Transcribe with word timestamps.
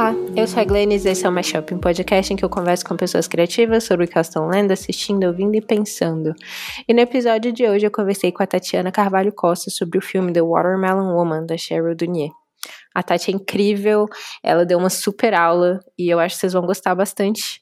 Olá, 0.00 0.14
eu 0.34 0.48
sou 0.48 0.62
a 0.62 0.64
Glennis 0.64 1.04
e 1.04 1.10
esse 1.10 1.26
é 1.26 1.28
o 1.28 1.32
Mashup, 1.32 1.74
um 1.74 1.78
podcast 1.78 2.32
em 2.32 2.34
que 2.34 2.42
eu 2.42 2.48
converso 2.48 2.86
com 2.86 2.96
pessoas 2.96 3.28
criativas 3.28 3.84
sobre 3.84 4.06
o 4.06 4.08
que 4.08 4.16
elas 4.16 4.28
estão 4.28 4.48
lendo, 4.48 4.70
assistindo, 4.70 5.26
ouvindo 5.26 5.54
e 5.56 5.60
pensando. 5.60 6.34
E 6.88 6.94
no 6.94 7.00
episódio 7.00 7.52
de 7.52 7.68
hoje 7.68 7.86
eu 7.86 7.90
conversei 7.90 8.32
com 8.32 8.42
a 8.42 8.46
Tatiana 8.46 8.90
Carvalho 8.90 9.30
Costa 9.30 9.70
sobre 9.70 9.98
o 9.98 10.00
filme 10.00 10.32
The 10.32 10.40
Watermelon 10.40 11.14
Woman, 11.14 11.44
da 11.44 11.58
Cheryl 11.58 11.94
Dunier. 11.94 12.30
A 12.94 13.02
Tati 13.02 13.30
é 13.30 13.34
incrível, 13.34 14.06
ela 14.42 14.64
deu 14.64 14.78
uma 14.78 14.88
super 14.88 15.34
aula 15.34 15.80
e 15.98 16.08
eu 16.08 16.18
acho 16.18 16.34
que 16.34 16.40
vocês 16.40 16.54
vão 16.54 16.64
gostar 16.64 16.94
bastante. 16.94 17.60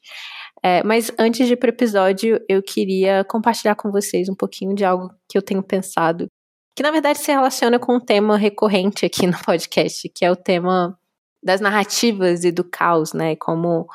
É, 0.63 0.81
mas 0.81 1.11
antes 1.19 1.45
de 1.45 1.55
ir 1.55 1.57
para 1.57 1.67
o 1.67 1.73
episódio, 1.73 2.39
eu 2.47 2.63
queria 2.63 3.25
compartilhar 3.25 3.75
com 3.75 3.91
vocês 3.91 4.29
um 4.29 4.35
pouquinho 4.35 4.73
de 4.73 4.85
algo 4.85 5.09
que 5.27 5.37
eu 5.37 5.41
tenho 5.41 5.61
pensado, 5.61 6.27
que 6.73 6.83
na 6.83 6.91
verdade 6.91 7.19
se 7.19 7.33
relaciona 7.33 7.77
com 7.77 7.97
um 7.97 7.99
tema 7.99 8.37
recorrente 8.37 9.05
aqui 9.05 9.27
no 9.27 9.37
podcast, 9.43 10.07
que 10.15 10.23
é 10.23 10.31
o 10.31 10.37
tema 10.37 10.97
das 11.43 11.61
narrativas 11.61 12.43
e 12.43 12.51
do 12.51 12.63
caos, 12.63 13.13
né? 13.13 13.35
Como 13.35 13.87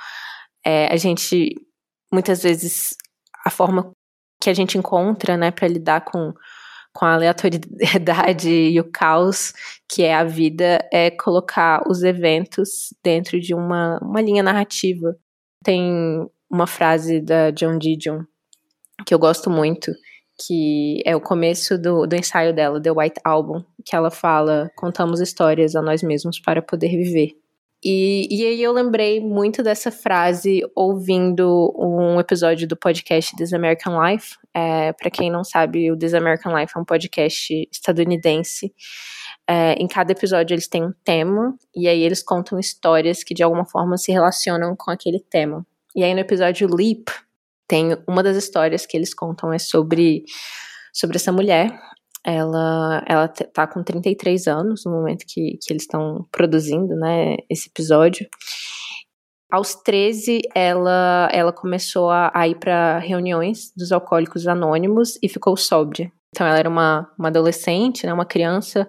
é, 0.65 0.93
a 0.93 0.97
gente 0.97 1.55
muitas 2.13 2.43
vezes 2.43 2.97
a 3.45 3.51
forma 3.51 3.91
que 4.41 4.49
a 4.51 4.55
gente 4.55 4.79
encontra, 4.79 5.37
né, 5.37 5.51
para 5.51 5.69
lidar 5.69 6.03
com 6.03 6.33
com 6.95 7.05
a 7.05 7.15
aleatoriedade 7.15 8.49
e 8.71 8.79
o 8.79 8.85
caos 8.85 9.53
que 9.89 10.05
é 10.05 10.15
a 10.15 10.23
vida 10.23 10.79
é 10.93 11.11
colocar 11.11 11.83
os 11.89 12.05
eventos 12.05 12.95
dentro 13.03 13.41
de 13.41 13.53
uma, 13.53 13.99
uma 14.01 14.23
linha 14.23 14.45
narrativa. 14.45 15.17
Tem 15.65 16.25
uma 16.49 16.69
frase 16.69 17.21
da 17.21 17.51
John 17.51 17.79
Didion 17.79 18.23
que 19.05 19.13
eu 19.13 19.19
gosto 19.19 19.51
muito, 19.51 19.93
que 20.47 21.03
é 21.05 21.17
o 21.17 21.21
começo 21.21 21.77
do, 21.77 22.07
do 22.07 22.15
ensaio 22.15 22.55
dela, 22.55 22.81
The 22.81 22.93
White 22.93 23.21
Album, 23.25 23.65
que 23.85 23.95
ela 23.95 24.11
fala: 24.11 24.71
contamos 24.77 25.21
histórias 25.21 25.77
a 25.77 25.83
nós 25.83 26.03
mesmos 26.03 26.41
para 26.41 26.63
poder 26.63 26.89
viver. 26.89 27.37
E, 27.85 28.27
e 28.31 28.47
aí 28.47 28.63
eu 28.63 28.73
lembrei 28.73 29.21
muito 29.21 29.63
dessa 29.63 29.91
frase 29.91 30.63
ouvindo 30.75 31.71
um 31.79 32.19
episódio 32.19 32.67
do 32.67 32.75
podcast 32.75 33.37
This 33.37 33.53
American 33.53 34.03
Life. 34.03 34.39
É, 34.55 34.95
para 34.95 35.11
quem 35.11 35.31
não 35.31 35.45
sabe, 35.45 35.93
o 35.93 35.99
This 35.99 36.15
American 36.15 36.57
Life 36.59 36.73
é 36.75 36.81
um 36.81 36.85
podcast 36.85 37.69
estadunidense. 37.71 38.73
É, 39.47 39.75
em 39.75 39.87
cada 39.87 40.13
episódio 40.13 40.55
eles 40.55 40.67
têm 40.67 40.83
um 40.83 40.95
tema, 41.05 41.55
e 41.77 41.87
aí 41.87 42.03
eles 42.03 42.23
contam 42.23 42.59
histórias 42.59 43.23
que 43.23 43.35
de 43.35 43.43
alguma 43.43 43.67
forma 43.67 43.99
se 43.99 44.11
relacionam 44.11 44.75
com 44.75 44.91
aquele 44.91 45.21
tema. 45.21 45.67
E 45.95 46.03
aí 46.03 46.15
no 46.15 46.21
episódio 46.21 46.67
Leap, 46.75 47.11
tem 47.69 47.99
uma 48.09 48.23
das 48.23 48.37
histórias 48.39 48.87
que 48.87 48.97
eles 48.97 49.13
contam 49.13 49.53
é 49.53 49.59
sobre, 49.59 50.25
sobre 50.91 51.17
essa 51.17 51.31
mulher 51.31 51.79
ela, 52.25 53.05
ela 53.07 53.29
tá 53.29 53.67
com 53.67 53.83
33 53.83 54.47
anos 54.47 54.85
no 54.87 54.93
momento 54.93 55.25
que, 55.29 55.59
que 55.63 55.73
eles 55.73 55.83
estão 55.83 56.27
produzindo, 56.33 56.97
né, 56.97 57.37
esse 57.51 57.69
episódio. 57.69 58.27
Aos 59.51 59.75
13, 59.75 60.41
ela, 60.55 61.29
ela 61.31 61.53
começou 61.53 62.11
a, 62.11 62.33
a 62.35 62.49
ir 62.49 62.57
para 62.57 62.99
reuniões 62.99 63.73
dos 63.77 63.93
alcoólicos 63.93 64.49
anônimos 64.49 65.19
e 65.23 65.29
ficou 65.29 65.57
sóbria. 65.57 66.11
Então, 66.31 66.47
ela 66.47 66.59
era 66.59 66.69
uma, 66.69 67.09
uma 67.19 67.29
adolescente, 67.29 68.07
né, 68.07 68.13
uma 68.13 68.25
criança 68.25 68.89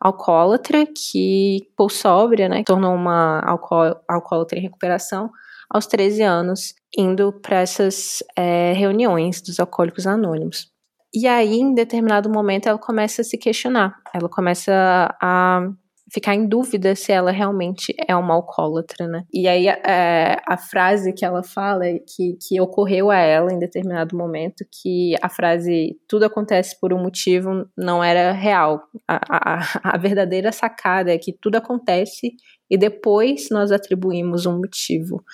alcoólatra 0.00 0.84
que 0.84 1.58
ficou 1.70 1.88
sóbria, 1.88 2.48
né, 2.48 2.64
tornou 2.64 2.94
uma 2.94 3.40
alcoó 3.46 3.94
alcoólatra 4.08 4.58
em 4.58 4.62
recuperação 4.62 5.30
aos 5.70 5.86
13 5.86 6.22
anos, 6.22 6.74
indo 6.98 7.32
para 7.32 7.60
essas 7.60 8.22
é, 8.36 8.72
reuniões 8.72 9.40
dos 9.40 9.58
alcoólicos 9.60 10.06
anônimos. 10.06 10.71
E 11.14 11.26
aí, 11.26 11.56
em 11.56 11.74
determinado 11.74 12.30
momento, 12.30 12.68
ela 12.68 12.78
começa 12.78 13.22
a 13.22 13.24
se 13.24 13.36
questionar. 13.36 13.94
Ela 14.14 14.28
começa 14.28 14.72
a 15.20 15.68
ficar 16.12 16.34
em 16.34 16.46
dúvida 16.46 16.94
se 16.94 17.10
ela 17.10 17.30
realmente 17.30 17.94
é 18.06 18.14
uma 18.14 18.34
alcoólatra, 18.34 19.08
né? 19.08 19.24
E 19.32 19.48
aí 19.48 19.66
é, 19.66 20.36
a 20.46 20.58
frase 20.58 21.12
que 21.14 21.24
ela 21.24 21.42
fala, 21.42 21.84
que, 22.06 22.36
que 22.40 22.60
ocorreu 22.60 23.10
a 23.10 23.16
ela 23.16 23.50
em 23.50 23.58
determinado 23.58 24.14
momento, 24.14 24.64
que 24.70 25.14
a 25.22 25.28
frase 25.30 25.96
tudo 26.06 26.24
acontece 26.26 26.78
por 26.78 26.92
um 26.92 27.02
motivo 27.02 27.66
não 27.76 28.04
era 28.04 28.32
real. 28.32 28.82
A, 29.08 29.20
a, 29.30 29.94
a 29.94 29.98
verdadeira 29.98 30.52
sacada 30.52 31.10
é 31.10 31.18
que 31.18 31.32
tudo 31.32 31.56
acontece 31.56 32.32
e 32.70 32.76
depois 32.76 33.48
nós 33.50 33.72
atribuímos 33.72 34.44
um 34.44 34.58
motivo. 34.58 35.24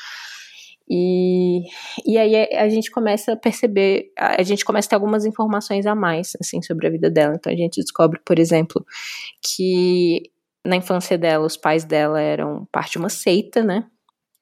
E, 0.90 1.64
e 2.06 2.16
aí 2.16 2.34
a 2.54 2.68
gente 2.68 2.90
começa 2.90 3.32
a 3.32 3.36
perceber, 3.36 4.10
a 4.16 4.42
gente 4.42 4.64
começa 4.64 4.86
a 4.86 4.90
ter 4.90 4.94
algumas 4.96 5.26
informações 5.26 5.86
a 5.86 5.94
mais, 5.94 6.32
assim, 6.40 6.62
sobre 6.62 6.86
a 6.86 6.90
vida 6.90 7.10
dela. 7.10 7.34
Então 7.36 7.52
a 7.52 7.56
gente 7.56 7.80
descobre, 7.80 8.20
por 8.24 8.38
exemplo, 8.38 8.84
que 9.42 10.30
na 10.64 10.76
infância 10.76 11.16
dela, 11.16 11.46
os 11.46 11.56
pais 11.56 11.84
dela 11.84 12.20
eram 12.20 12.66
parte 12.70 12.92
de 12.92 12.98
uma 12.98 13.08
seita, 13.08 13.62
né? 13.62 13.84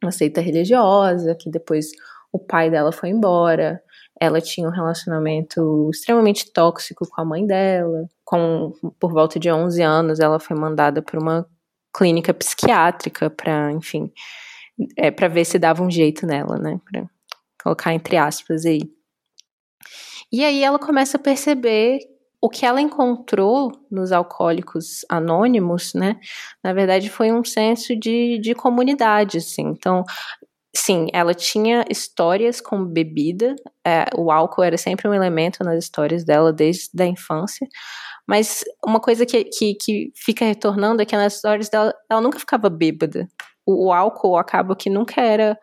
Uma 0.03 0.12
seita 0.12 0.41
religiosa, 0.41 1.34
que 1.34 1.51
depois 1.51 1.91
o 2.33 2.39
pai 2.39 2.71
dela 2.71 2.93
foi 2.93 3.11
embora. 3.11 3.81
Ela 4.21 4.41
tinha 4.41 4.69
um 4.69 4.73
relacionamento 4.73 5.91
extremamente 5.93 6.53
tóxico 6.53 7.07
com 7.09 7.21
a 7.21 7.25
mãe 7.25 7.47
dela. 7.47 8.07
Com, 8.25 8.73
por 8.99 9.13
volta 9.13 9.39
de 9.39 9.51
11 9.51 9.83
anos, 9.83 10.21
ela 10.21 10.39
foi 10.41 10.57
mandada 10.57 11.03
para 11.03 11.21
uma 11.21 11.47
clínica 11.97 12.34
psiquiátrica 12.34 13.31
para, 13.31 13.73
enfim, 13.73 14.13
é, 14.97 15.11
para 15.11 15.29
ver 15.29 15.45
se 15.45 15.59
dava 15.59 15.83
um 15.83 15.91
jeito 15.91 16.27
nela, 16.27 16.59
né? 16.59 16.81
Pra 16.91 17.07
colocar 17.63 17.95
entre 17.95 18.17
aspas 18.17 18.65
aí. 18.65 18.81
E 20.33 20.45
aí 20.45 20.63
ela 20.63 20.79
começa 20.79 21.17
a 21.17 21.21
perceber 21.21 22.01
o 22.41 22.49
que 22.49 22.67
ela 22.67 22.81
encontrou 22.81 23.73
nos 23.91 24.13
alcoólicos 24.13 25.05
anônimos, 25.09 25.95
né? 25.95 26.21
Na 26.63 26.73
verdade, 26.73 27.09
foi 27.09 27.33
um 27.33 27.45
senso 27.45 27.97
de, 27.97 28.39
de 28.39 28.55
comunidade, 28.55 29.39
assim. 29.39 29.63
Então, 29.63 30.05
sim, 30.75 31.07
ela 31.13 31.33
tinha 31.35 31.85
histórias 31.91 32.61
com 32.61 32.85
bebida, 32.85 33.57
é, 33.85 34.05
o 34.17 34.31
álcool 34.31 34.63
era 34.63 34.77
sempre 34.77 35.09
um 35.09 35.15
elemento 35.15 35.65
nas 35.65 35.83
histórias 35.83 36.25
dela 36.25 36.53
desde 36.53 37.03
a 37.03 37.07
infância, 37.07 37.67
mas 38.29 38.65
uma 38.85 39.01
coisa 39.01 39.25
que, 39.25 39.45
que, 39.45 39.75
que 39.75 40.13
fica 40.15 40.45
retornando 40.45 41.01
é 41.01 41.07
que 41.07 41.17
nas 41.17 41.35
histórias 41.35 41.69
dela, 41.69 41.95
ela 42.11 42.21
nunca 42.21 42.39
ficava 42.39 42.69
bêbada 42.69 43.27
o, 43.66 43.88
o 43.88 43.93
álcool 43.93 44.37
acaba 44.37 44.77
que 44.77 44.88
nunca 44.88 45.21
era 45.21 45.59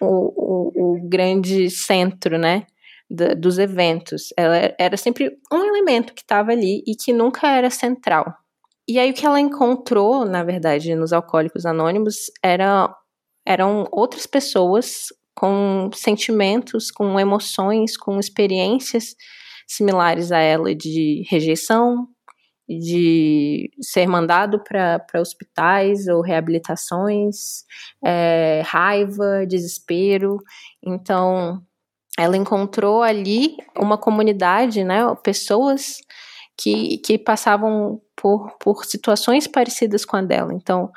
o, 0.00 0.06
o, 0.06 0.94
o 0.96 1.08
grande 1.08 1.70
centro, 1.70 2.38
né? 2.38 2.66
Da, 3.10 3.32
dos 3.34 3.58
eventos. 3.58 4.34
Ela 4.36 4.74
era 4.78 4.96
sempre 4.96 5.38
um 5.50 5.64
elemento 5.64 6.12
que 6.12 6.20
estava 6.20 6.52
ali 6.52 6.82
e 6.86 6.94
que 6.94 7.12
nunca 7.12 7.48
era 7.48 7.70
central. 7.70 8.34
E 8.86 8.98
aí 8.98 9.10
o 9.10 9.14
que 9.14 9.26
ela 9.26 9.40
encontrou, 9.40 10.24
na 10.24 10.44
verdade, 10.44 10.94
nos 10.94 11.12
Alcoólicos 11.12 11.66
Anônimos 11.66 12.30
era, 12.42 12.94
eram 13.46 13.86
outras 13.90 14.26
pessoas 14.26 15.06
com 15.34 15.90
sentimentos, 15.94 16.90
com 16.90 17.18
emoções, 17.18 17.96
com 17.96 18.18
experiências 18.18 19.14
similares 19.68 20.32
a 20.32 20.38
ela 20.38 20.74
de 20.74 21.22
rejeição, 21.28 22.08
de 22.68 23.70
ser 23.80 24.06
mandado 24.06 24.62
para 24.62 25.20
hospitais 25.20 26.06
ou 26.06 26.20
reabilitações, 26.20 27.64
é, 28.04 28.62
raiva, 28.64 29.46
desespero. 29.46 30.38
Então, 30.84 31.62
ela 32.18 32.36
encontrou 32.36 33.02
ali 33.02 33.56
uma 33.76 33.96
comunidade, 33.96 34.84
né, 34.84 35.02
pessoas 35.22 35.98
que, 36.56 36.98
que 36.98 37.16
passavam 37.16 38.02
por, 38.14 38.50
por 38.58 38.84
situações 38.84 39.46
parecidas 39.46 40.04
com 40.04 40.16
a 40.16 40.22
dela. 40.22 40.52
Então, 40.52 40.90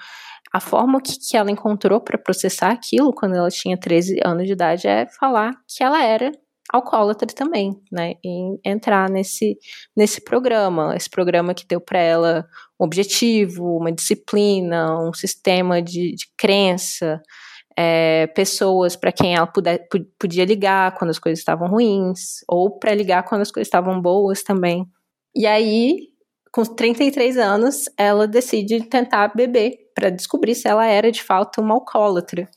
a 0.51 0.59
forma 0.59 0.99
que, 0.99 1.17
que 1.17 1.37
ela 1.37 1.51
encontrou 1.51 2.01
para 2.01 2.17
processar 2.17 2.71
aquilo 2.71 3.13
quando 3.13 3.35
ela 3.35 3.49
tinha 3.49 3.79
13 3.79 4.19
anos 4.25 4.47
de 4.47 4.53
idade 4.53 4.87
é 4.87 5.07
falar 5.07 5.53
que 5.67 5.83
ela 5.83 6.03
era 6.03 6.31
alcoólatra 6.71 7.27
também, 7.27 7.79
né? 7.91 8.13
Em 8.23 8.59
entrar 8.63 9.09
nesse, 9.09 9.57
nesse 9.95 10.21
programa, 10.23 10.95
esse 10.95 11.09
programa 11.09 11.53
que 11.53 11.67
deu 11.67 11.81
para 11.81 11.99
ela 11.99 12.47
um 12.79 12.85
objetivo, 12.85 13.77
uma 13.77 13.91
disciplina, 13.91 14.97
um 14.99 15.13
sistema 15.13 15.81
de, 15.81 16.15
de 16.15 16.25
crença, 16.37 17.21
é, 17.77 18.27
pessoas 18.27 18.95
para 18.95 19.11
quem 19.11 19.35
ela 19.35 19.47
puder, 19.47 19.87
podia 20.19 20.45
ligar 20.45 20.95
quando 20.95 21.09
as 21.09 21.19
coisas 21.19 21.39
estavam 21.39 21.67
ruins, 21.67 22.39
ou 22.47 22.79
para 22.79 22.93
ligar 22.93 23.23
quando 23.23 23.41
as 23.41 23.51
coisas 23.51 23.67
estavam 23.67 24.01
boas 24.01 24.43
também. 24.43 24.85
E 25.35 25.45
aí, 25.45 26.09
com 26.51 26.63
33 26.63 27.37
anos, 27.37 27.85
ela 27.97 28.27
decide 28.27 28.83
tentar 28.83 29.33
beber 29.35 29.77
para 29.93 30.09
descobrir 30.09 30.55
se 30.55 30.67
ela 30.67 30.85
era 30.85 31.11
de 31.11 31.23
fato 31.23 31.61
uma 31.61 31.75
alcoólatra. 31.75 32.49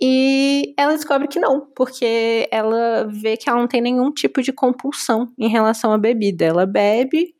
E 0.00 0.74
ela 0.76 0.94
descobre 0.94 1.28
que 1.28 1.38
não, 1.38 1.68
porque 1.74 2.48
ela 2.50 3.06
vê 3.08 3.36
que 3.36 3.48
ela 3.48 3.60
não 3.60 3.68
tem 3.68 3.80
nenhum 3.80 4.12
tipo 4.12 4.42
de 4.42 4.52
compulsão 4.52 5.32
em 5.38 5.48
relação 5.48 5.92
à 5.92 5.98
bebida. 5.98 6.44
Ela 6.44 6.66
bebe 6.66 7.34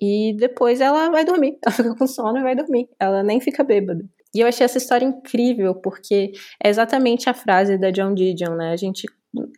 e 0.00 0.34
depois 0.36 0.80
ela 0.80 1.08
vai 1.10 1.24
dormir. 1.24 1.56
Ela 1.64 1.74
fica 1.74 1.94
com 1.94 2.06
sono 2.06 2.38
e 2.38 2.42
vai 2.42 2.56
dormir. 2.56 2.88
Ela 2.98 3.22
nem 3.22 3.40
fica 3.40 3.62
bêbada. 3.62 4.04
E 4.34 4.40
eu 4.40 4.48
achei 4.48 4.64
essa 4.64 4.78
história 4.78 5.04
incrível, 5.06 5.76
porque 5.76 6.32
é 6.62 6.68
exatamente 6.68 7.30
a 7.30 7.34
frase 7.34 7.78
da 7.78 7.90
John 7.90 8.12
Didion, 8.12 8.56
né? 8.56 8.72
A 8.72 8.76
gente, 8.76 9.06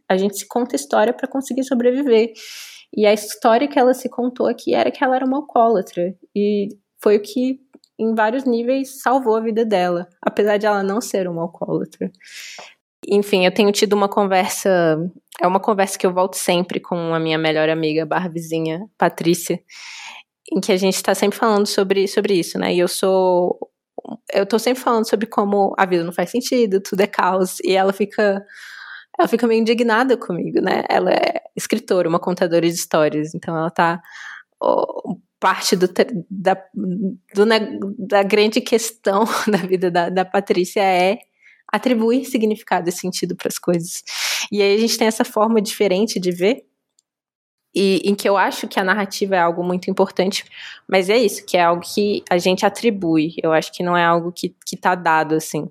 a 0.07 0.17
gente 0.19 0.37
se 0.37 0.47
conta 0.47 0.77
história 0.77 1.15
para 1.15 1.27
conseguir 1.27 1.65
sobreviver. 1.65 2.33
E 2.95 3.07
a 3.07 3.15
história 3.15 3.67
que 3.67 3.79
ela 3.79 3.95
se 3.95 4.11
contou 4.11 4.47
aqui 4.47 4.75
era 4.75 4.91
que 4.91 5.03
ela 5.03 5.17
era 5.17 5.25
uma 5.25 5.39
alcoólatra. 5.39 6.15
E 6.35 6.69
foi 7.03 7.17
o 7.17 7.23
que 7.23 7.61
em 7.99 8.15
vários 8.15 8.45
níveis, 8.45 9.01
salvou 9.01 9.37
a 9.37 9.41
vida 9.41 9.65
dela, 9.65 10.09
apesar 10.23 10.59
de 10.59 10.67
ela 10.67 10.83
não 10.83 11.01
ser 11.01 11.29
uma 11.29 11.43
alcoólatra. 11.43 12.11
Enfim, 13.09 13.45
eu 13.45 13.53
tenho 13.53 13.71
tido 13.73 13.93
uma 13.93 14.09
conversa, 14.09 14.99
é 15.41 15.47
uma 15.47 15.61
conversa 15.61 15.99
que 15.99 16.07
eu 16.07 16.13
volto 16.13 16.35
sempre 16.35 16.81
com 16.81 17.15
a 17.15 17.21
minha 17.21 17.39
melhor 17.39 17.69
amiga, 17.69 18.05
barra 18.05 18.29
vizinha, 18.29 18.87
Patrícia, 18.99 19.61
em 20.53 20.61
que 20.61 20.73
a 20.73 20.77
gente 20.77 20.95
está 20.95 21.15
sempre 21.15 21.39
falando 21.39 21.67
sobre, 21.67 22.07
sobre 22.09 22.35
isso, 22.35 22.59
né? 22.59 22.75
E 22.75 22.79
eu 22.79 22.89
sou. 22.89 23.59
Eu 24.33 24.47
tô 24.47 24.59
sempre 24.59 24.83
falando 24.83 25.09
sobre 25.09 25.27
como 25.27 25.75
a 25.79 25.87
vida 25.87 26.05
não 26.05 26.13
faz 26.13 26.31
sentido, 26.31 26.81
tudo 26.81 27.01
é 27.01 27.07
caos, 27.07 27.59
e 27.65 27.77
ela 27.77 27.93
fica. 27.93 28.45
Ela 29.19 29.29
fica 29.29 29.47
meio 29.47 29.61
indignada 29.61 30.17
comigo, 30.17 30.61
né? 30.61 30.85
Ela 30.91 31.11
é 31.13 31.41
escritora, 31.57 32.09
uma 32.09 32.21
contadora 32.21 32.69
de 32.69 32.75
histórias, 32.75 33.35
então 33.35 33.57
ela 33.57 33.71
tá. 33.71 34.01
Parte 35.39 35.77
do, 35.77 35.87
da, 36.31 36.57
do, 37.35 37.47
da 37.99 38.23
grande 38.23 38.61
questão 38.61 39.25
da 39.47 39.59
vida 39.59 39.91
da, 39.91 40.09
da 40.09 40.25
Patrícia 40.25 40.81
é 40.81 41.19
atribuir 41.73 42.25
significado 42.25 42.89
e 42.89 42.93
sentido 42.93 43.37
para 43.37 43.49
as 43.49 43.59
coisas. 43.59 44.03
E 44.51 44.63
aí 44.63 44.75
a 44.75 44.79
gente 44.79 44.97
tem 44.97 45.07
essa 45.07 45.25
forma 45.25 45.61
diferente 45.61 46.19
de 46.19 46.31
ver, 46.31 46.65
e 47.79 48.01
em 48.07 48.15
que 48.15 48.27
eu 48.27 48.39
acho 48.39 48.67
que 48.67 48.81
a 48.81 48.85
narrativa 48.85 49.37
é 49.37 49.39
algo 49.39 49.63
muito 49.63 49.91
importante, 49.91 50.47
mas 50.89 51.11
é 51.11 51.19
isso, 51.19 51.45
que 51.45 51.59
é 51.59 51.63
algo 51.63 51.83
que 51.83 52.25
a 52.31 52.39
gente 52.39 52.65
atribui. 52.65 53.35
Eu 53.43 53.53
acho 53.53 53.71
que 53.71 53.83
não 53.83 53.95
é 53.95 54.03
algo 54.03 54.33
que, 54.33 54.57
que 54.65 54.79
tá 54.79 54.95
dado 54.95 55.35
assim. 55.35 55.69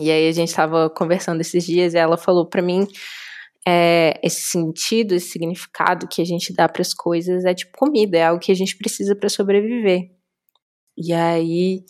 E 0.00 0.08
aí 0.08 0.28
a 0.28 0.32
gente 0.32 0.50
estava 0.50 0.88
conversando 0.88 1.40
esses 1.40 1.66
dias 1.66 1.94
e 1.94 1.98
ela 1.98 2.16
falou 2.16 2.46
para 2.46 2.62
mim 2.62 2.86
é, 3.66 4.18
esse 4.22 4.42
sentido, 4.42 5.14
esse 5.14 5.30
significado 5.30 6.08
que 6.08 6.22
a 6.22 6.24
gente 6.24 6.52
dá 6.52 6.68
para 6.68 6.82
as 6.82 6.94
coisas 6.94 7.44
é 7.44 7.54
tipo 7.54 7.72
comida, 7.76 8.18
é 8.18 8.24
algo 8.24 8.40
que 8.40 8.52
a 8.52 8.54
gente 8.54 8.76
precisa 8.76 9.14
para 9.14 9.28
sobreviver. 9.28 10.10
E 10.96 11.12
aí 11.12 11.84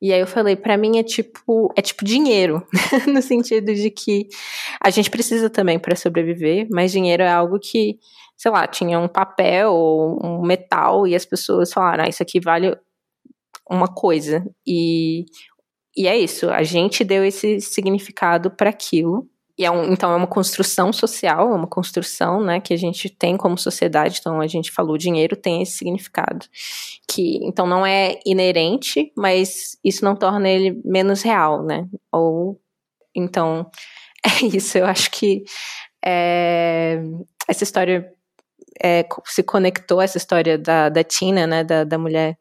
e 0.00 0.12
aí 0.12 0.20
eu 0.20 0.26
falei, 0.26 0.56
para 0.56 0.76
mim 0.76 0.98
é 0.98 1.02
tipo, 1.02 1.72
é 1.74 1.80
tipo 1.80 2.04
dinheiro, 2.04 2.66
no 3.08 3.22
sentido 3.22 3.74
de 3.74 3.90
que 3.90 4.28
a 4.80 4.90
gente 4.90 5.10
precisa 5.10 5.48
também 5.48 5.78
para 5.78 5.96
sobreviver, 5.96 6.68
mas 6.70 6.92
dinheiro 6.92 7.22
é 7.22 7.30
algo 7.30 7.58
que, 7.58 7.98
sei 8.36 8.50
lá, 8.50 8.66
tinha 8.66 8.98
um 9.00 9.08
papel 9.08 9.72
ou 9.72 10.18
um 10.22 10.42
metal 10.42 11.06
e 11.06 11.14
as 11.14 11.24
pessoas 11.24 11.72
falaram, 11.72 12.04
ah, 12.04 12.08
isso 12.08 12.22
aqui 12.22 12.38
vale 12.40 12.76
uma 13.68 13.88
coisa. 13.88 14.44
E 14.66 15.24
e 15.98 16.06
é 16.06 16.16
isso, 16.18 16.50
a 16.50 16.62
gente 16.62 17.02
deu 17.02 17.24
esse 17.24 17.58
significado 17.60 18.50
para 18.50 18.68
aquilo 18.68 19.26
e 19.58 19.64
é 19.64 19.70
um, 19.70 19.90
então 19.92 20.12
é 20.12 20.16
uma 20.16 20.26
construção 20.26 20.92
social, 20.92 21.50
é 21.50 21.54
uma 21.54 21.66
construção 21.66 22.42
né, 22.42 22.60
que 22.60 22.74
a 22.74 22.76
gente 22.76 23.08
tem 23.08 23.36
como 23.36 23.56
sociedade. 23.56 24.18
Então 24.20 24.40
a 24.40 24.46
gente 24.46 24.70
falou, 24.70 24.94
o 24.94 24.98
dinheiro 24.98 25.34
tem 25.34 25.62
esse 25.62 25.78
significado. 25.78 26.46
Que 27.08 27.38
então 27.42 27.66
não 27.66 27.86
é 27.86 28.18
inerente, 28.26 29.10
mas 29.16 29.78
isso 29.82 30.04
não 30.04 30.14
torna 30.14 30.48
ele 30.48 30.80
menos 30.84 31.22
real, 31.22 31.62
né? 31.62 31.88
Ou 32.12 32.60
então 33.14 33.70
é 34.24 34.44
isso. 34.44 34.76
Eu 34.76 34.84
acho 34.84 35.10
que 35.10 35.44
é, 36.04 37.02
essa 37.48 37.64
história 37.64 38.12
é, 38.82 39.06
se 39.24 39.42
conectou, 39.42 40.02
essa 40.02 40.18
história 40.18 40.58
da, 40.58 40.90
da 40.90 41.02
Tina, 41.02 41.46
né, 41.46 41.64
da, 41.64 41.82
da 41.82 41.96
mulher 41.96 42.36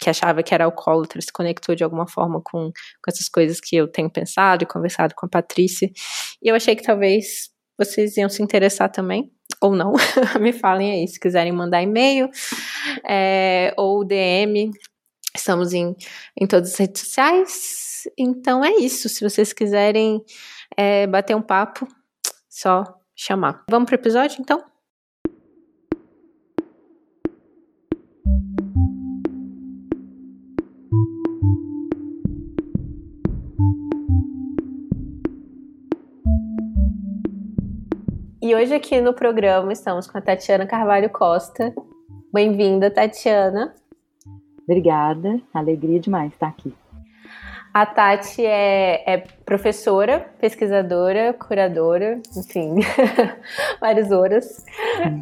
que 0.00 0.10
achava 0.10 0.42
que 0.42 0.54
era 0.54 0.64
alcoólatra 0.64 1.20
se 1.20 1.32
conectou 1.32 1.74
de 1.74 1.84
alguma 1.84 2.06
forma 2.06 2.40
com, 2.42 2.70
com 2.70 3.10
essas 3.10 3.28
coisas 3.28 3.60
que 3.60 3.76
eu 3.76 3.88
tenho 3.88 4.10
pensado 4.10 4.62
e 4.62 4.66
conversado 4.66 5.14
com 5.16 5.26
a 5.26 5.28
Patrícia. 5.28 5.90
E 6.42 6.48
eu 6.48 6.54
achei 6.54 6.76
que 6.76 6.82
talvez 6.82 7.50
vocês 7.78 8.16
iam 8.16 8.28
se 8.28 8.42
interessar 8.42 8.90
também, 8.90 9.30
ou 9.60 9.74
não. 9.74 9.92
Me 10.40 10.52
falem 10.52 10.92
aí, 10.92 11.08
se 11.08 11.18
quiserem 11.18 11.52
mandar 11.52 11.82
e-mail 11.82 12.28
é, 13.08 13.72
ou 13.76 14.04
DM. 14.04 14.70
Estamos 15.34 15.72
em, 15.72 15.94
em 16.40 16.46
todas 16.46 16.72
as 16.72 16.78
redes 16.78 17.02
sociais. 17.02 18.02
Então 18.18 18.64
é 18.64 18.72
isso. 18.76 19.08
Se 19.08 19.22
vocês 19.22 19.52
quiserem 19.52 20.22
é, 20.76 21.06
bater 21.06 21.36
um 21.36 21.42
papo, 21.42 21.86
só 22.48 22.84
chamar. 23.14 23.64
Vamos 23.70 23.86
pro 23.86 23.94
episódio 23.94 24.38
então? 24.40 24.67
E 38.48 38.54
hoje 38.54 38.74
aqui 38.74 38.98
no 38.98 39.12
programa 39.12 39.70
estamos 39.74 40.06
com 40.06 40.16
a 40.16 40.22
Tatiana 40.22 40.64
Carvalho 40.64 41.10
Costa. 41.10 41.70
Bem-vinda, 42.32 42.90
Tatiana. 42.90 43.74
Obrigada, 44.62 45.38
alegria 45.52 46.00
demais 46.00 46.32
estar 46.32 46.46
aqui. 46.48 46.74
A 47.74 47.84
Tati 47.84 48.46
é, 48.46 49.04
é 49.06 49.18
professora, 49.44 50.30
pesquisadora, 50.40 51.34
curadora, 51.34 52.22
enfim, 52.34 52.76
várias 53.82 54.10
horas. 54.10 54.64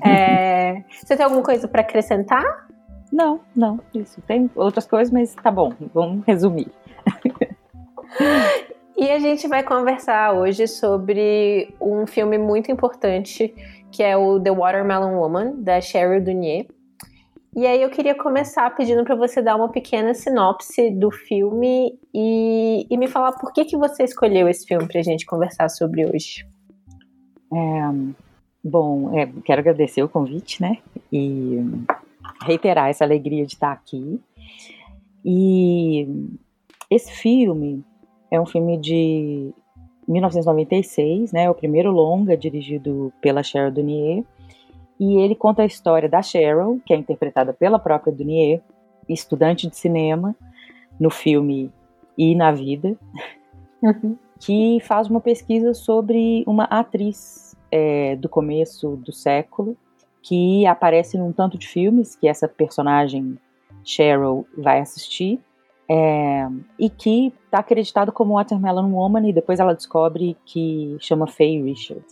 É, 0.07 0.85
você 0.93 1.17
tem 1.17 1.25
alguma 1.25 1.43
coisa 1.43 1.67
para 1.67 1.81
acrescentar? 1.81 2.69
Não, 3.11 3.41
não, 3.57 3.81
isso. 3.93 4.23
Tem 4.23 4.49
outras 4.55 4.87
coisas, 4.87 5.13
mas 5.13 5.35
tá 5.35 5.51
bom, 5.51 5.75
vamos 5.93 6.25
resumir. 6.25 6.71
E 8.97 9.11
a 9.11 9.19
gente 9.19 9.47
vai 9.47 9.63
conversar 9.63 10.33
hoje 10.33 10.67
sobre 10.67 11.75
um 11.79 12.07
filme 12.07 12.39
muito 12.39 12.73
importante, 12.73 13.55
que 13.93 14.03
é 14.03 14.17
o 14.17 14.41
The 14.41 14.51
Watermelon 14.51 15.19
Woman, 15.19 15.63
da 15.63 15.83
Cheryl 15.83 16.25
Dunier. 16.25 16.67
E 17.55 17.67
aí 17.67 17.83
eu 17.83 17.91
queria 17.91 18.15
começar 18.15 18.75
pedindo 18.75 19.05
para 19.05 19.15
você 19.15 19.43
dar 19.43 19.57
uma 19.57 19.71
pequena 19.71 20.15
sinopse 20.15 20.91
do 20.91 21.11
filme 21.11 21.99
e, 22.13 22.87
e, 22.89 22.97
me 22.97 23.07
falar 23.07 23.33
por 23.33 23.53
que, 23.53 23.67
que 23.67 23.77
você 23.77 24.03
escolheu 24.03 24.49
esse 24.49 24.67
filme 24.67 24.89
para 24.89 25.01
a 25.01 25.05
gente 25.05 25.27
conversar 25.27 25.69
sobre 25.69 26.07
hoje. 26.07 26.47
É, 27.53 28.15
bom, 28.65 29.19
é, 29.19 29.27
quero 29.45 29.61
agradecer 29.61 30.03
o 30.03 30.09
convite, 30.09 30.63
né? 30.63 30.79
E 31.13 31.59
reiterar 32.43 32.89
essa 32.89 33.05
alegria 33.05 33.45
de 33.45 33.53
estar 33.53 33.73
aqui. 33.73 34.19
E 35.23 36.09
esse 36.91 37.13
filme 37.13 37.85
é 38.31 38.41
um 38.41 38.47
filme 38.47 38.79
de 38.79 39.53
1996, 40.09 41.33
né? 41.33 41.51
O 41.51 41.55
primeiro 41.55 41.91
longa 41.91 42.37
dirigido 42.37 43.13
pela 43.21 43.43
Cheryl 43.43 43.73
Dunier. 43.73 44.25
E 44.99 45.17
ele 45.17 45.35
conta 45.35 45.63
a 45.63 45.67
história 45.67 46.09
da 46.09 46.23
Cheryl, 46.23 46.81
que 46.85 46.93
é 46.93 46.97
interpretada 46.97 47.53
pela 47.53 47.79
própria 47.79 48.13
Dunier, 48.13 48.63
estudante 49.09 49.69
de 49.69 49.77
cinema 49.77 50.35
no 50.99 51.11
filme 51.11 51.71
E 52.17 52.35
na 52.35 52.51
Vida, 52.51 52.97
uhum. 53.83 54.17
que 54.41 54.79
faz 54.81 55.09
uma 55.09 55.21
pesquisa 55.21 55.75
sobre 55.75 56.43
uma 56.47 56.65
atriz 56.65 57.55
é, 57.71 58.17
do 58.17 58.29
começo 58.29 58.97
do 58.97 59.13
século 59.13 59.77
que 60.23 60.67
aparece 60.67 61.17
num 61.17 61.31
tanto 61.31 61.57
de 61.57 61.69
filmes 61.69 62.17
que 62.17 62.27
essa 62.27 62.49
personagem 62.49 63.39
Cheryl 63.85 64.45
vai 64.59 64.81
assistir 64.81 65.39
é, 65.89 66.49
e 66.79 66.91
que 66.91 67.33
está 67.45 67.59
acreditado 67.59 68.13
como 68.13 68.35
Watermelon 68.35 68.91
Woman 68.91 69.29
e 69.29 69.33
depois 69.33 69.61
ela 69.61 69.75
descobre 69.75 70.37
que 70.45 70.97
chama 71.01 71.27
Faye 71.27 71.63
Richard. 71.63 72.05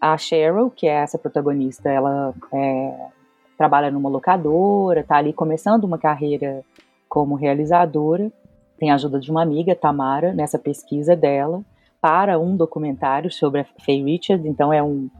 A 0.00 0.16
Cheryl, 0.16 0.70
que 0.70 0.86
é 0.86 0.94
essa 0.94 1.18
protagonista, 1.18 1.90
ela 1.90 2.34
é, 2.52 3.08
trabalha 3.56 3.90
numa 3.90 4.08
locadora, 4.08 5.00
está 5.00 5.16
ali 5.16 5.32
começando 5.32 5.84
uma 5.84 5.98
carreira 5.98 6.64
como 7.08 7.34
realizadora, 7.34 8.32
tem 8.78 8.90
a 8.90 8.94
ajuda 8.94 9.18
de 9.18 9.30
uma 9.30 9.42
amiga, 9.42 9.74
Tamara, 9.74 10.32
nessa 10.32 10.58
pesquisa 10.58 11.16
dela, 11.16 11.62
para 12.00 12.38
um 12.38 12.56
documentário 12.56 13.30
sobre 13.30 13.62
a 13.62 13.66
Faye 13.84 14.02
Richard, 14.02 14.46
então 14.48 14.72
é 14.72 14.82
um, 14.82 15.10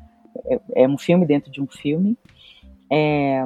é, 0.47 0.61
é 0.77 0.89
um 0.89 0.97
filme 0.97 1.27
dentro 1.27 1.51
de 1.51 1.61
um 1.61 1.67
filme. 1.67 2.17
É, 2.91 3.45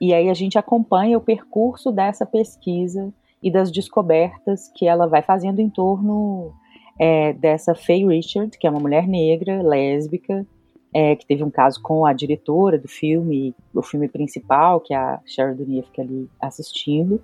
e 0.00 0.14
aí 0.14 0.30
a 0.30 0.34
gente 0.34 0.56
acompanha 0.56 1.18
o 1.18 1.20
percurso 1.20 1.90
dessa 1.90 2.24
pesquisa 2.24 3.12
e 3.42 3.50
das 3.50 3.70
descobertas 3.70 4.70
que 4.74 4.86
ela 4.86 5.06
vai 5.06 5.22
fazendo 5.22 5.60
em 5.60 5.68
torno 5.68 6.52
é, 6.98 7.32
dessa 7.32 7.74
Faye 7.74 8.06
Richard, 8.06 8.56
que 8.58 8.66
é 8.66 8.70
uma 8.70 8.80
mulher 8.80 9.06
negra, 9.08 9.62
lésbica, 9.62 10.46
é, 10.94 11.16
que 11.16 11.26
teve 11.26 11.42
um 11.42 11.50
caso 11.50 11.80
com 11.82 12.04
a 12.04 12.12
diretora 12.12 12.78
do 12.78 12.86
filme, 12.86 13.54
o 13.74 13.82
filme 13.82 14.08
principal, 14.08 14.80
que 14.80 14.92
a 14.92 15.20
Cheryl 15.24 15.56
Dunier 15.56 15.84
fica 15.84 16.02
ali 16.02 16.28
assistindo. 16.40 17.20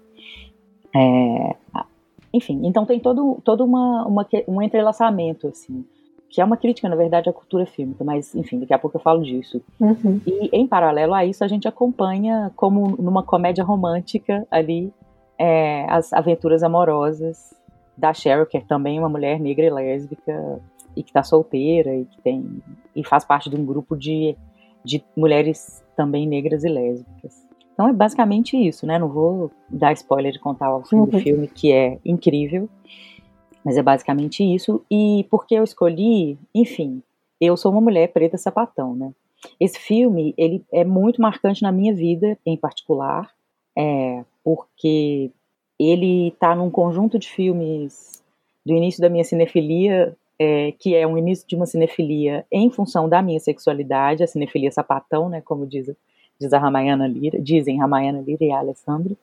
É, 0.94 1.54
enfim, 2.32 2.60
então 2.64 2.86
tem 2.86 2.98
todo, 2.98 3.40
todo 3.44 3.64
uma, 3.64 4.06
uma, 4.06 4.26
um 4.46 4.62
entrelaçamento, 4.62 5.48
assim, 5.48 5.84
que 6.30 6.40
é 6.40 6.44
uma 6.44 6.56
crítica, 6.56 6.88
na 6.88 6.96
verdade, 6.96 7.28
à 7.28 7.32
cultura 7.32 7.66
fílmica, 7.66 8.04
mas, 8.04 8.34
enfim, 8.34 8.58
daqui 8.58 8.72
a 8.72 8.78
pouco 8.78 8.96
eu 8.96 9.00
falo 9.00 9.22
disso. 9.22 9.62
Uhum. 9.80 10.20
E, 10.26 10.50
em 10.52 10.66
paralelo 10.66 11.14
a 11.14 11.24
isso, 11.24 11.42
a 11.42 11.48
gente 11.48 11.66
acompanha, 11.66 12.52
como 12.54 12.96
numa 12.98 13.22
comédia 13.22 13.64
romântica 13.64 14.46
ali, 14.50 14.92
é, 15.38 15.86
as 15.88 16.12
aventuras 16.12 16.62
amorosas 16.62 17.54
da 17.96 18.12
Cheryl, 18.12 18.46
que 18.46 18.56
é 18.56 18.60
também 18.60 18.98
uma 18.98 19.08
mulher 19.08 19.40
negra 19.40 19.66
e 19.66 19.70
lésbica 19.70 20.60
e 20.96 21.02
que 21.02 21.10
está 21.10 21.22
solteira 21.22 21.94
e 21.94 22.04
que 22.04 22.20
tem 22.22 22.62
e 22.94 23.04
faz 23.04 23.24
parte 23.24 23.48
de 23.48 23.56
um 23.56 23.64
grupo 23.64 23.96
de, 23.96 24.36
de 24.84 25.04
mulheres 25.16 25.82
também 25.96 26.26
negras 26.26 26.64
e 26.64 26.68
lésbicas. 26.68 27.46
Então 27.72 27.88
é 27.88 27.92
basicamente 27.92 28.56
isso, 28.56 28.84
né? 28.86 28.98
Não 28.98 29.08
vou 29.08 29.52
dar 29.68 29.92
spoiler 29.92 30.32
de 30.32 30.40
contar 30.40 30.74
o 30.74 30.84
fim 30.84 30.96
do 31.04 31.14
uhum. 31.14 31.22
filme, 31.22 31.46
que 31.46 31.70
é 31.70 31.98
incrível, 32.04 32.68
mas 33.64 33.76
é 33.76 33.82
basicamente 33.82 34.42
isso. 34.42 34.84
E 34.90 35.24
porque 35.30 35.54
eu 35.54 35.62
escolhi, 35.62 36.36
enfim, 36.52 37.02
eu 37.40 37.56
sou 37.56 37.70
uma 37.70 37.80
mulher 37.80 38.08
preta 38.12 38.36
sapatão, 38.36 38.96
né? 38.96 39.12
Esse 39.60 39.78
filme, 39.78 40.34
ele 40.36 40.64
é 40.72 40.84
muito 40.84 41.22
marcante 41.22 41.62
na 41.62 41.70
minha 41.70 41.94
vida, 41.94 42.36
em 42.44 42.56
particular, 42.56 43.30
é, 43.76 44.24
porque 44.48 45.30
ele 45.78 46.28
está 46.28 46.54
num 46.56 46.70
conjunto 46.70 47.18
de 47.18 47.28
filmes 47.28 48.24
do 48.64 48.72
início 48.72 48.98
da 48.98 49.10
minha 49.10 49.22
cinefilia, 49.22 50.16
é, 50.38 50.72
que 50.72 50.94
é 50.94 51.06
um 51.06 51.18
início 51.18 51.46
de 51.46 51.54
uma 51.54 51.66
cinefilia 51.66 52.46
em 52.50 52.70
função 52.70 53.10
da 53.10 53.20
minha 53.20 53.38
sexualidade, 53.38 54.24
a 54.24 54.26
cinefilia 54.26 54.72
sapatão, 54.72 55.28
né, 55.28 55.42
como 55.42 55.66
diz, 55.66 55.94
diz 56.40 56.52
a 56.54 56.58
Ramayana 56.58 57.06
Lira, 57.06 57.38
dizem 57.38 57.78
Ramayana 57.78 58.22
Lira 58.22 58.42
e 58.42 58.50
a 58.50 58.60
Alessandro. 58.60 59.18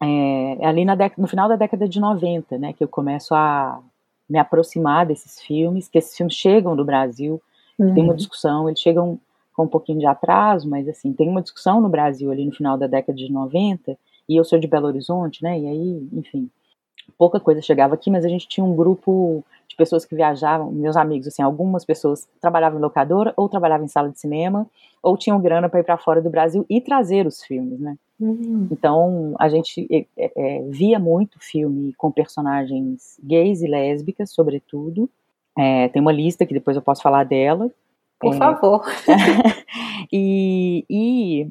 É, 0.00 0.66
ali 0.66 0.84
no 1.18 1.26
final 1.26 1.48
da 1.48 1.56
década 1.56 1.88
de 1.88 1.98
90, 1.98 2.58
né, 2.58 2.72
que 2.72 2.84
eu 2.84 2.88
começo 2.88 3.34
a 3.34 3.82
me 4.30 4.38
aproximar 4.38 5.04
desses 5.04 5.40
filmes, 5.40 5.88
que 5.88 5.98
esses 5.98 6.16
filmes 6.16 6.36
chegam 6.36 6.76
no 6.76 6.84
Brasil, 6.84 7.42
uhum. 7.76 7.92
tem 7.92 8.04
uma 8.04 8.14
discussão, 8.14 8.68
eles 8.68 8.80
chegam 8.80 9.18
com 9.52 9.64
um 9.64 9.68
pouquinho 9.68 9.98
de 9.98 10.06
atraso, 10.06 10.70
mas 10.70 10.88
assim, 10.88 11.12
tem 11.12 11.28
uma 11.28 11.42
discussão 11.42 11.80
no 11.80 11.88
Brasil 11.88 12.30
ali 12.30 12.46
no 12.46 12.52
final 12.52 12.78
da 12.78 12.86
década 12.86 13.18
de 13.18 13.32
90, 13.32 13.98
e 14.32 14.36
eu 14.36 14.44
sou 14.44 14.58
de 14.58 14.66
Belo 14.66 14.86
Horizonte, 14.86 15.42
né, 15.42 15.58
e 15.58 15.66
aí, 15.66 16.08
enfim, 16.12 16.50
pouca 17.18 17.38
coisa 17.38 17.60
chegava 17.60 17.94
aqui, 17.94 18.10
mas 18.10 18.24
a 18.24 18.28
gente 18.28 18.48
tinha 18.48 18.64
um 18.64 18.74
grupo 18.74 19.44
de 19.68 19.76
pessoas 19.76 20.04
que 20.04 20.14
viajavam, 20.14 20.70
meus 20.70 20.96
amigos, 20.96 21.26
assim, 21.26 21.42
algumas 21.42 21.84
pessoas 21.84 22.28
trabalhavam 22.40 22.78
em 22.78 22.82
locadora, 22.82 23.32
ou 23.36 23.48
trabalhavam 23.48 23.86
em 23.86 23.88
sala 23.88 24.10
de 24.10 24.18
cinema, 24.18 24.66
ou 25.02 25.16
tinham 25.16 25.40
grana 25.40 25.68
para 25.68 25.80
ir 25.80 25.84
para 25.84 25.96
fora 25.96 26.20
do 26.20 26.30
Brasil 26.30 26.64
e 26.68 26.80
trazer 26.80 27.26
os 27.26 27.42
filmes, 27.42 27.80
né. 27.80 27.96
Uhum. 28.20 28.68
Então, 28.70 29.34
a 29.38 29.48
gente 29.48 29.86
é, 29.90 30.06
é, 30.16 30.62
via 30.68 30.98
muito 30.98 31.38
filme 31.40 31.92
com 31.94 32.12
personagens 32.12 33.18
gays 33.22 33.62
e 33.62 33.66
lésbicas, 33.66 34.30
sobretudo. 34.30 35.10
É, 35.58 35.88
tem 35.88 36.00
uma 36.00 36.12
lista 36.12 36.46
que 36.46 36.54
depois 36.54 36.76
eu 36.76 36.82
posso 36.82 37.02
falar 37.02 37.24
dela. 37.24 37.68
Por 38.20 38.32
é, 38.32 38.38
favor. 38.38 38.84
e, 40.12 40.84
e 40.88 41.50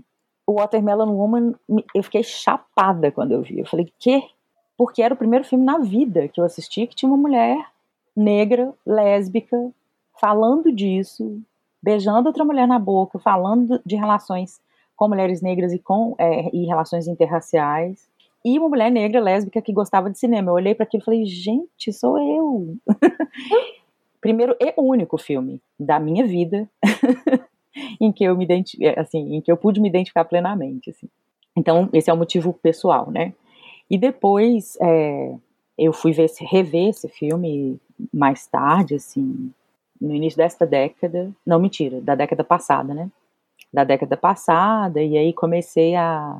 o 0.51 0.55
Watermelon 0.55 1.11
Woman, 1.15 1.53
eu 1.95 2.03
fiquei 2.03 2.23
chapada 2.23 3.11
quando 3.11 3.31
eu 3.31 3.41
vi. 3.41 3.59
Eu 3.59 3.65
falei, 3.65 3.91
que? 3.97 4.23
Porque 4.77 5.01
era 5.01 5.13
o 5.13 5.17
primeiro 5.17 5.45
filme 5.45 5.63
na 5.63 5.77
vida 5.77 6.27
que 6.27 6.39
eu 6.39 6.45
assisti 6.45 6.85
que 6.85 6.95
tinha 6.95 7.09
uma 7.09 7.17
mulher 7.17 7.57
negra, 8.15 8.73
lésbica, 8.85 9.71
falando 10.19 10.71
disso, 10.71 11.41
beijando 11.81 12.27
outra 12.27 12.43
mulher 12.43 12.67
na 12.67 12.77
boca, 12.77 13.17
falando 13.17 13.81
de 13.85 13.95
relações 13.95 14.61
com 14.95 15.07
mulheres 15.07 15.41
negras 15.41 15.71
e 15.73 15.79
com 15.79 16.15
é, 16.17 16.53
e 16.53 16.65
relações 16.65 17.07
interraciais. 17.07 18.09
E 18.43 18.57
uma 18.59 18.69
mulher 18.69 18.91
negra 18.91 19.21
lésbica 19.21 19.61
que 19.61 19.71
gostava 19.71 20.09
de 20.09 20.19
cinema. 20.19 20.51
Eu 20.51 20.55
olhei 20.55 20.75
para 20.75 20.83
aquilo 20.83 21.01
e 21.01 21.05
falei, 21.05 21.25
gente, 21.25 21.93
sou 21.93 22.17
eu. 22.17 22.75
Primeiro 24.19 24.55
e 24.59 24.73
único 24.77 25.17
filme 25.17 25.61
da 25.79 25.99
minha 25.99 26.25
vida 26.25 26.69
em 27.99 28.11
que 28.11 28.23
eu 28.23 28.35
me 28.35 28.47
é, 28.81 28.99
assim, 28.99 29.35
em 29.35 29.41
que 29.41 29.51
eu 29.51 29.57
pude 29.57 29.79
me 29.79 29.89
identificar 29.89 30.25
plenamente. 30.25 30.89
Assim. 30.89 31.07
Então, 31.55 31.89
esse 31.93 32.09
é 32.09 32.13
o 32.13 32.17
motivo 32.17 32.53
pessoal, 32.53 33.09
né? 33.11 33.33
E 33.89 33.97
depois 33.97 34.77
é, 34.81 35.35
eu 35.77 35.91
fui 35.93 36.11
ver, 36.11 36.29
rever 36.39 36.89
esse 36.89 37.07
filme 37.09 37.79
mais 38.13 38.47
tarde, 38.47 38.95
assim, 38.95 39.51
no 39.99 40.13
início 40.13 40.37
desta 40.37 40.65
década. 40.65 41.31
Não, 41.45 41.59
mentira, 41.59 41.99
da 42.01 42.15
década 42.15 42.43
passada, 42.43 42.93
né? 42.93 43.11
da 43.71 43.83
década 43.83 44.17
passada, 44.17 45.01
e 45.01 45.17
aí 45.17 45.33
comecei 45.33 45.95
a 45.95 46.37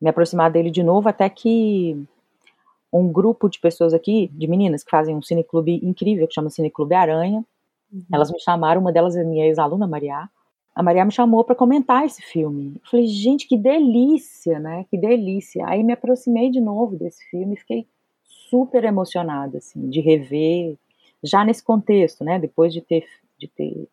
me 0.00 0.08
aproximar 0.08 0.50
dele 0.50 0.70
de 0.70 0.82
novo, 0.82 1.08
até 1.08 1.28
que 1.28 1.96
um 2.92 3.10
grupo 3.10 3.48
de 3.48 3.58
pessoas 3.60 3.94
aqui, 3.94 4.30
de 4.32 4.46
meninas, 4.46 4.82
que 4.82 4.90
fazem 4.90 5.14
um 5.14 5.22
cineclube 5.22 5.80
incrível, 5.82 6.26
que 6.26 6.34
chama 6.34 6.50
Cineclube 6.50 6.94
Aranha, 6.94 7.44
uhum. 7.92 8.04
elas 8.12 8.30
me 8.30 8.40
chamaram, 8.40 8.80
uma 8.80 8.92
delas 8.92 9.16
é 9.16 9.24
minha 9.24 9.46
ex-aluna, 9.46 9.86
Maria, 9.86 10.28
a 10.74 10.82
Maria 10.82 11.04
me 11.04 11.12
chamou 11.12 11.44
para 11.44 11.54
comentar 11.54 12.04
esse 12.04 12.20
filme. 12.20 12.72
Eu 12.74 12.90
falei, 12.90 13.06
gente, 13.06 13.46
que 13.46 13.56
delícia, 13.56 14.58
né? 14.58 14.84
Que 14.90 14.98
delícia. 14.98 15.64
Aí 15.66 15.84
me 15.84 15.92
aproximei 15.92 16.50
de 16.50 16.60
novo 16.60 16.96
desse 16.96 17.24
filme 17.30 17.54
e 17.54 17.58
fiquei 17.58 17.86
super 18.50 18.84
emocionada, 18.84 19.58
assim, 19.58 19.88
de 19.88 20.00
rever, 20.00 20.76
já 21.22 21.44
nesse 21.44 21.62
contexto, 21.62 22.24
né? 22.24 22.38
Depois 22.38 22.72
de 22.72 22.80
ter, 22.80 23.04
de 23.38 23.46
ter 23.46 23.88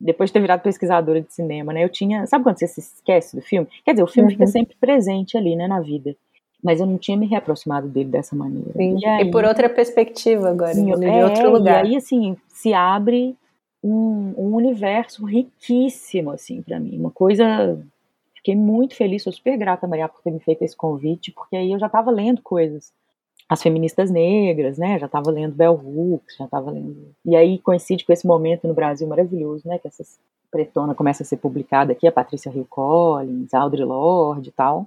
depois 0.00 0.28
de 0.28 0.34
ter 0.34 0.40
virado 0.40 0.60
pesquisadora 0.60 1.20
de 1.20 1.32
cinema, 1.32 1.72
né? 1.72 1.84
Eu 1.84 1.88
tinha. 1.88 2.26
Sabe 2.26 2.44
quando 2.44 2.58
você 2.58 2.66
se 2.66 2.80
esquece 2.80 3.36
do 3.36 3.40
filme? 3.40 3.68
Quer 3.84 3.92
dizer, 3.92 4.02
o 4.02 4.08
filme 4.08 4.28
uhum. 4.28 4.32
fica 4.32 4.46
sempre 4.46 4.76
presente 4.78 5.38
ali, 5.38 5.54
né, 5.54 5.68
na 5.68 5.80
vida. 5.80 6.16
Mas 6.62 6.80
eu 6.80 6.86
não 6.86 6.98
tinha 6.98 7.16
me 7.16 7.26
reaproximado 7.26 7.88
dele 7.88 8.08
dessa 8.08 8.34
maneira. 8.34 8.72
Sim. 8.72 8.98
E, 8.98 9.06
aí, 9.06 9.26
e 9.26 9.30
por 9.30 9.44
outra 9.44 9.68
perspectiva 9.68 10.50
agora, 10.50 10.74
sim, 10.74 10.86
de 10.86 11.04
é, 11.04 11.24
outro 11.24 11.50
lugar. 11.50 11.84
E 11.84 11.88
aí, 11.88 11.96
assim, 11.96 12.36
se 12.48 12.72
abre 12.72 13.36
um, 13.84 14.32
um 14.38 14.54
universo 14.54 15.26
riquíssimo, 15.26 16.30
assim, 16.30 16.62
para 16.62 16.80
mim. 16.80 16.98
Uma 16.98 17.10
coisa. 17.10 17.78
Fiquei 18.34 18.56
muito 18.56 18.94
feliz, 18.94 19.22
sou 19.22 19.32
super 19.32 19.56
grata, 19.58 19.86
Maria, 19.86 20.08
por 20.08 20.22
ter 20.22 20.30
me 20.30 20.40
feito 20.40 20.62
esse 20.62 20.76
convite, 20.76 21.32
porque 21.32 21.56
aí 21.56 21.72
eu 21.72 21.78
já 21.78 21.86
estava 21.86 22.10
lendo 22.10 22.42
coisas 22.42 22.92
as 23.48 23.62
feministas 23.62 24.10
negras, 24.10 24.78
né? 24.78 24.98
Já 24.98 25.06
estava 25.06 25.30
lendo 25.30 25.54
Bell 25.54 25.74
Hooks, 25.74 26.36
já 26.36 26.46
estava 26.46 26.70
lendo. 26.70 27.14
E 27.24 27.36
aí 27.36 27.58
coincide 27.58 28.04
com 28.04 28.12
esse 28.12 28.26
momento 28.26 28.66
no 28.66 28.74
Brasil 28.74 29.06
maravilhoso, 29.06 29.68
né? 29.68 29.78
Que 29.78 29.88
essa 29.88 30.02
pretona 30.50 30.94
começa 30.94 31.22
a 31.22 31.26
ser 31.26 31.36
publicada 31.36 31.92
aqui, 31.92 32.06
a 32.06 32.12
Patrícia 32.12 32.50
Hill 32.50 32.66
Collins, 32.68 33.52
Audre 33.52 33.84
Lorde 33.84 34.48
e 34.48 34.52
tal. 34.52 34.86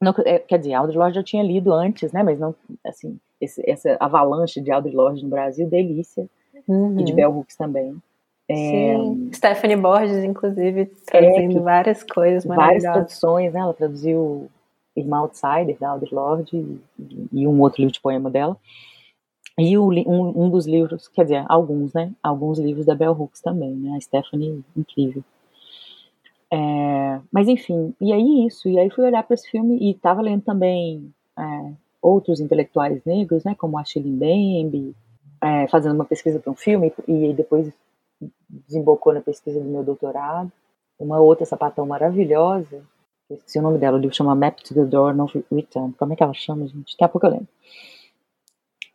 Não, 0.00 0.14
é, 0.24 0.38
quer 0.38 0.58
dizer, 0.58 0.74
Audre 0.74 0.96
Lorde 0.96 1.18
eu 1.18 1.24
tinha 1.24 1.42
lido 1.42 1.72
antes, 1.72 2.12
né? 2.12 2.22
Mas 2.22 2.38
não, 2.38 2.54
assim, 2.86 3.18
esse, 3.40 3.68
essa 3.68 3.96
avalanche 3.98 4.60
de 4.60 4.70
Audre 4.70 4.94
Lorde 4.94 5.24
no 5.24 5.30
Brasil, 5.30 5.68
delícia. 5.68 6.28
Uhum. 6.68 7.00
E 7.00 7.04
de 7.04 7.12
Bell 7.12 7.36
Hooks 7.36 7.56
também. 7.56 8.00
É, 8.50 8.54
Sim, 8.54 9.30
Stephanie 9.32 9.76
Borges, 9.76 10.24
inclusive, 10.24 10.86
traduzindo 11.04 11.58
é, 11.58 11.62
várias 11.62 12.02
coisas 12.02 12.46
maravilhosas. 12.46 12.82
Várias 12.82 12.92
traduções, 12.94 13.52
né? 13.52 13.60
Ela 13.60 13.74
traduziu 13.74 14.50
Irmã 14.96 15.18
Outsider, 15.18 15.76
da 15.78 15.90
Audre 15.90 16.14
Lorde, 16.14 16.56
e, 16.56 16.80
e 17.32 17.46
um 17.46 17.60
outro 17.60 17.82
livro 17.82 17.92
de 17.92 18.00
poema 18.00 18.30
dela. 18.30 18.56
E 19.58 19.76
o, 19.76 19.88
um, 19.88 20.44
um, 20.44 20.50
dos 20.50 20.66
livros, 20.66 21.08
quer 21.08 21.24
dizer, 21.24 21.44
alguns, 21.48 21.92
né? 21.92 22.12
Alguns 22.22 22.58
livros 22.58 22.86
da 22.86 22.94
Bell 22.94 23.12
Hooks 23.12 23.40
também, 23.42 23.72
né? 23.72 23.96
A 23.96 24.00
Stephanie, 24.00 24.64
incrível. 24.76 25.22
É, 26.50 27.20
mas 27.30 27.46
enfim, 27.46 27.94
e 28.00 28.10
aí 28.10 28.46
isso, 28.46 28.70
e 28.70 28.78
aí 28.78 28.88
fui 28.88 29.04
olhar 29.04 29.22
para 29.22 29.34
esse 29.34 29.50
filme 29.50 29.76
e 29.78 29.90
estava 29.90 30.22
lendo 30.22 30.40
também 30.40 31.12
é, 31.38 31.72
outros 32.00 32.40
intelectuais 32.40 33.04
negros, 33.04 33.44
né? 33.44 33.54
Como 33.58 33.78
a 33.78 33.84
Shirley 33.84 34.12
Bembe, 34.12 34.94
é, 35.42 35.68
fazendo 35.68 35.94
uma 35.94 36.06
pesquisa 36.06 36.38
para 36.38 36.50
um 36.50 36.56
filme, 36.56 36.92
e 37.06 37.34
depois 37.34 37.70
desembocou 38.48 39.12
na 39.12 39.20
pesquisa 39.20 39.60
do 39.60 39.66
meu 39.66 39.84
doutorado. 39.84 40.50
Uma 40.98 41.20
outra 41.20 41.46
sapatão 41.46 41.86
maravilhosa, 41.86 42.82
esqueci 43.30 43.58
o 43.58 43.62
nome 43.62 43.78
dela, 43.78 43.96
o 43.96 44.00
livro 44.00 44.16
chama 44.16 44.34
Map 44.34 44.58
to 44.60 44.74
the 44.74 44.84
Door 44.84 45.14
No 45.14 45.26
Return. 45.52 45.92
Como 45.92 46.12
é 46.12 46.16
que 46.16 46.22
ela 46.22 46.34
chama, 46.34 46.66
gente? 46.66 46.94
Daqui 46.94 47.04
a 47.04 47.08
pouco 47.08 47.26
eu 47.26 47.30
lembro. 47.30 47.48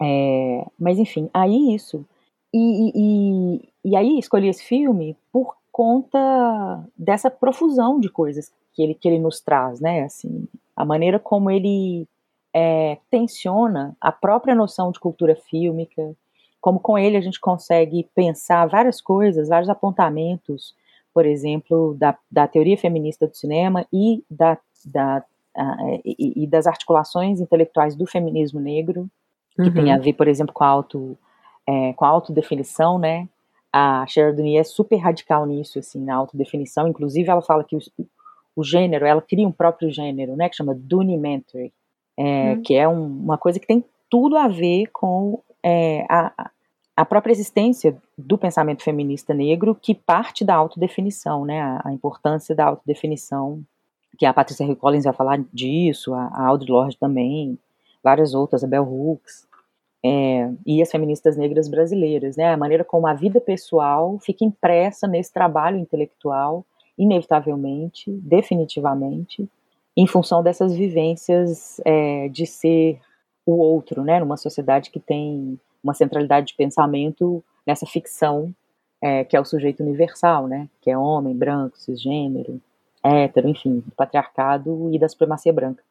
É, 0.01 0.65
mas 0.77 0.98
enfim, 0.98 1.30
aí 1.34 1.74
isso. 1.74 2.06
E, 2.53 2.92
e, 2.94 3.70
e, 3.86 3.96
aí 3.96 4.20
escolhi 4.20 4.48
esse 4.48 4.63
filme 4.63 5.18
por 5.32 5.56
conta 5.72 6.84
dessa 6.96 7.32
profusão 7.32 8.00
de 8.00 8.10
coisas 8.10 8.51
que 8.74 8.84
ele, 8.84 8.94
que 8.94 9.08
ele 9.08 9.20
nos 9.20 9.39
traz, 9.39 9.80
né? 9.80 10.03
Assim, 10.03 10.48
a 10.75 10.86
maneira 10.86 11.20
como 11.20 11.50
ele 11.50 12.08
é, 12.53 12.98
tensiona 13.10 13.96
a 14.00 14.12
própria 14.12 14.53
noção 14.53 14.92
de 14.92 15.00
cultura 15.00 15.36
fílmica, 15.36 16.15
como 16.63 16.79
com 16.79 16.98
ele 16.98 17.17
a 17.17 17.22
gente 17.22 17.39
consegue 17.39 18.10
pensar 18.15 18.65
várias 18.65 19.01
coisas, 19.01 19.50
vários 19.50 19.70
apontamentos 19.70 20.74
por 21.13 21.25
exemplo, 21.25 21.96
da, 21.98 22.17
da 22.29 22.48
teoria 22.48 22.77
feminista 22.77 23.27
do 23.27 23.36
cinema 23.36 23.86
e, 23.93 24.24
da, 24.29 24.58
da 24.84 25.24
uh, 25.55 26.01
e, 26.03 26.43
e, 26.43 26.48
das 26.48 26.65
articulações 26.65 27.39
intelectuais 27.39 27.96
do 27.96 28.08
feminismo 28.08 28.60
negro, 28.60 29.08
que 29.55 29.62
uhum. 29.62 29.74
tem 29.74 29.91
a 29.91 29.98
ver, 30.00 30.13
por 30.13 30.27
exemplo, 30.27 30.53
com 30.53 30.63
a, 30.63 30.67
auto, 30.67 31.15
é, 31.67 31.93
com 31.93 32.03
a 32.03 32.08
autodefinição, 32.08 32.98
né? 32.98 33.29
A 33.72 34.05
Sheridan 34.08 34.58
é 34.58 34.63
super 34.63 34.98
radical 34.98 35.46
nisso, 35.46 35.77
assim, 35.77 36.03
na 36.03 36.15
autodefinição. 36.15 36.88
Inclusive, 36.88 37.29
ela 37.29 37.41
fala 37.41 37.63
que 37.63 37.75
o, 37.75 37.79
o 38.55 38.63
gênero, 38.63 39.05
ela 39.05 39.22
cria 39.22 39.48
um 39.48 39.51
próprio 39.51 39.91
gênero, 39.91 40.36
né? 40.36 40.50
Que 40.50 40.55
chama 40.55 40.74
Dunimentary, 40.75 41.72
é, 42.17 42.53
uhum. 42.53 42.62
que 42.63 42.75
é 42.75 42.88
um, 42.88 43.05
uma 43.05 43.38
coisa 43.38 43.60
que 43.60 43.67
tem 43.67 43.86
tudo 44.10 44.36
a 44.36 44.48
ver 44.48 44.88
com 44.91 45.39
é, 45.63 46.05
a, 46.10 46.50
a 46.95 47.03
própria 47.03 47.31
existência 47.31 47.97
do 48.17 48.38
pensamento 48.38 48.83
feminista 48.83 49.33
negro 49.33 49.75
que 49.75 49.95
parte 49.95 50.45
da 50.45 50.55
autodefinição, 50.55 51.43
né, 51.43 51.59
a, 51.62 51.81
a 51.85 51.93
importância 51.93 52.55
da 52.55 52.65
autodefinição, 52.65 53.63
que 54.17 54.25
a 54.25 54.33
Patrícia 54.33 54.63
Hill 54.63 54.75
Collins 54.75 55.05
vai 55.05 55.13
falar 55.13 55.43
disso, 55.51 56.13
a, 56.13 56.27
a 56.27 56.45
Audre 56.45 56.71
Lorde 56.71 56.97
também, 56.97 57.57
várias 58.03 58.35
outras, 58.35 58.63
a 58.63 58.67
Bell 58.67 58.83
Hooks, 58.83 59.47
é, 60.05 60.51
e 60.65 60.81
as 60.81 60.91
feministas 60.91 61.38
negras 61.38 61.67
brasileiras, 61.67 62.35
né, 62.35 62.53
a 62.53 62.57
maneira 62.57 62.83
como 62.83 63.07
a 63.07 63.13
vida 63.13 63.41
pessoal 63.41 64.19
fica 64.19 64.43
impressa 64.43 65.07
nesse 65.07 65.33
trabalho 65.33 65.77
intelectual, 65.77 66.65
inevitavelmente, 66.97 68.12
definitivamente, 68.12 69.50
em 69.95 70.05
função 70.05 70.43
dessas 70.43 70.75
vivências 70.75 71.79
é, 71.85 72.27
de 72.29 72.45
ser 72.45 73.00
o 73.45 73.53
outro, 73.53 74.03
né, 74.03 74.19
numa 74.19 74.38
sociedade 74.38 74.91
que 74.91 75.00
tem 75.00 75.59
uma 75.84 75.94
centralidade 75.94 76.48
de 76.48 76.56
pensamento 76.56 77.44
nessa 77.66 77.86
ficção 77.86 78.54
é, 79.04 79.25
que 79.25 79.36
é 79.36 79.40
o 79.40 79.44
sujeito 79.44 79.84
universal, 79.84 80.48
né, 80.48 80.70
que 80.82 80.90
é 80.90 80.98
homem, 80.98 81.36
branco, 81.36 81.78
cisgênero, 81.78 82.62
hétero, 83.04 83.50
enfim, 83.50 83.84
do 83.86 83.92
patriarcado 83.92 84.90
e 84.94 84.98
da 84.98 85.10
supremacia 85.10 85.52
branca. 85.52 85.84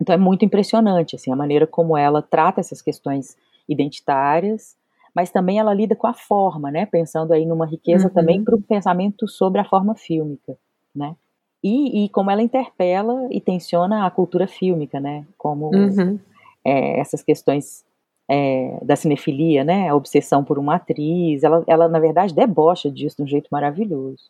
Então 0.00 0.14
é 0.14 0.18
muito 0.18 0.42
impressionante 0.42 1.14
assim 1.14 1.30
a 1.30 1.36
maneira 1.36 1.66
como 1.66 1.98
ela 1.98 2.22
trata 2.22 2.60
essas 2.60 2.80
questões 2.80 3.36
identitárias, 3.68 4.74
mas 5.14 5.30
também 5.30 5.58
ela 5.58 5.74
lida 5.74 5.94
com 5.94 6.06
a 6.06 6.14
forma, 6.14 6.70
né, 6.70 6.86
pensando 6.86 7.34
aí 7.34 7.44
numa 7.44 7.66
riqueza 7.66 8.08
uhum. 8.08 8.14
também 8.14 8.42
para 8.42 8.54
o 8.54 8.62
pensamento 8.62 9.28
sobre 9.28 9.60
a 9.60 9.64
forma 9.64 9.94
fílmica, 9.94 10.56
né. 10.94 11.14
E, 11.62 12.04
e, 12.04 12.08
como 12.10 12.30
ela 12.30 12.40
interpela 12.40 13.26
e 13.32 13.40
tensiona 13.40 14.06
a 14.06 14.10
cultura 14.10 14.46
fílmica, 14.46 14.98
né, 14.98 15.26
como 15.36 15.74
uhum. 15.74 16.18
é, 16.64 17.00
essas 17.00 17.22
questões 17.22 17.84
é, 18.30 18.78
da 18.82 18.96
cinefilia, 18.96 19.64
né, 19.64 19.88
a 19.88 19.94
obsessão 19.94 20.44
por 20.44 20.58
uma 20.58 20.76
atriz, 20.76 21.42
ela, 21.42 21.64
ela 21.66 21.88
na 21.88 21.98
verdade 21.98 22.34
debocha 22.34 22.90
disso 22.90 23.16
de 23.16 23.22
um 23.22 23.26
jeito 23.26 23.48
maravilhoso. 23.50 24.24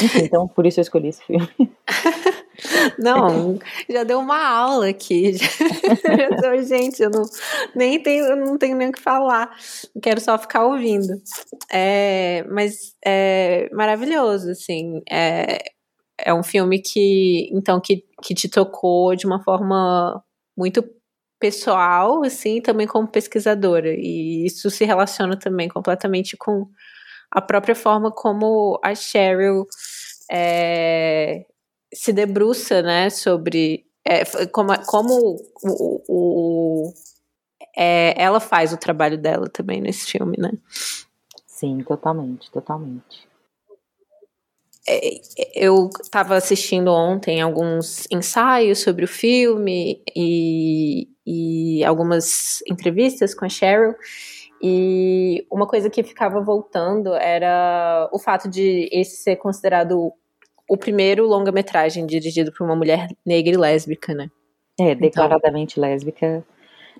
Enfim, 0.00 0.20
então 0.20 0.48
por 0.48 0.64
isso 0.64 0.80
eu 0.80 0.82
escolhi 0.82 1.08
esse 1.08 1.22
filme. 1.24 1.48
Não, 2.98 3.58
já 3.88 4.04
deu 4.04 4.18
uma 4.20 4.46
aula 4.46 4.88
aqui. 4.88 5.32
Gente, 6.66 7.02
eu 7.02 7.10
não 7.10 7.22
nem 7.74 8.00
tenho, 8.00 8.36
não 8.36 8.58
tenho 8.58 8.76
nem 8.76 8.88
o 8.88 8.92
que 8.92 9.00
falar. 9.00 9.50
Quero 10.02 10.20
só 10.20 10.38
ficar 10.38 10.66
ouvindo. 10.66 11.20
É, 11.72 12.44
mas 12.48 12.94
é 13.04 13.68
maravilhoso, 13.72 14.50
assim. 14.50 15.02
É, 15.10 15.58
é 16.18 16.32
um 16.32 16.42
filme 16.42 16.80
que, 16.80 17.48
então, 17.52 17.80
que, 17.80 18.04
que 18.22 18.34
te 18.34 18.48
tocou 18.48 19.16
de 19.16 19.26
uma 19.26 19.42
forma 19.42 20.22
muito 20.56 20.84
pessoal, 21.42 22.22
assim, 22.22 22.60
também 22.60 22.86
como 22.86 23.08
pesquisadora. 23.08 23.92
E 23.92 24.46
isso 24.46 24.70
se 24.70 24.84
relaciona 24.84 25.36
também 25.36 25.68
completamente 25.68 26.36
com 26.36 26.68
a 27.28 27.40
própria 27.40 27.74
forma 27.74 28.12
como 28.12 28.78
a 28.80 28.94
Cheryl 28.94 29.66
é, 30.30 31.44
se 31.92 32.12
debruça, 32.12 32.80
né, 32.80 33.10
sobre 33.10 33.84
é, 34.04 34.22
como, 34.46 34.72
como 34.86 35.36
o, 35.64 36.02
o, 36.08 36.92
é, 37.76 38.14
ela 38.16 38.38
faz 38.38 38.72
o 38.72 38.76
trabalho 38.76 39.18
dela 39.18 39.48
também 39.48 39.80
nesse 39.80 40.12
filme, 40.12 40.36
né? 40.38 40.52
Sim, 41.44 41.82
totalmente, 41.82 42.52
totalmente. 42.52 43.28
É, 44.88 45.20
eu 45.54 45.88
estava 46.02 46.36
assistindo 46.36 46.92
ontem 46.92 47.40
alguns 47.40 48.06
ensaios 48.10 48.80
sobre 48.80 49.04
o 49.04 49.08
filme 49.08 50.02
e, 50.14 51.08
e 51.26 51.84
algumas 51.84 52.62
entrevistas 52.68 53.34
com 53.34 53.44
a 53.44 53.48
Cheryl. 53.48 53.94
E 54.60 55.44
uma 55.50 55.66
coisa 55.66 55.90
que 55.90 56.02
ficava 56.02 56.40
voltando 56.40 57.14
era 57.14 58.08
o 58.12 58.18
fato 58.18 58.48
de 58.48 58.88
esse 58.92 59.16
ser 59.16 59.36
considerado 59.36 60.12
o 60.68 60.76
primeiro 60.76 61.26
longa-metragem 61.26 62.06
dirigido 62.06 62.52
por 62.52 62.64
uma 62.64 62.76
mulher 62.76 63.08
negra 63.26 63.54
e 63.54 63.56
lésbica, 63.56 64.14
né? 64.14 64.30
É, 64.78 64.94
declaradamente 64.94 65.78
então, 65.78 65.90
lésbica 65.90 66.44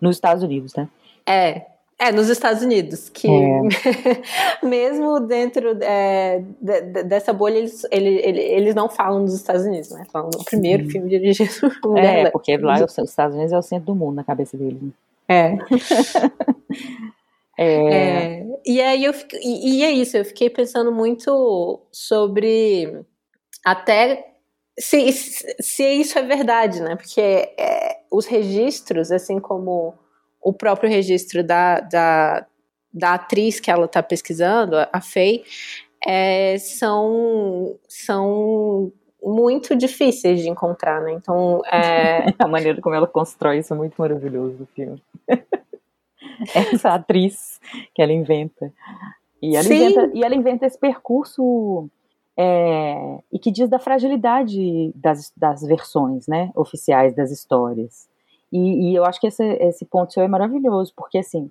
nos 0.01 0.17
Estados 0.17 0.43
Unidos, 0.43 0.75
né? 0.75 0.89
É, 1.27 1.67
é, 2.03 2.11
nos 2.11 2.29
Estados 2.29 2.65
Unidos, 2.65 3.09
que 3.09 3.29
é. 3.29 3.61
mesmo 4.67 5.21
dentro 5.21 5.79
é, 5.81 6.43
de, 6.61 6.81
de, 6.81 7.03
dessa 7.05 7.33
bolha, 7.33 7.59
eles, 7.59 7.87
ele, 7.93 8.09
ele, 8.09 8.41
eles 8.41 8.75
não 8.75 8.89
falam 8.89 9.25
dos 9.25 9.35
Estados 9.35 9.65
Unidos, 9.65 9.91
né? 9.93 10.05
Falam 10.13 10.29
do 10.29 10.43
primeiro 10.43 10.91
filme 10.91 11.09
dirigido 11.09 11.71
por. 11.81 11.97
É, 12.03 12.29
porque 12.31 12.57
lá 12.57 12.85
os 12.85 12.99
Estados 12.99 13.37
Unidos 13.37 13.53
é 13.53 13.59
o 13.59 13.63
centro 13.63 13.87
do 13.87 13.95
mundo 13.95 14.17
na 14.17 14.25
cabeça 14.25 14.57
deles. 14.57 14.83
Né? 14.83 14.91
É. 15.29 15.57
é. 17.63 17.95
é. 17.95 18.47
E 18.67 18.81
aí 18.81 19.05
eu 19.05 19.15
e, 19.41 19.79
e 19.79 19.85
é 19.85 19.93
isso, 19.93 20.17
eu 20.17 20.25
fiquei 20.25 20.51
pensando 20.51 20.91
muito 20.91 21.81
sobre 21.93 23.05
até 23.65 24.33
se, 24.77 25.13
se 25.13 25.85
isso 25.85 26.19
é 26.19 26.23
verdade, 26.23 26.81
né? 26.81 26.97
Porque 26.97 27.21
é, 27.21 28.01
os 28.11 28.27
registros, 28.27 29.13
assim 29.13 29.39
como 29.39 29.95
o 30.43 30.53
próprio 30.53 30.91
registro 30.91 31.45
da, 31.45 31.81
da, 31.81 32.47
da 32.93 33.15
atriz 33.15 33.61
que 33.61 33.71
ela 33.71 33.87
está 33.87 34.03
pesquisando, 34.03 34.77
a 34.93 35.01
Faye, 35.01 35.45
é, 36.05 36.59
são, 36.59 37.79
são 37.89 38.93
muito 39.23 39.77
difíceis 39.77 40.41
de 40.41 40.49
encontrar, 40.49 41.01
né? 41.01 41.13
Então, 41.13 41.63
é... 41.67 42.27
a 42.39 42.49
maneira 42.49 42.81
como 42.81 42.95
ela 42.95 43.07
constrói 43.07 43.59
isso 43.59 43.73
é 43.73 43.77
muito 43.77 43.95
maravilhoso 43.97 44.57
do 44.57 44.67
filme. 44.67 45.01
Essa 46.55 46.95
atriz 46.95 47.61
que 47.95 48.03
ela 48.03 48.13
inventa. 48.13 48.73
E 49.41 49.57
ela, 49.57 49.67
inventa, 49.67 50.11
e 50.15 50.25
ela 50.25 50.35
inventa 50.35 50.67
esse 50.67 50.79
percurso 50.79 51.89
é, 52.37 53.19
e 53.33 53.39
que 53.39 53.51
diz 53.51 53.69
da 53.69 53.79
fragilidade 53.79 54.93
das, 54.95 55.33
das 55.37 55.63
versões 55.63 56.27
né, 56.27 56.51
oficiais 56.55 57.15
das 57.15 57.31
histórias. 57.31 58.09
E, 58.53 58.91
e 58.91 58.95
eu 58.95 59.05
acho 59.05 59.21
que 59.21 59.27
esse, 59.27 59.43
esse 59.43 59.85
ponto 59.87 60.13
seu 60.13 60.23
é 60.23 60.29
maravilhoso, 60.29 60.93
porque 60.95 61.19
assim, 61.19 61.51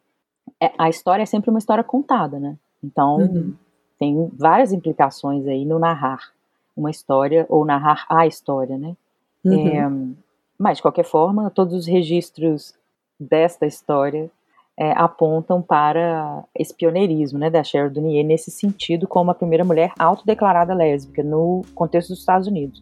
é, 0.61 0.71
a 0.77 0.87
história 0.87 1.23
é 1.23 1.25
sempre 1.25 1.49
uma 1.49 1.59
história 1.59 1.83
contada, 1.83 2.39
né? 2.39 2.57
Então, 2.83 3.17
uhum. 3.17 3.53
tem 3.99 4.29
várias 4.37 4.71
implicações 4.71 5.47
aí 5.47 5.65
no 5.65 5.79
narrar 5.79 6.31
uma 6.75 6.89
história 6.89 7.45
ou 7.49 7.65
narrar 7.65 8.05
a 8.09 8.25
história, 8.25 8.77
né? 8.77 8.95
Uhum. 9.43 9.67
É, 9.67 10.15
mas, 10.57 10.77
de 10.77 10.83
qualquer 10.83 11.05
forma, 11.05 11.49
todos 11.49 11.73
os 11.73 11.87
registros 11.87 12.73
desta 13.19 13.65
história 13.65 14.29
é, 14.77 14.91
apontam 14.91 15.61
para 15.61 16.43
esse 16.55 16.73
pioneirismo 16.73 17.37
né, 17.37 17.49
da 17.49 17.63
Cheryl 17.63 17.91
Dunier 17.91 18.25
nesse 18.25 18.49
sentido 18.49 19.07
como 19.07 19.31
a 19.31 19.35
primeira 19.35 19.65
mulher 19.65 19.91
autodeclarada 19.97 20.73
lésbica 20.73 21.23
no 21.23 21.61
contexto 21.75 22.09
dos 22.09 22.19
Estados 22.19 22.47
Unidos 22.47 22.81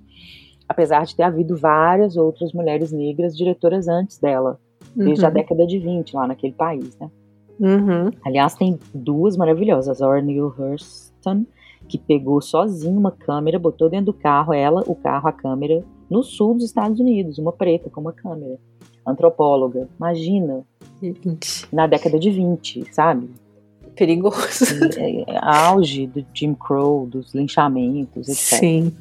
apesar 0.70 1.04
de 1.04 1.16
ter 1.16 1.24
havido 1.24 1.58
várias 1.58 2.16
outras 2.16 2.54
mulheres 2.54 2.92
negras 2.92 3.36
diretoras 3.36 3.88
antes 3.88 4.20
dela, 4.20 4.60
desde 4.96 5.24
uhum. 5.24 5.28
a 5.28 5.32
década 5.32 5.66
de 5.66 5.80
20, 5.80 6.16
lá 6.16 6.28
naquele 6.28 6.54
país, 6.54 6.96
né? 7.00 7.10
Uhum. 7.60 8.12
Aliás, 8.24 8.54
tem 8.54 8.80
duas 8.94 9.36
maravilhosas, 9.36 10.02
a 10.02 10.08
Orneal 10.08 10.54
Hurston, 10.58 11.46
que 11.88 11.98
pegou 11.98 12.40
sozinha 12.40 12.98
uma 12.98 13.12
câmera, 13.12 13.58
botou 13.58 13.90
dentro 13.90 14.08
do 14.08 14.14
carro, 14.14 14.54
ela, 14.54 14.84
o 14.86 14.96
carro, 14.96 15.28
a 15.28 15.34
câmera, 15.34 15.84
no 16.10 16.24
sul 16.24 16.54
dos 16.54 16.66
Estados 16.66 17.00
Unidos, 17.00 17.40
uma 17.40 17.52
preta 17.52 17.90
com 17.90 18.00
uma 18.00 18.14
câmera. 18.14 18.58
Antropóloga, 19.06 19.90
imagina. 19.98 20.64
Gente. 21.02 21.68
Na 21.74 21.88
década 21.88 22.20
de 22.20 22.30
20, 22.30 22.94
sabe? 22.94 23.30
Perigoso. 23.96 24.66
É, 24.98 25.34
é, 25.34 25.40
auge 25.42 26.06
do 26.06 26.24
Jim 26.34 26.54
Crow, 26.54 27.08
dos 27.08 27.34
linchamentos, 27.34 28.30
etc. 28.30 28.60
Sim. 28.60 28.94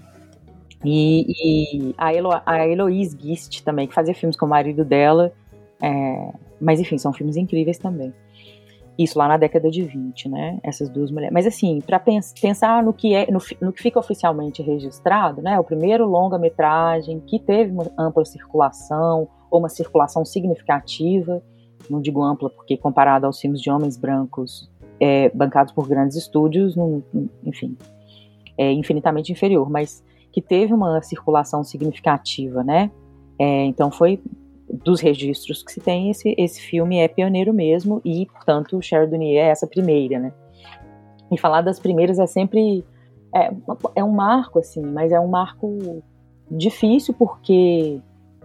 E, 0.85 1.27
e 1.29 1.95
a, 1.99 2.15
Elo, 2.15 2.31
a 2.33 2.91
Gist 3.19 3.63
também, 3.63 3.87
que 3.87 3.95
fazia 3.95 4.15
filmes 4.15 4.37
com 4.37 4.47
o 4.47 4.49
marido 4.49 4.85
dela. 4.85 5.33
É, 5.83 6.33
mas 6.61 6.81
enfim, 6.81 6.99
são 6.99 7.13
filmes 7.13 7.37
incríveis 7.37 7.79
também. 7.79 8.13
Isso 8.99 9.17
lá 9.17 9.29
na 9.29 9.37
década 9.37 9.71
de 9.71 9.85
20, 9.85 10.29
né? 10.29 10.59
Essas 10.63 10.89
duas 10.89 11.11
mulheres. 11.11 11.33
Mas 11.33 11.47
assim, 11.47 11.81
para 11.81 12.01
pens 12.01 12.35
pensar 12.41 12.83
no 12.83 12.93
que, 12.93 13.15
é, 13.15 13.31
no, 13.31 13.39
no, 13.61 13.73
que 13.73 13.81
fica 13.81 13.99
oficialmente 13.99 14.61
registrado, 14.61 15.41
né? 15.41 15.59
O 15.59 15.65
primeiro 15.65 16.05
longa-metragem 16.05 17.21
que 17.21 17.39
teve 17.39 17.71
uma 17.71 17.85
ampla 17.97 18.25
circulação, 18.25 19.29
ou 19.51 19.61
uma 19.61 19.69
circulação 19.69 20.25
significativa, 20.25 21.43
não 21.89 22.01
digo 22.01 22.23
ampla 22.23 22.51
porque 22.51 22.77
comparado 22.77 23.25
aos 23.27 23.41
filmes 23.41 23.61
de 23.61 23.71
homens 23.71 23.97
brancos 23.97 24.71
é, 25.01 25.29
bancados 25.31 25.73
por 25.73 25.89
grandes 25.89 26.17
estúdios, 26.17 26.75
enfim, 27.45 27.77
é 28.57 28.73
infinitamente 28.73 29.33
inferior, 29.33 29.71
mas 29.71 30.03
que 30.33 30.43
teve 30.43 30.73
uma 30.73 31.01
circulação 31.03 31.65
significativa, 31.65 32.63
né? 32.63 32.91
É, 33.39 33.65
então 33.65 33.91
foi 33.91 34.21
dos 34.71 35.01
registros 35.01 35.63
que 35.63 35.73
se 35.73 35.81
tem, 35.81 36.11
esse, 36.11 36.35
esse 36.37 36.61
filme 36.61 36.99
é 36.99 37.09
pioneiro 37.09 37.55
mesmo 37.55 38.01
e, 38.05 38.27
portanto, 38.27 38.79
Dunier 39.09 39.47
é 39.47 39.49
essa 39.49 39.67
primeira, 39.67 40.19
né? 40.19 40.33
E 41.31 41.39
falar 41.39 41.63
das 41.63 41.79
primeiras 41.79 42.19
é 42.19 42.27
sempre 42.27 42.85
é, 43.35 43.51
é 43.95 44.05
um 44.05 44.13
marco, 44.13 44.59
assim, 44.59 44.83
mas 44.83 45.13
é 45.13 45.21
um 45.21 45.29
marco 45.29 46.03
difícil 46.51 47.15
porque 47.15 48.01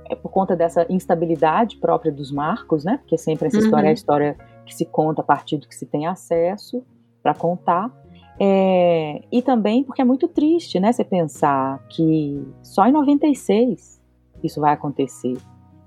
é 0.09 0.15
por 0.15 0.29
conta 0.29 0.55
dessa 0.55 0.85
instabilidade 0.89 1.77
própria 1.77 2.11
dos 2.11 2.31
marcos, 2.31 2.83
né? 2.83 2.97
Porque 2.97 3.17
sempre 3.17 3.47
essa 3.47 3.57
uhum. 3.57 3.63
história 3.63 3.85
é 3.85 3.87
a 3.87 3.89
uhum. 3.89 3.93
história 3.93 4.37
que 4.65 4.75
se 4.75 4.85
conta 4.85 5.21
a 5.21 5.23
partir 5.23 5.57
do 5.57 5.67
que 5.67 5.75
se 5.75 5.85
tem 5.85 6.05
acesso 6.05 6.83
para 7.21 7.33
contar. 7.33 7.91
É, 8.39 9.21
e 9.31 9.41
também 9.41 9.83
porque 9.83 10.01
é 10.01 10.05
muito 10.05 10.27
triste, 10.27 10.79
né? 10.79 10.91
Você 10.91 11.03
pensar 11.03 11.79
que 11.89 12.41
só 12.61 12.85
em 12.87 12.91
96 12.91 14.01
isso 14.43 14.59
vai 14.59 14.73
acontecer. 14.73 15.37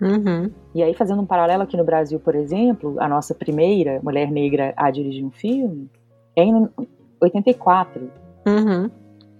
Uhum. 0.01 0.51
E 0.75 0.83
aí, 0.83 0.95
fazendo 0.95 1.23
um 1.23 1.27
paralelo 1.27 1.63
aqui 1.63 1.77
no 1.77 1.85
Brasil, 1.85 2.21
por 2.21 2.35
exemplo, 2.35 2.97
a 3.01 3.09
nossa 3.09 3.35
primeira 3.35 4.01
mulher 4.03 4.31
negra 4.31 4.75
a 4.77 4.91
dirigir 4.91 5.25
um 5.25 5.31
filme 5.31 5.91
é 6.37 6.45
em 6.45 6.69
84. 7.21 8.11
Uhum. 8.47 8.91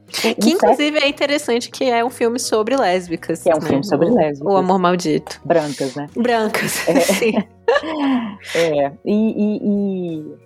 Que 0.09 0.51
inclusive 0.51 0.99
é 0.99 1.09
interessante 1.09 1.69
que 1.71 1.85
é 1.85 2.05
um 2.05 2.11
filme 2.11 2.39
sobre 2.39 2.77
lésbicas. 2.77 3.43
Que 3.43 3.51
é 3.51 3.55
um 3.55 3.59
né? 3.59 3.67
filme 3.67 3.85
sobre 3.85 4.09
lésbicas. 4.09 4.55
O 4.55 4.57
Amor 4.57 4.79
Maldito. 4.79 5.41
Brancas, 5.45 5.95
né? 5.97 6.07
Brancas, 6.17 6.87
é. 6.89 7.01
sim. 7.01 7.33
é, 8.55 8.93
e, 9.05 9.15
e, 9.15 9.61
e, 9.63 10.37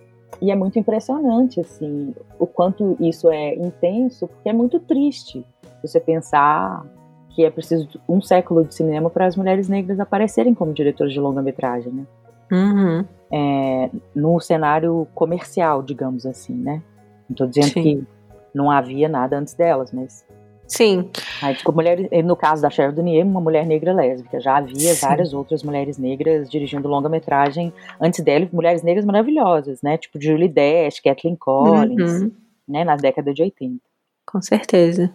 e, 0.41 0.51
é 0.51 0.55
muito 0.55 0.79
impressionante, 0.79 1.59
assim, 1.59 2.13
o 2.39 2.47
quanto 2.47 2.97
isso 2.99 3.29
é 3.29 3.55
intenso, 3.55 4.27
porque 4.27 4.49
é 4.49 4.53
muito 4.53 4.79
triste 4.79 5.45
você 5.83 5.99
pensar 5.99 6.85
que 7.29 7.45
é 7.45 7.49
preciso 7.49 7.87
um 8.07 8.21
século 8.21 8.65
de 8.65 8.73
cinema 8.73 9.09
para 9.09 9.25
as 9.25 9.35
mulheres 9.35 9.69
negras 9.69 9.99
aparecerem 9.99 10.53
como 10.53 10.73
diretoras 10.73 11.13
de 11.13 11.19
longa-metragem, 11.19 11.93
né? 11.93 12.05
Uhum. 12.51 13.05
É, 13.31 13.89
no 14.13 14.39
cenário 14.39 15.07
comercial, 15.15 15.81
digamos 15.81 16.25
assim, 16.25 16.53
né? 16.53 16.81
Não 17.29 17.33
estou 17.33 17.47
dizendo 17.47 17.73
Sim. 17.73 17.81
que 17.81 18.07
não 18.53 18.69
havia 18.69 19.07
nada 19.07 19.37
antes 19.37 19.53
delas, 19.53 19.93
mas 19.93 20.25
Sim. 20.71 21.09
Aí, 21.41 21.53
tipo, 21.53 21.69
mulher, 21.73 21.99
no 22.23 22.33
caso 22.33 22.61
da 22.61 22.69
Cheryl 22.69 22.93
Dunier, 22.93 23.25
uma 23.25 23.41
mulher 23.41 23.65
negra 23.65 23.91
lésbica. 23.91 24.39
Já 24.39 24.55
havia 24.55 24.95
Sim. 24.95 25.05
várias 25.05 25.33
outras 25.33 25.63
mulheres 25.63 25.97
negras 25.97 26.49
dirigindo 26.49 26.87
longa-metragem 26.87 27.73
antes 27.99 28.23
dela, 28.23 28.47
mulheres 28.53 28.81
negras 28.81 29.03
maravilhosas, 29.03 29.81
né? 29.81 29.97
Tipo 29.97 30.21
Julie 30.21 30.47
Dash, 30.47 31.01
Kathleen 31.01 31.35
Collins, 31.35 32.21
uhum. 32.21 32.31
né? 32.65 32.85
Na 32.85 32.95
década 32.95 33.33
de 33.33 33.41
80. 33.41 33.81
Com 34.25 34.41
certeza. 34.41 35.13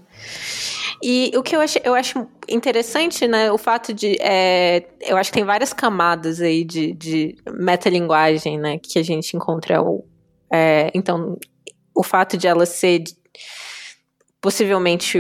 E 1.02 1.32
o 1.34 1.42
que 1.42 1.56
eu 1.56 1.60
acho, 1.62 1.78
eu 1.82 1.94
acho 1.94 2.26
interessante, 2.50 3.26
né, 3.26 3.50
o 3.50 3.56
fato 3.56 3.94
de, 3.94 4.16
é, 4.20 4.86
eu 5.00 5.16
acho 5.16 5.30
que 5.30 5.38
tem 5.38 5.44
várias 5.44 5.72
camadas 5.72 6.40
aí 6.40 6.64
de, 6.64 6.92
de 6.92 7.36
metalinguagem, 7.50 8.58
né, 8.58 8.78
que 8.78 8.98
a 8.98 9.02
gente 9.02 9.34
encontra. 9.34 9.82
O, 9.82 10.04
é, 10.50 10.90
então, 10.94 11.38
o 11.94 12.02
fato 12.02 12.36
de 12.36 12.46
ela 12.46 12.66
ser 12.66 13.04
possivelmente 14.46 15.18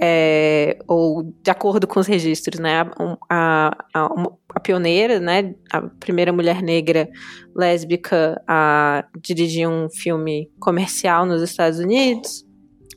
é, 0.00 0.78
ou 0.86 1.22
de 1.42 1.50
acordo 1.50 1.86
com 1.86 2.00
os 2.00 2.06
registros, 2.06 2.60
né, 2.60 2.82
a, 3.30 3.76
a, 3.94 4.08
a, 4.54 4.60
pioneira, 4.60 5.18
né, 5.18 5.54
a 5.72 5.82
primeira 5.82 6.32
mulher 6.32 6.62
negra 6.62 7.08
lésbica 7.54 8.42
a 8.46 9.04
dirigir 9.20 9.68
um 9.68 9.88
filme 9.88 10.50
comercial 10.60 11.24
nos 11.24 11.42
Estados 11.42 11.78
Unidos, 11.78 12.46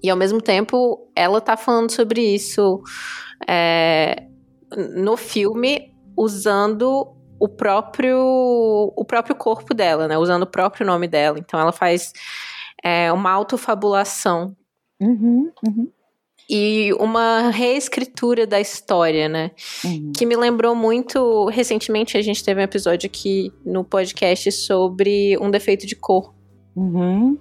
e 0.01 0.09
ao 0.09 0.17
mesmo 0.17 0.41
tempo, 0.41 1.09
ela 1.15 1.41
tá 1.41 1.57
falando 1.57 1.91
sobre 1.91 2.21
isso 2.21 2.81
é, 3.47 4.27
no 4.95 5.17
filme, 5.17 5.93
usando 6.17 7.15
o 7.39 7.47
próprio 7.47 8.17
o 8.95 9.05
próprio 9.05 9.35
corpo 9.35 9.73
dela, 9.73 10.07
né? 10.07 10.17
Usando 10.17 10.43
o 10.43 10.47
próprio 10.47 10.85
nome 10.85 11.07
dela. 11.07 11.37
Então 11.39 11.59
ela 11.59 11.71
faz 11.71 12.13
é, 12.83 13.11
uma 13.11 13.31
autofabulação. 13.31 14.55
Uhum, 15.01 15.51
uhum. 15.65 15.91
E 16.49 16.91
uma 16.99 17.51
reescritura 17.51 18.47
da 18.47 18.59
história, 18.59 19.29
né? 19.29 19.51
Uhum. 19.85 20.11
Que 20.15 20.25
me 20.25 20.35
lembrou 20.35 20.73
muito. 20.73 21.45
Recentemente 21.45 22.17
a 22.17 22.21
gente 22.21 22.43
teve 22.43 22.59
um 22.59 22.63
episódio 22.63 23.05
aqui 23.05 23.53
no 23.63 23.83
podcast 23.83 24.51
sobre 24.51 25.37
um 25.39 25.51
defeito 25.51 25.85
de 25.85 25.95
cor. 25.95 26.33
Uhum. 26.75 27.37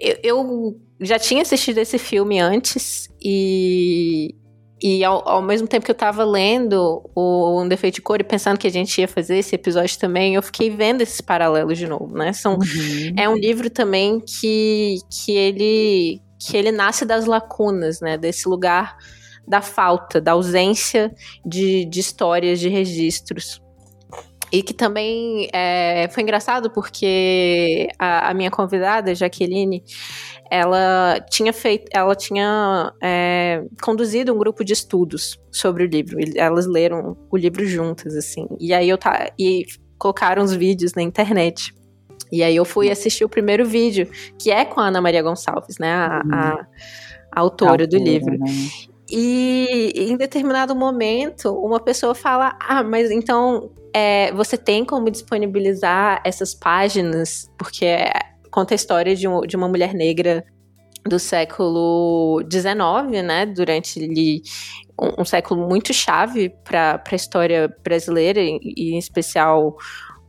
Eu, 0.00 0.18
eu 0.22 0.80
já 1.00 1.18
tinha 1.18 1.42
assistido 1.42 1.78
esse 1.78 1.98
filme 1.98 2.38
antes 2.38 3.08
e 3.22 4.34
e 4.86 5.02
ao, 5.02 5.26
ao, 5.26 5.40
mesmo 5.40 5.66
tempo 5.66 5.86
que 5.86 5.90
eu 5.90 5.94
tava 5.94 6.22
lendo 6.24 7.10
o 7.14 7.58
Um 7.58 7.66
Defeito 7.66 7.94
de 7.94 8.02
Cor 8.02 8.20
e 8.20 8.22
pensando 8.22 8.58
que 8.58 8.66
a 8.66 8.70
gente 8.70 9.00
ia 9.00 9.08
fazer 9.08 9.38
esse 9.38 9.54
episódio 9.54 9.98
também, 9.98 10.34
eu 10.34 10.42
fiquei 10.42 10.68
vendo 10.68 11.00
esses 11.00 11.22
paralelos 11.22 11.78
de 11.78 11.86
novo, 11.86 12.14
né? 12.14 12.34
São, 12.34 12.56
uhum. 12.56 13.14
É 13.16 13.26
um 13.26 13.34
livro 13.34 13.70
também 13.70 14.20
que, 14.20 14.98
que, 15.10 15.32
ele, 15.32 16.20
que 16.38 16.54
ele 16.54 16.70
nasce 16.70 17.06
das 17.06 17.24
lacunas, 17.24 18.02
né? 18.02 18.18
Desse 18.18 18.46
lugar 18.46 18.98
da 19.48 19.62
falta, 19.62 20.20
da 20.20 20.32
ausência 20.32 21.10
de, 21.46 21.86
de 21.86 22.00
histórias, 22.00 22.60
de 22.60 22.68
registros. 22.68 23.63
E 24.54 24.62
que 24.62 24.72
também 24.72 25.48
é, 25.52 26.08
foi 26.12 26.22
engraçado 26.22 26.70
porque 26.70 27.88
a, 27.98 28.30
a 28.30 28.34
minha 28.34 28.52
convidada, 28.52 29.12
Jaqueline, 29.12 29.82
ela 30.48 31.18
tinha 31.28 31.52
feito, 31.52 31.90
ela 31.92 32.14
tinha 32.14 32.92
é, 33.02 33.64
conduzido 33.82 34.32
um 34.32 34.38
grupo 34.38 34.64
de 34.64 34.72
estudos 34.72 35.40
sobre 35.50 35.82
o 35.82 35.86
livro. 35.88 36.18
Elas 36.36 36.66
leram 36.66 37.16
o 37.28 37.36
livro 37.36 37.66
juntas, 37.66 38.14
assim. 38.14 38.46
E 38.60 38.72
aí 38.72 38.88
eu 38.88 38.96
tá 38.96 39.32
e 39.36 39.64
colocaram 39.98 40.44
os 40.44 40.54
vídeos 40.54 40.94
na 40.94 41.02
internet. 41.02 41.74
E 42.30 42.40
aí 42.40 42.54
eu 42.54 42.64
fui 42.64 42.92
assistir 42.92 43.24
o 43.24 43.28
primeiro 43.28 43.66
vídeo, 43.66 44.08
que 44.38 44.52
é 44.52 44.64
com 44.64 44.78
a 44.78 44.86
Ana 44.86 45.00
Maria 45.00 45.22
Gonçalves, 45.22 45.78
né, 45.80 45.92
a, 45.92 46.22
a, 46.32 46.66
a 47.32 47.40
autora 47.40 47.88
do 47.88 47.98
livro. 47.98 48.38
Né? 48.38 48.46
E 49.10 49.92
em 49.96 50.16
determinado 50.16 50.74
momento, 50.74 51.50
uma 51.52 51.80
pessoa 51.80 52.14
fala: 52.14 52.56
Ah, 52.60 52.82
mas 52.82 53.10
então 53.10 53.70
é, 53.92 54.32
você 54.32 54.56
tem 54.56 54.84
como 54.84 55.10
disponibilizar 55.10 56.22
essas 56.24 56.54
páginas? 56.54 57.50
Porque 57.58 57.96
conta 58.50 58.74
a 58.74 58.76
história 58.76 59.14
de, 59.14 59.28
um, 59.28 59.40
de 59.42 59.56
uma 59.56 59.68
mulher 59.68 59.94
negra 59.94 60.44
do 61.06 61.18
século 61.18 62.40
XIX, 62.50 63.22
né? 63.22 63.46
Durante 63.46 64.02
ali, 64.02 64.42
um, 65.00 65.22
um 65.22 65.24
século 65.24 65.68
muito 65.68 65.92
chave 65.92 66.48
para 66.64 67.02
a 67.10 67.14
história 67.14 67.74
brasileira, 67.82 68.40
e, 68.40 68.94
em 68.94 68.98
especial 68.98 69.76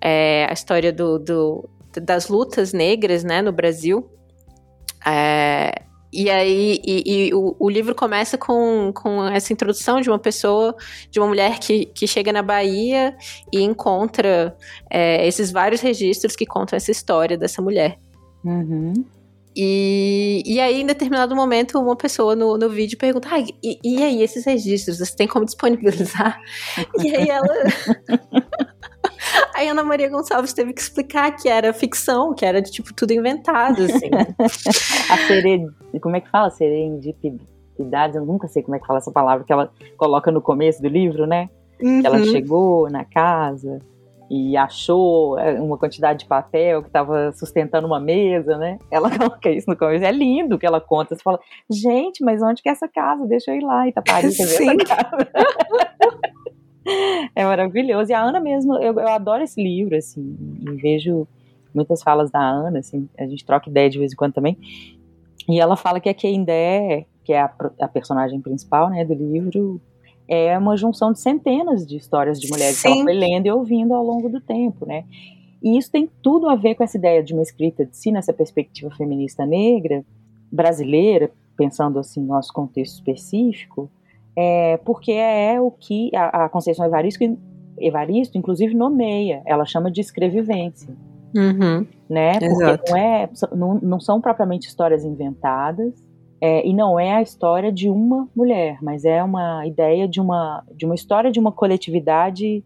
é, 0.01 0.45
a 0.49 0.53
história 0.53 0.91
do, 0.91 1.17
do, 1.17 1.69
das 2.01 2.27
lutas 2.27 2.73
negras 2.73 3.23
né, 3.23 3.41
no 3.41 3.51
Brasil. 3.51 4.09
É, 5.05 5.71
e 6.15 6.29
aí, 6.29 6.79
e, 6.85 7.27
e 7.27 7.33
o, 7.33 7.55
o, 7.59 7.69
livro 7.69 7.93
começa 7.93 8.37
com, 8.37 8.91
com 8.93 9.25
essa 9.25 9.51
introdução 9.51 9.99
de 9.99 10.09
uma 10.09 10.17
pessoa, 10.17 10.75
de 11.11 11.19
uma 11.19 11.27
mulher 11.27 11.59
que, 11.59 11.85
que 11.87 12.07
chega 12.07 12.31
na 12.31 12.41
Bahia 12.41 13.15
e 13.51 13.61
encontra 13.61 14.55
é, 14.89 15.27
esses 15.27 15.51
vários 15.51 15.81
registros 15.81 16.35
que 16.35 16.45
contam 16.45 16.77
essa 16.77 16.89
história 16.89 17.37
dessa 17.37 17.61
mulher. 17.61 17.99
Uhum. 18.43 18.93
E, 19.55 20.43
e 20.45 20.59
aí, 20.59 20.81
em 20.81 20.85
determinado 20.85 21.35
momento, 21.35 21.79
uma 21.79 21.95
pessoa 21.95 22.35
no, 22.35 22.57
no 22.57 22.69
vídeo 22.69 22.97
pergunta: 22.97 23.29
ah, 23.31 23.39
e, 23.39 23.79
e 23.83 24.03
aí, 24.03 24.21
esses 24.21 24.45
registros, 24.45 24.99
você 24.99 25.15
tem 25.15 25.27
como 25.27 25.45
disponibilizar? 25.45 26.39
e 27.01 27.15
aí 27.15 27.29
ela. 27.29 27.47
Aí 29.55 29.67
Ana 29.67 29.83
Maria 29.83 30.09
Gonçalves 30.09 30.53
teve 30.53 30.73
que 30.73 30.81
explicar 30.81 31.35
que 31.35 31.47
era 31.47 31.73
ficção, 31.73 32.33
que 32.33 32.45
era 32.45 32.61
tipo 32.61 32.93
tudo 32.93 33.11
inventado, 33.11 33.83
assim. 33.83 34.09
a 35.09 35.17
sered... 35.27 35.67
Como 36.01 36.15
é 36.15 36.21
que 36.21 36.29
fala? 36.29 36.49
Serendipidade? 36.49 38.17
Eu 38.17 38.25
nunca 38.25 38.47
sei 38.47 38.63
como 38.63 38.75
é 38.75 38.79
que 38.79 38.85
fala 38.85 38.99
essa 38.99 39.11
palavra 39.11 39.45
que 39.45 39.53
ela 39.53 39.71
coloca 39.97 40.31
no 40.31 40.41
começo 40.41 40.81
do 40.81 40.87
livro, 40.87 41.25
né? 41.25 41.49
Uhum. 41.81 42.01
Que 42.01 42.07
ela 42.07 42.17
uhum. 42.17 42.25
chegou 42.25 42.89
na 42.89 43.05
casa 43.05 43.79
e 44.29 44.57
achou 44.57 45.37
é, 45.37 45.59
uma 45.59 45.77
quantidade 45.77 46.19
de 46.19 46.25
papel 46.25 46.81
que 46.81 46.89
estava 46.89 47.31
sustentando 47.33 47.85
uma 47.85 47.99
mesa, 47.99 48.57
né? 48.57 48.79
Ela 48.89 49.09
coloca 49.15 49.49
isso 49.49 49.69
no 49.69 49.77
começo. 49.77 50.03
É 50.03 50.11
lindo 50.11 50.57
que 50.57 50.65
ela 50.65 50.81
conta. 50.81 51.15
Você 51.15 51.21
fala, 51.21 51.39
gente, 51.69 52.23
mas 52.23 52.41
onde 52.41 52.61
que 52.61 52.69
é 52.69 52.71
essa 52.71 52.87
casa? 52.87 53.25
Deixa 53.25 53.51
eu 53.51 53.57
ir 53.57 53.63
lá, 53.63 53.87
Itapari, 53.87 54.35
quer 54.35 54.45
ver 54.45 54.67
essa 54.67 54.77
casa. 54.77 55.27
É 57.35 57.43
maravilhoso. 57.43 58.11
E 58.11 58.13
a 58.13 58.21
Ana 58.21 58.39
mesmo, 58.39 58.75
eu, 58.75 58.93
eu 58.93 59.07
adoro 59.07 59.43
esse 59.43 59.61
livro, 59.61 59.95
assim, 59.95 60.37
e 60.61 60.71
vejo 60.71 61.27
muitas 61.73 62.01
falas 62.01 62.31
da 62.31 62.39
Ana, 62.39 62.79
assim, 62.79 63.09
a 63.17 63.25
gente 63.25 63.45
troca 63.45 63.69
ideia 63.69 63.89
de 63.89 63.99
vez 63.99 64.13
em 64.13 64.15
quando 64.15 64.33
também. 64.33 64.57
E 65.47 65.59
ela 65.59 65.75
fala 65.75 65.99
que 65.99 66.09
a 66.09 66.13
Kendé, 66.13 67.05
que 67.23 67.33
é 67.33 67.41
a, 67.41 67.53
a 67.81 67.87
personagem 67.87 68.39
principal, 68.39 68.89
né, 68.89 69.03
do 69.03 69.13
livro, 69.13 69.81
é 70.27 70.57
uma 70.57 70.75
junção 70.75 71.11
de 71.11 71.19
centenas 71.19 71.85
de 71.85 71.97
histórias 71.97 72.39
de 72.39 72.49
mulheres 72.49 72.77
Sim. 72.77 72.87
que 72.87 72.93
ela 72.93 73.03
foi 73.03 73.13
lendo 73.13 73.45
e 73.45 73.51
ouvindo 73.51 73.93
ao 73.93 74.03
longo 74.03 74.29
do 74.29 74.41
tempo, 74.41 74.85
né? 74.85 75.03
E 75.61 75.77
isso 75.77 75.91
tem 75.91 76.09
tudo 76.21 76.49
a 76.49 76.55
ver 76.55 76.75
com 76.75 76.83
essa 76.83 76.97
ideia 76.97 77.23
de 77.23 77.33
uma 77.33 77.41
escrita 77.41 77.85
de 77.85 77.95
si, 77.95 78.11
nessa 78.11 78.33
perspectiva 78.33 78.89
feminista 78.95 79.45
negra, 79.45 80.03
brasileira, 80.51 81.31
pensando 81.55 81.99
assim 81.99 82.21
no 82.21 82.27
nosso 82.27 82.51
contexto 82.53 82.95
específico, 82.95 83.89
é, 84.35 84.77
porque 84.77 85.11
é 85.11 85.59
o 85.59 85.71
que 85.71 86.11
a, 86.15 86.45
a 86.45 86.49
Conceição 86.49 86.85
Evaristo, 86.85 87.23
Evaristo, 87.79 88.37
inclusive, 88.37 88.73
nomeia, 88.73 89.41
ela 89.45 89.65
chama 89.65 89.91
de 89.91 90.01
escrevivência. 90.01 90.95
Uhum. 91.35 91.85
Né? 92.09 92.39
Porque 92.39 92.91
não, 92.91 92.97
é, 92.97 93.29
não, 93.55 93.73
não 93.75 93.99
são 93.99 94.21
propriamente 94.21 94.67
histórias 94.67 95.03
inventadas, 95.03 95.93
é, 96.41 96.67
e 96.67 96.73
não 96.73 96.99
é 96.99 97.15
a 97.15 97.21
história 97.21 97.71
de 97.71 97.89
uma 97.89 98.27
mulher, 98.35 98.77
mas 98.81 99.05
é 99.05 99.23
uma 99.23 99.65
ideia 99.65 100.07
de 100.07 100.19
uma, 100.19 100.63
de 100.75 100.85
uma 100.85 100.95
história 100.95 101.31
de 101.31 101.39
uma 101.39 101.51
coletividade 101.51 102.63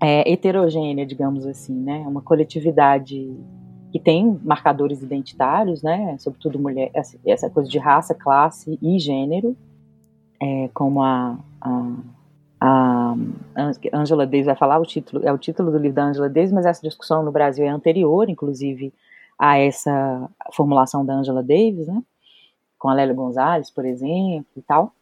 é, 0.00 0.30
heterogênea, 0.30 1.04
digamos 1.04 1.46
assim, 1.46 1.74
né? 1.74 2.04
Uma 2.06 2.22
coletividade 2.22 3.34
que 3.90 3.98
tem 3.98 4.38
marcadores 4.44 5.02
identitários, 5.02 5.82
né? 5.82 6.16
Sobretudo 6.18 6.58
mulher, 6.58 6.90
essa 7.26 7.50
coisa 7.50 7.68
de 7.68 7.78
raça, 7.78 8.14
classe 8.14 8.78
e 8.80 8.98
gênero, 8.98 9.56
é, 10.40 10.68
como 10.74 11.02
a, 11.02 11.38
a, 11.60 11.92
a 12.60 13.14
Angela 13.92 14.26
Davis 14.26 14.46
vai 14.46 14.56
falar, 14.56 14.78
o 14.78 14.86
título 14.86 15.26
é 15.26 15.32
o 15.32 15.38
título 15.38 15.70
do 15.70 15.78
livro 15.78 15.94
da 15.94 16.04
Angela 16.04 16.28
Davis, 16.28 16.52
mas 16.52 16.66
essa 16.66 16.82
discussão 16.82 17.22
no 17.22 17.32
Brasil 17.32 17.64
é 17.64 17.68
anterior, 17.68 18.28
inclusive, 18.28 18.92
a 19.38 19.58
essa 19.58 20.28
formulação 20.52 21.04
da 21.04 21.14
Angela 21.14 21.42
Davis, 21.42 21.86
né? 21.86 22.02
com 22.78 22.88
a 22.88 22.94
Lélia 22.94 23.14
Gonzalez, 23.14 23.70
por 23.70 23.84
exemplo, 23.84 24.46
e 24.56 24.62
tal. 24.62 24.92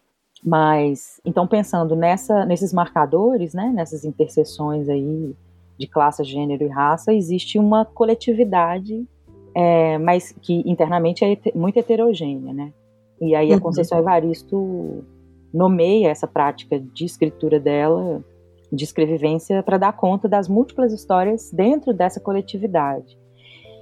Mas, 0.42 1.20
então, 1.24 1.46
pensando 1.46 1.94
nessa, 1.94 2.44
nesses 2.44 2.72
marcadores, 2.72 3.52
né, 3.54 3.70
nessas 3.74 4.04
interseções 4.04 4.88
aí 4.88 5.34
de 5.78 5.86
classe, 5.86 6.24
gênero 6.24 6.64
e 6.64 6.68
raça, 6.68 7.12
existe 7.12 7.58
uma 7.58 7.84
coletividade, 7.84 9.06
é, 9.54 9.98
mas 9.98 10.32
que 10.40 10.62
internamente 10.70 11.24
é 11.24 11.38
muito 11.54 11.78
heterogênea, 11.78 12.52
né? 12.52 12.72
E 13.20 13.34
aí 13.34 13.50
a 13.50 13.54
uhum. 13.54 13.60
Conceição 13.60 13.98
Evaristo 13.98 15.04
nomeia 15.52 16.08
essa 16.08 16.26
prática 16.26 16.78
de 16.78 17.04
escritura 17.04 17.58
dela, 17.58 18.24
de 18.72 18.84
escrevivência, 18.84 19.62
para 19.62 19.78
dar 19.78 19.92
conta 19.92 20.28
das 20.28 20.48
múltiplas 20.48 20.92
histórias 20.92 21.50
dentro 21.52 21.92
dessa 21.92 22.20
coletividade. 22.20 23.18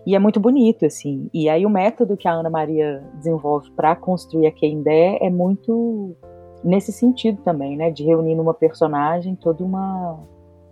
E 0.06 0.14
é 0.14 0.18
muito 0.18 0.38
bonito, 0.38 0.84
assim. 0.84 1.28
E 1.32 1.48
aí 1.48 1.64
o 1.64 1.70
método 1.70 2.16
que 2.16 2.28
a 2.28 2.32
Ana 2.32 2.50
Maria 2.50 3.02
desenvolve 3.14 3.70
para 3.70 3.96
construir 3.96 4.46
a 4.46 4.52
Kendé 4.52 5.18
é 5.20 5.30
muito 5.30 6.14
nesse 6.62 6.92
sentido 6.92 7.40
também, 7.42 7.76
né? 7.76 7.90
De 7.90 8.04
reunir 8.04 8.34
numa 8.34 8.52
personagem 8.52 9.34
toda 9.34 9.64
uma 9.64 10.18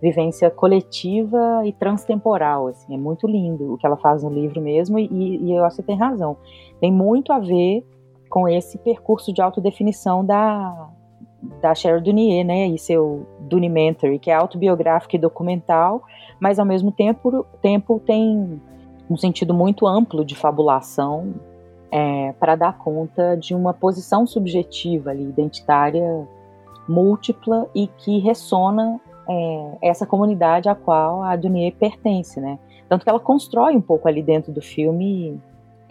vivência 0.03 0.51
coletiva 0.51 1.63
e 1.65 1.73
transtemporal, 1.73 2.67
assim. 2.67 2.95
É 2.95 2.99
muito 2.99 3.27
lindo 3.27 3.73
o 3.73 3.79
que 3.79 3.87
ela 3.87 3.97
faz 3.97 4.23
no 4.23 4.31
livro 4.31 4.61
mesmo 4.61 4.99
e, 4.99 5.07
e 5.11 5.53
eu 5.53 5.65
acho 5.65 5.77
que 5.77 5.83
tem 5.83 5.97
razão. 5.97 6.37
Tem 6.81 6.93
muito 6.93 7.33
a 7.33 7.39
ver 7.39 7.87
com 8.33 8.49
esse 8.49 8.79
percurso 8.79 9.31
de 9.31 9.43
autodefinição 9.43 10.25
da, 10.25 10.89
da 11.61 11.75
Cheryl 11.75 12.01
Dunier, 12.01 12.47
né, 12.47 12.67
e 12.67 12.79
seu 12.79 13.27
Dunimentary, 13.41 14.19
que 14.19 14.31
é 14.31 14.35
autobiográfico 14.35 15.15
e 15.15 15.19
documental, 15.19 16.03
mas 16.41 16.59
ao 16.59 16.65
mesmo 16.65 16.91
tempo, 16.91 17.45
tempo 17.61 18.01
tem 18.01 18.59
um 19.11 19.19
sentido 19.19 19.53
muito 19.53 19.87
amplo 19.87 20.25
de 20.25 20.35
fabulação 20.35 21.35
é, 21.91 22.33
para 22.41 22.57
dar 22.57 22.79
conta 22.79 23.37
de 23.37 23.55
uma 23.55 23.75
posição 23.75 24.27
subjetiva 24.27 25.11
ali, 25.11 25.25
identitária 25.25 26.27
múltipla 26.89 27.69
e 27.75 27.87
que 27.87 28.19
ressona 28.19 28.99
é, 29.29 29.77
essa 29.83 30.07
comunidade 30.07 30.71
à 30.71 30.75
qual 30.75 31.23
a 31.23 31.37
Dunier 31.37 31.75
pertence, 31.75 32.41
né? 32.41 32.59
Tanto 32.89 33.05
que 33.05 33.11
ela 33.11 33.21
constrói 33.21 33.77
um 33.77 33.81
pouco 33.83 34.09
ali 34.09 34.23
dentro 34.23 34.51
do 34.51 34.63
filme 34.63 35.39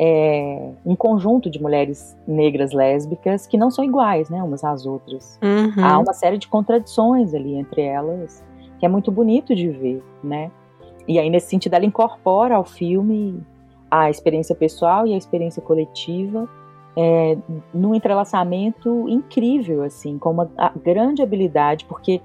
é, 0.03 0.71
um 0.83 0.95
conjunto 0.95 1.47
de 1.47 1.61
mulheres 1.61 2.17
negras 2.27 2.71
lésbicas 2.71 3.45
que 3.45 3.55
não 3.55 3.69
são 3.69 3.85
iguais, 3.85 4.31
né, 4.31 4.41
umas 4.41 4.63
às 4.63 4.85
outras. 4.85 5.39
Uhum. 5.43 5.85
Há 5.85 5.99
uma 5.99 6.13
série 6.13 6.39
de 6.39 6.47
contradições 6.47 7.35
ali 7.35 7.55
entre 7.55 7.83
elas 7.83 8.43
que 8.79 8.85
é 8.85 8.89
muito 8.89 9.11
bonito 9.11 9.53
de 9.53 9.69
ver, 9.69 10.03
né? 10.23 10.49
E 11.07 11.19
aí 11.19 11.29
nesse 11.29 11.49
sentido 11.49 11.75
ela 11.75 11.85
incorpora 11.85 12.55
ao 12.55 12.63
filme 12.63 13.43
a 13.91 14.09
experiência 14.09 14.55
pessoal 14.55 15.05
e 15.05 15.13
a 15.13 15.17
experiência 15.17 15.61
coletiva 15.61 16.49
é, 16.97 17.37
num 17.71 17.93
entrelaçamento 17.93 19.07
incrível, 19.07 19.83
assim, 19.83 20.17
com 20.17 20.31
uma 20.31 20.49
grande 20.83 21.21
habilidade, 21.21 21.85
porque 21.85 22.21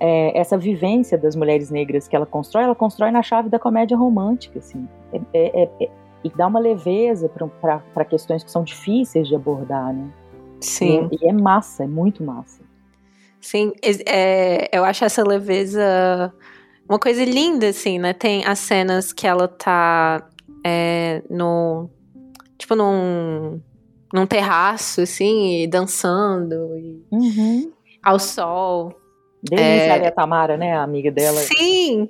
é, 0.00 0.36
essa 0.36 0.58
vivência 0.58 1.16
das 1.16 1.36
mulheres 1.36 1.70
negras 1.70 2.08
que 2.08 2.16
ela 2.16 2.26
constrói, 2.26 2.64
ela 2.64 2.74
constrói 2.74 3.12
na 3.12 3.22
chave 3.22 3.48
da 3.48 3.58
comédia 3.58 3.96
romântica, 3.96 4.58
assim. 4.58 4.88
É, 5.12 5.62
é, 5.62 5.68
é, 5.80 5.90
e 6.24 6.30
dá 6.30 6.46
uma 6.46 6.58
leveza 6.58 7.28
para 7.60 8.04
questões 8.04 8.42
que 8.42 8.50
são 8.50 8.64
difíceis 8.64 9.28
de 9.28 9.34
abordar, 9.34 9.92
né? 9.92 10.08
Sim. 10.60 11.08
E, 11.12 11.24
e 11.24 11.28
é 11.28 11.32
massa, 11.32 11.84
é 11.84 11.86
muito 11.86 12.24
massa. 12.24 12.62
Sim, 13.40 13.72
é, 14.06 14.76
eu 14.76 14.84
acho 14.84 15.04
essa 15.04 15.22
leveza 15.22 16.32
uma 16.88 16.98
coisa 16.98 17.24
linda, 17.24 17.68
assim, 17.68 17.98
né? 17.98 18.12
Tem 18.12 18.44
as 18.44 18.58
cenas 18.58 19.12
que 19.12 19.26
ela 19.26 19.48
tá 19.48 20.28
é, 20.64 21.22
no. 21.30 21.88
Tipo, 22.58 22.76
num. 22.76 23.60
num 24.12 24.26
terraço, 24.26 25.00
assim, 25.00 25.62
e 25.62 25.66
dançando. 25.66 26.54
E, 26.76 27.02
uhum. 27.10 27.72
Ao 28.02 28.18
sol. 28.18 28.94
Desde 29.46 29.60
é, 29.60 30.08
a 30.08 30.10
Tamara, 30.10 30.56
né, 30.56 30.72
a 30.72 30.82
amiga 30.82 31.10
dela. 31.10 31.38
Sim, 31.38 32.08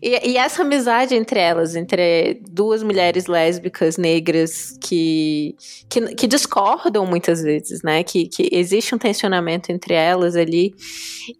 e, 0.00 0.30
e, 0.30 0.36
essa 0.36 0.62
amizade 0.62 1.16
entre 1.16 1.40
elas, 1.40 1.74
entre 1.74 2.40
duas 2.48 2.80
mulheres 2.80 3.26
lésbicas 3.26 3.98
negras 3.98 4.78
que, 4.80 5.56
que, 5.90 6.14
que 6.14 6.26
discordam 6.28 7.04
muitas 7.04 7.42
vezes, 7.42 7.82
né, 7.82 8.04
que, 8.04 8.28
que 8.28 8.48
existe 8.52 8.94
um 8.94 8.98
tensionamento 8.98 9.72
entre 9.72 9.94
elas 9.94 10.36
ali, 10.36 10.74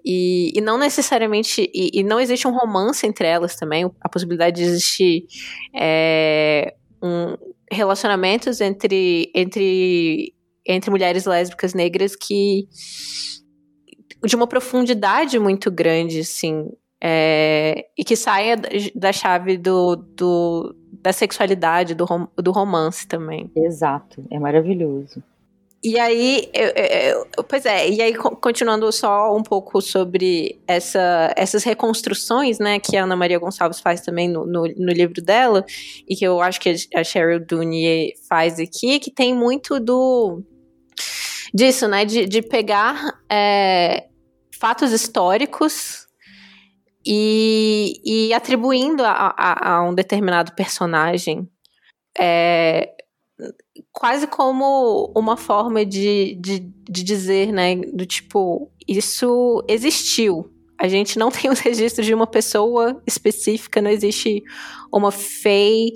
e, 0.04 0.50
e 0.52 0.60
não 0.60 0.76
necessariamente, 0.76 1.70
e, 1.72 2.00
e, 2.00 2.02
não 2.02 2.18
existe 2.18 2.48
um 2.48 2.52
romance 2.52 3.06
entre 3.06 3.28
elas 3.28 3.54
também, 3.54 3.88
a 4.00 4.08
possibilidade 4.08 4.56
de 4.56 4.62
existir 4.62 5.26
é, 5.72 6.74
um, 7.00 7.36
relacionamentos 7.70 8.60
entre, 8.60 9.30
entre, 9.32 10.34
entre 10.66 10.90
mulheres 10.90 11.24
lésbicas 11.24 11.72
negras 11.72 12.16
que 12.16 12.66
de 14.24 14.36
uma 14.36 14.46
profundidade 14.46 15.38
muito 15.38 15.70
grande, 15.70 16.20
assim, 16.20 16.70
é, 17.02 17.86
e 17.96 18.04
que 18.04 18.16
saia 18.16 18.56
da 18.94 19.12
chave 19.12 19.56
do, 19.56 19.96
do, 19.96 20.74
da 21.02 21.12
sexualidade, 21.12 21.94
do, 21.94 22.04
rom, 22.04 22.26
do 22.36 22.50
romance 22.50 23.06
também. 23.06 23.50
Exato, 23.56 24.24
é 24.30 24.38
maravilhoso. 24.38 25.22
E 25.84 26.00
aí, 26.00 26.50
eu, 26.52 26.68
eu, 26.68 27.44
pois 27.44 27.64
é, 27.64 27.88
e 27.88 28.02
aí 28.02 28.14
continuando 28.14 28.90
só 28.90 29.36
um 29.36 29.42
pouco 29.42 29.80
sobre 29.80 30.60
essa, 30.66 31.32
essas 31.36 31.62
reconstruções, 31.62 32.58
né, 32.58 32.80
que 32.80 32.96
a 32.96 33.04
Ana 33.04 33.14
Maria 33.14 33.38
Gonçalves 33.38 33.78
faz 33.78 34.00
também 34.00 34.28
no, 34.28 34.44
no, 34.44 34.62
no 34.62 34.92
livro 34.92 35.22
dela, 35.22 35.64
e 36.08 36.16
que 36.16 36.24
eu 36.24 36.40
acho 36.40 36.60
que 36.60 36.74
a 36.92 37.04
Cheryl 37.04 37.38
Dunier 37.38 38.14
faz 38.28 38.58
aqui, 38.58 38.98
que 38.98 39.12
tem 39.12 39.32
muito 39.32 39.78
do 39.78 40.42
disso, 41.52 41.88
né? 41.88 42.04
De, 42.04 42.26
de 42.26 42.42
pegar 42.42 43.20
é, 43.30 44.08
fatos 44.58 44.92
históricos 44.92 46.06
e, 47.04 48.00
e 48.04 48.34
atribuindo 48.34 49.04
a, 49.04 49.34
a, 49.36 49.74
a, 49.74 49.82
um 49.82 49.94
determinado 49.94 50.52
personagem 50.52 51.48
é, 52.18 52.92
quase 53.92 54.26
como 54.26 55.12
uma 55.16 55.36
forma 55.36 55.84
de, 55.84 56.36
de, 56.40 56.60
de 56.60 57.02
dizer, 57.02 57.52
né? 57.52 57.76
Do 57.76 58.06
tipo, 58.06 58.70
isso 58.88 59.64
existiu. 59.68 60.52
A 60.78 60.88
gente 60.88 61.18
não 61.18 61.30
tem 61.32 61.50
os 61.50 61.60
registros 61.60 62.06
de 62.06 62.14
uma 62.14 62.26
pessoa 62.26 63.00
específica, 63.06 63.80
não 63.80 63.90
existe 63.90 64.42
uma 64.92 65.10
Fei, 65.10 65.92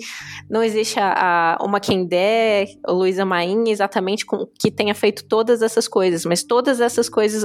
não 0.48 0.62
existe 0.62 0.98
a, 0.98 1.56
a 1.58 1.64
uma 1.64 1.80
Kendé, 1.80 2.66
ou 2.86 2.98
Luísa 2.98 3.24
Maim, 3.24 3.68
exatamente 3.68 4.26
com, 4.26 4.46
que 4.58 4.70
tenha 4.70 4.94
feito 4.94 5.24
todas 5.24 5.62
essas 5.62 5.86
coisas, 5.86 6.24
mas 6.24 6.42
todas 6.42 6.80
essas 6.80 7.08
coisas 7.08 7.44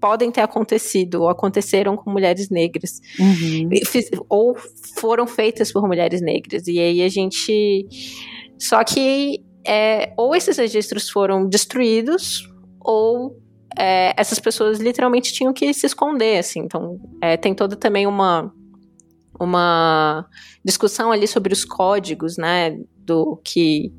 podem 0.00 0.30
ter 0.30 0.42
acontecido 0.42 1.22
ou 1.22 1.28
aconteceram 1.30 1.96
com 1.96 2.10
mulheres 2.10 2.50
negras. 2.50 3.00
Uhum. 3.18 3.70
ou 4.28 4.54
foram 4.98 5.26
feitas 5.26 5.72
por 5.72 5.86
mulheres 5.86 6.20
negras. 6.20 6.66
E 6.66 6.78
aí 6.78 7.02
a 7.02 7.08
gente 7.08 7.86
só 8.58 8.84
que 8.84 9.42
é, 9.66 10.12
ou 10.16 10.34
esses 10.34 10.58
registros 10.58 11.08
foram 11.08 11.48
destruídos 11.48 12.46
ou 12.80 13.36
é, 13.78 14.14
essas 14.16 14.38
pessoas 14.38 14.78
literalmente 14.78 15.32
tinham 15.32 15.52
que 15.52 15.72
se 15.72 15.86
esconder, 15.86 16.38
assim. 16.38 16.60
Então, 16.60 17.00
é, 17.20 17.36
tem 17.36 17.54
toda 17.54 17.76
também 17.76 18.06
uma 18.06 18.52
uma 19.38 20.26
discussão 20.64 21.10
ali 21.10 21.26
sobre 21.26 21.52
os 21.52 21.64
códigos, 21.64 22.36
né, 22.36 22.78
do 22.98 23.36
que 23.44 23.92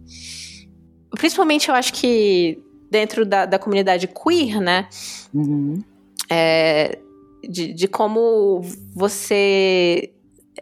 principalmente 1.12 1.70
eu 1.70 1.76
acho 1.76 1.94
que 1.94 2.58
dentro 2.90 3.26
da, 3.26 3.46
da 3.46 3.60
comunidade 3.60 4.08
queer, 4.08 4.62
né, 4.62 4.88
uhum. 5.34 5.84
é, 6.30 7.00
de, 7.48 7.74
de 7.74 7.88
como 7.88 8.62
você 8.94 10.14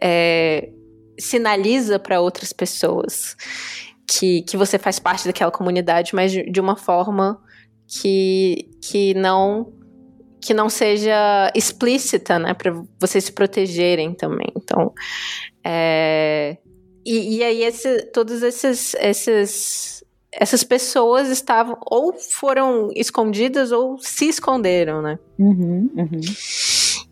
é, 0.02 0.70
sinaliza 1.18 1.98
para 1.98 2.20
outras 2.20 2.52
pessoas 2.52 3.36
que, 4.06 4.42
que 4.42 4.56
você 4.56 4.78
faz 4.78 4.98
parte 4.98 5.24
daquela 5.24 5.50
comunidade, 5.50 6.14
mas 6.14 6.32
de, 6.32 6.50
de 6.50 6.60
uma 6.60 6.76
forma 6.76 7.40
que, 8.00 8.68
que 8.82 9.14
não 9.14 9.72
que 10.40 10.52
não 10.52 10.68
seja 10.68 11.50
explícita, 11.54 12.38
né, 12.38 12.52
para 12.52 12.70
vocês 13.00 13.24
se 13.24 13.32
protegerem 13.32 14.12
também. 14.12 14.52
Então, 14.54 14.92
é, 15.64 16.58
e, 17.02 17.38
e, 17.38 17.42
aí 17.42 17.62
esse, 17.62 18.02
todos 18.12 18.42
esses, 18.42 18.94
esses 18.96 20.04
essas 20.30 20.62
pessoas 20.62 21.30
estavam 21.30 21.78
ou 21.86 22.12
foram 22.12 22.90
escondidas 22.94 23.72
ou 23.72 23.96
se 23.98 24.28
esconderam, 24.28 25.00
né? 25.00 25.18
Uhum, 25.38 25.88
uhum. 25.96 26.20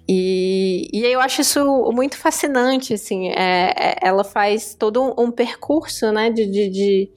E, 0.06 0.88
e 0.92 1.02
eu 1.06 1.20
acho 1.20 1.40
isso 1.40 1.90
muito 1.90 2.18
fascinante, 2.18 2.92
assim, 2.92 3.28
é, 3.28 3.72
é, 3.74 3.96
ela 4.02 4.24
faz 4.24 4.74
todo 4.74 5.02
um, 5.02 5.24
um 5.26 5.30
percurso, 5.30 6.12
né, 6.12 6.28
de, 6.28 6.44
de, 6.44 6.68
de, 6.68 7.10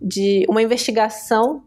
de 0.00 0.46
uma 0.48 0.62
investigação 0.62 1.64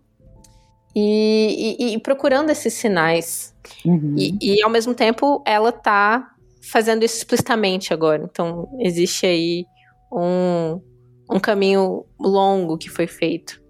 e, 0.96 1.76
e, 1.80 1.94
e 1.94 2.00
procurando 2.00 2.50
esses 2.50 2.74
sinais. 2.74 3.54
Uhum. 3.86 4.16
E, 4.18 4.38
e, 4.42 4.64
ao 4.64 4.70
mesmo 4.70 4.94
tempo 4.94 5.42
ela 5.46 5.72
tá 5.72 6.32
fazendo 6.62 7.04
isso 7.04 7.18
explicitamente 7.18 7.94
agora. 7.94 8.28
Então 8.30 8.70
existe 8.80 9.26
aí 9.26 9.66
um, 10.12 10.82
um 11.30 11.40
caminho 11.40 12.06
longo 12.20 12.78
que 12.78 12.90
foi 12.90 13.08
feito. 13.08 13.62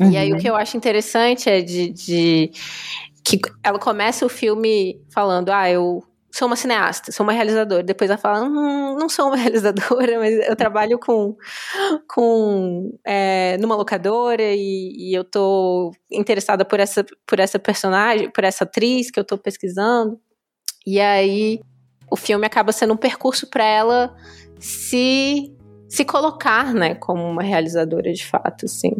Uhum. 0.00 0.12
E 0.12 0.16
aí 0.16 0.30
o 0.30 0.34
uhum. 0.34 0.40
que 0.40 0.48
eu 0.48 0.56
acho 0.56 0.76
interessante 0.76 1.48
é 1.50 1.60
de, 1.60 1.90
de 1.90 2.50
que 3.24 3.40
ela 3.62 3.78
começa 3.78 4.24
o 4.24 4.28
filme 4.28 5.00
falando, 5.10 5.50
ah, 5.50 5.70
eu 5.70 6.02
sou 6.30 6.46
uma 6.46 6.56
cineasta, 6.56 7.10
sou 7.10 7.24
uma 7.24 7.32
realizadora. 7.32 7.82
Depois 7.82 8.10
ela 8.10 8.18
fala, 8.18 8.44
hum, 8.44 8.96
não 8.98 9.08
sou 9.08 9.28
uma 9.28 9.36
realizadora, 9.38 10.18
mas 10.18 10.34
eu 10.46 10.56
trabalho 10.56 10.98
com, 10.98 11.36
com 12.08 12.92
é, 13.04 13.56
numa 13.58 13.74
locadora 13.74 14.42
e, 14.42 15.10
e, 15.10 15.14
eu 15.14 15.24
tô 15.24 15.92
interessada 16.10 16.64
por 16.64 16.80
essa, 16.80 17.04
por 17.26 17.40
essa 17.40 17.58
personagem, 17.58 18.30
por 18.30 18.44
essa 18.44 18.64
atriz 18.64 19.10
que 19.10 19.18
eu 19.18 19.24
tô 19.24 19.38
pesquisando. 19.38 20.20
E 20.86 21.00
aí 21.00 21.60
o 22.10 22.16
filme 22.16 22.46
acaba 22.46 22.72
sendo 22.72 22.94
um 22.94 22.96
percurso 22.96 23.48
para 23.48 23.64
ela 23.64 24.14
se 24.58 25.54
se 25.88 26.04
colocar, 26.04 26.74
né, 26.74 26.94
como 26.94 27.24
uma 27.24 27.42
realizadora 27.42 28.12
de 28.12 28.24
fato, 28.24 28.66
assim, 28.66 28.94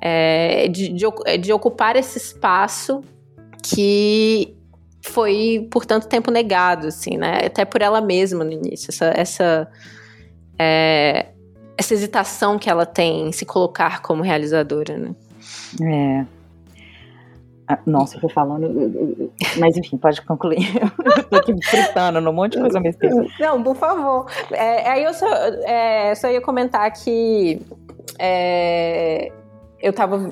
é, 0.00 0.66
de, 0.66 0.88
de, 0.88 1.04
de 1.38 1.52
ocupar 1.52 1.94
esse 1.94 2.16
espaço 2.16 3.02
que 3.62 4.55
foi 5.06 5.66
por 5.70 5.86
tanto 5.86 6.08
tempo 6.08 6.30
negado, 6.30 6.88
assim, 6.88 7.16
né? 7.16 7.46
Até 7.46 7.64
por 7.64 7.80
ela 7.80 8.00
mesma 8.00 8.44
no 8.44 8.52
início, 8.52 8.90
essa 8.90 9.06
essa, 9.06 9.68
é, 10.58 11.26
essa 11.76 11.94
hesitação 11.94 12.58
que 12.58 12.68
ela 12.68 12.84
tem 12.84 13.28
em 13.28 13.32
se 13.32 13.44
colocar 13.44 14.02
como 14.02 14.22
realizadora, 14.22 14.96
né? 14.98 15.14
É. 15.82 16.26
Ah, 17.68 17.78
nossa, 17.84 18.16
eu 18.16 18.20
tô 18.20 18.28
falando. 18.28 19.32
Mas 19.58 19.76
enfim, 19.76 19.96
pode 19.96 20.22
concluir. 20.22 20.58
eu 21.16 21.24
tô 21.24 21.36
aqui 21.36 21.52
fritando 21.64 22.20
num 22.20 22.32
monte 22.32 22.52
de 22.52 22.60
coisa 22.60 22.78
mesmo. 22.78 23.00
Não, 23.40 23.62
por 23.62 23.74
favor. 23.74 24.26
É, 24.52 24.88
aí 24.88 25.04
eu 25.04 25.12
só, 25.12 25.26
é, 25.26 26.14
só 26.14 26.30
ia 26.30 26.40
comentar 26.40 26.90
que. 26.92 27.60
É, 28.18 29.32
eu 29.80 29.92
tava. 29.92 30.30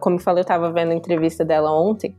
Como 0.00 0.16
eu 0.16 0.20
falei, 0.20 0.42
eu 0.42 0.46
tava 0.46 0.70
vendo 0.70 0.92
a 0.92 0.94
entrevista 0.94 1.44
dela 1.44 1.72
ontem. 1.72 2.14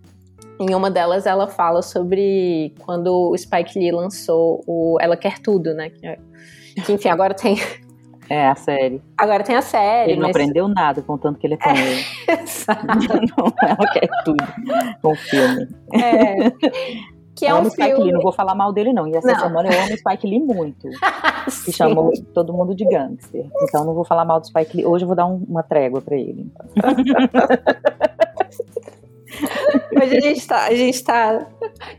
Em 0.60 0.74
uma 0.74 0.90
delas, 0.90 1.26
ela 1.26 1.48
fala 1.48 1.82
sobre 1.82 2.74
quando 2.80 3.32
o 3.32 3.38
Spike 3.38 3.78
Lee 3.78 3.92
lançou 3.92 4.64
o 4.66 4.98
Ela 5.00 5.16
Quer 5.16 5.40
Tudo, 5.40 5.74
né? 5.74 5.90
Que, 5.90 6.82
que 6.82 6.94
enfim, 6.94 7.10
agora 7.10 7.34
tem. 7.34 7.58
É, 8.30 8.46
a 8.46 8.56
série. 8.56 9.02
Agora 9.18 9.42
tem 9.42 9.56
a 9.56 9.62
série. 9.62 10.12
Ele 10.12 10.20
não 10.20 10.28
aprendeu 10.28 10.68
nada, 10.68 11.02
contanto 11.02 11.40
que 11.40 11.48
ele 11.48 11.54
é 11.54 11.58
paneleiro. 11.58 12.02
É, 12.28 12.36
não, 13.38 13.54
ela 13.62 13.94
quer 13.94 14.10
tudo 14.26 14.44
com 15.02 15.14
o 15.14 15.16
filme. 15.16 15.66
É. 15.94 16.52
Que 17.34 17.46
é 17.46 17.52
eu 17.52 17.56
um 17.56 17.60
amo 17.60 17.72
filme... 17.72 17.90
Spike 17.92 18.04
Lee, 18.04 18.12
não 18.12 18.20
vou 18.20 18.34
falar 18.34 18.54
mal 18.54 18.74
dele 18.74 18.92
não. 18.92 19.08
E 19.08 19.16
essa 19.16 19.32
não. 19.32 19.40
semana 19.40 19.70
eu 19.70 19.82
amo 19.82 19.98
Spike 19.98 20.28
Lee 20.28 20.40
muito. 20.40 20.90
que 21.64 21.72
chamou 21.72 22.12
todo 22.34 22.52
mundo 22.52 22.76
de 22.76 22.84
gangster. 22.84 23.46
Então 23.62 23.86
não 23.86 23.94
vou 23.94 24.04
falar 24.04 24.26
mal 24.26 24.42
do 24.42 24.48
Spike 24.48 24.76
Lee. 24.76 24.86
Hoje 24.86 25.06
eu 25.06 25.08
vou 25.08 25.16
dar 25.16 25.26
um, 25.26 25.46
uma 25.48 25.64
trégua 25.64 26.02
para 26.02 26.18
ele. 26.18 26.52
Mas 29.94 30.12
a 30.12 30.20
gente 30.20 30.48
tá, 30.48 30.66
a 30.66 30.76
gente 30.76 31.04
tá, 31.04 31.48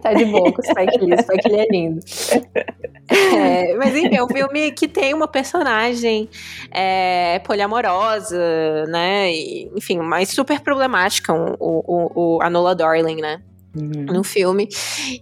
tá 0.01 0.13
de 0.13 0.25
boa 0.25 0.53
com 0.53 0.61
o 0.61 0.65
Spike 0.65 0.99
Lee. 0.99 1.15
O 1.15 1.23
Spike 1.23 1.49
Lee 1.49 1.61
é 1.61 1.67
lindo. 1.71 2.01
É, 3.11 3.75
mas 3.77 3.97
enfim, 3.97 4.17
é 4.17 4.23
um 4.23 4.29
filme 4.29 4.71
que 4.73 4.87
tem 4.87 5.15
uma 5.15 5.29
personagem 5.29 6.29
é, 6.71 7.39
poliamorosa, 7.41 8.87
né? 8.87 9.33
E, 9.33 9.71
enfim, 9.77 9.99
mas 9.99 10.31
super 10.31 10.61
problemática, 10.61 11.33
o, 11.33 11.57
o, 11.59 12.37
o, 12.37 12.43
a 12.43 12.51
Nola 12.51 12.75
Darling, 12.75 13.21
né? 13.21 13.41
Uhum. 13.77 14.07
no 14.07 14.25
filme. 14.25 14.69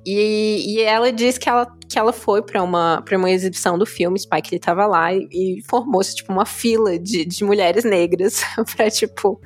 E, 0.05 0.77
e 0.77 0.81
ela 0.81 1.13
diz 1.13 1.37
que 1.37 1.49
ela, 1.49 1.67
que 1.89 1.99
ela 1.99 2.13
foi 2.13 2.43
para 2.43 2.63
uma, 2.63 3.03
pra 3.03 3.19
uma 3.19 3.31
exibição 3.31 3.77
do 3.77 3.85
filme, 3.85 4.19
Spike 4.19 4.51
Lee 4.53 4.61
tava 4.61 4.87
lá 4.87 5.13
e, 5.13 5.29
e 5.33 5.63
formou-se, 5.69 6.15
tipo, 6.15 6.33
uma 6.33 6.47
fila 6.47 6.99
de, 6.99 7.25
de 7.25 7.45
mulheres 7.45 7.85
negras 7.85 8.43
pra, 8.77 8.91
tipo, 8.91 9.41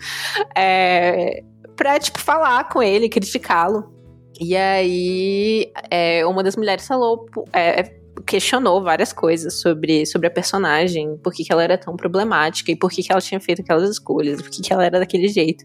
é, 0.55 1.43
pra, 1.81 1.99
tipo, 1.99 2.21
falar 2.21 2.69
com 2.69 2.83
ele, 2.83 3.09
criticá-lo. 3.09 3.91
E 4.39 4.55
aí, 4.55 5.73
é, 5.91 6.27
uma 6.27 6.43
das 6.43 6.55
mulheres 6.55 6.87
falou, 6.87 7.25
é, 7.55 7.95
questionou 8.27 8.83
várias 8.83 9.15
coisas 9.15 9.63
sobre, 9.63 10.05
sobre 10.05 10.27
a 10.27 10.31
personagem, 10.31 11.17
por 11.17 11.33
que, 11.33 11.43
que 11.43 11.51
ela 11.51 11.65
era 11.65 11.79
tão 11.79 11.97
problemática 11.97 12.71
e 12.71 12.77
por 12.77 12.91
que, 12.91 13.03
que 13.03 13.11
ela 13.11 13.21
tinha 13.23 13.41
feito 13.41 13.63
aquelas 13.63 13.89
escolhas, 13.89 14.43
por 14.43 14.51
que, 14.51 14.61
que 14.61 14.71
ela 14.71 14.85
era 14.85 14.99
daquele 14.99 15.27
jeito. 15.27 15.65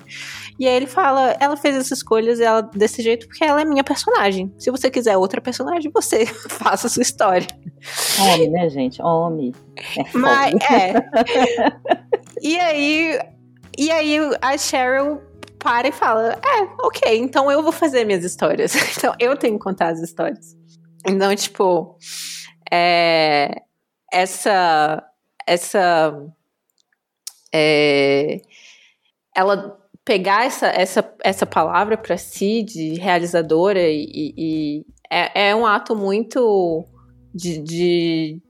E 0.57 0.65
aí 0.65 0.73
ele 0.73 0.87
fala: 0.87 1.35
ela 1.37 1.57
fez 1.57 1.75
essas 1.75 1.97
escolhas 1.97 2.39
ela, 2.39 2.61
desse 2.61 3.01
jeito 3.01 3.27
porque 3.27 3.43
ela 3.43 3.59
é 3.59 3.65
minha 3.65 3.83
personagem. 3.83 4.53
Se 4.57 4.71
você 4.71 4.89
quiser 4.89 5.17
outra 5.17 5.41
personagem, 5.41 5.91
você 5.93 6.25
faça 6.47 6.87
a 6.87 6.89
sua 6.89 7.03
história. 7.03 7.47
Homem, 8.21 8.49
né, 8.49 8.69
gente? 8.69 9.01
Homem. 9.01 9.51
É 9.97 10.17
Mas, 10.17 10.55
é. 10.71 10.93
e 12.41 12.57
aí. 12.57 13.19
E 13.77 13.91
aí 13.91 14.17
a 14.41 14.57
Cheryl 14.57 15.19
para 15.65 15.87
e 15.87 15.91
fala: 15.91 16.33
É, 16.33 16.61
ok, 16.85 17.17
então 17.17 17.51
eu 17.51 17.63
vou 17.63 17.71
fazer 17.71 18.05
minhas 18.05 18.23
histórias. 18.23 18.73
Então 18.95 19.15
eu 19.19 19.35
tenho 19.35 19.57
que 19.57 19.63
contar 19.63 19.87
as 19.87 19.99
histórias. 19.99 20.55
Então, 21.07 21.35
tipo, 21.35 21.97
é, 22.71 23.63
essa. 24.13 25.03
Essa. 25.47 26.13
É, 27.51 28.41
ela 29.35 29.79
pegar 30.03 30.45
essa, 30.45 30.67
essa, 30.67 31.13
essa 31.23 31.45
palavra 31.47 31.97
para 31.97 32.17
si 32.17 32.61
de 32.61 32.93
realizadora 32.93 33.81
e, 33.81 34.33
e 34.37 34.85
é, 35.09 35.49
é, 35.49 35.55
um 35.55 35.65
ato 35.65 35.95
muito 35.95 36.85
de, 37.33 37.57
de, 37.59 38.41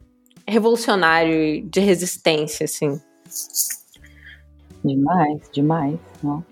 revolucionário, 0.45 1.63
de 1.69 1.80
resistência, 1.80 2.65
assim. 2.65 2.99
Demais, 4.84 5.49
demais, 5.54 5.97
não? 6.21 6.43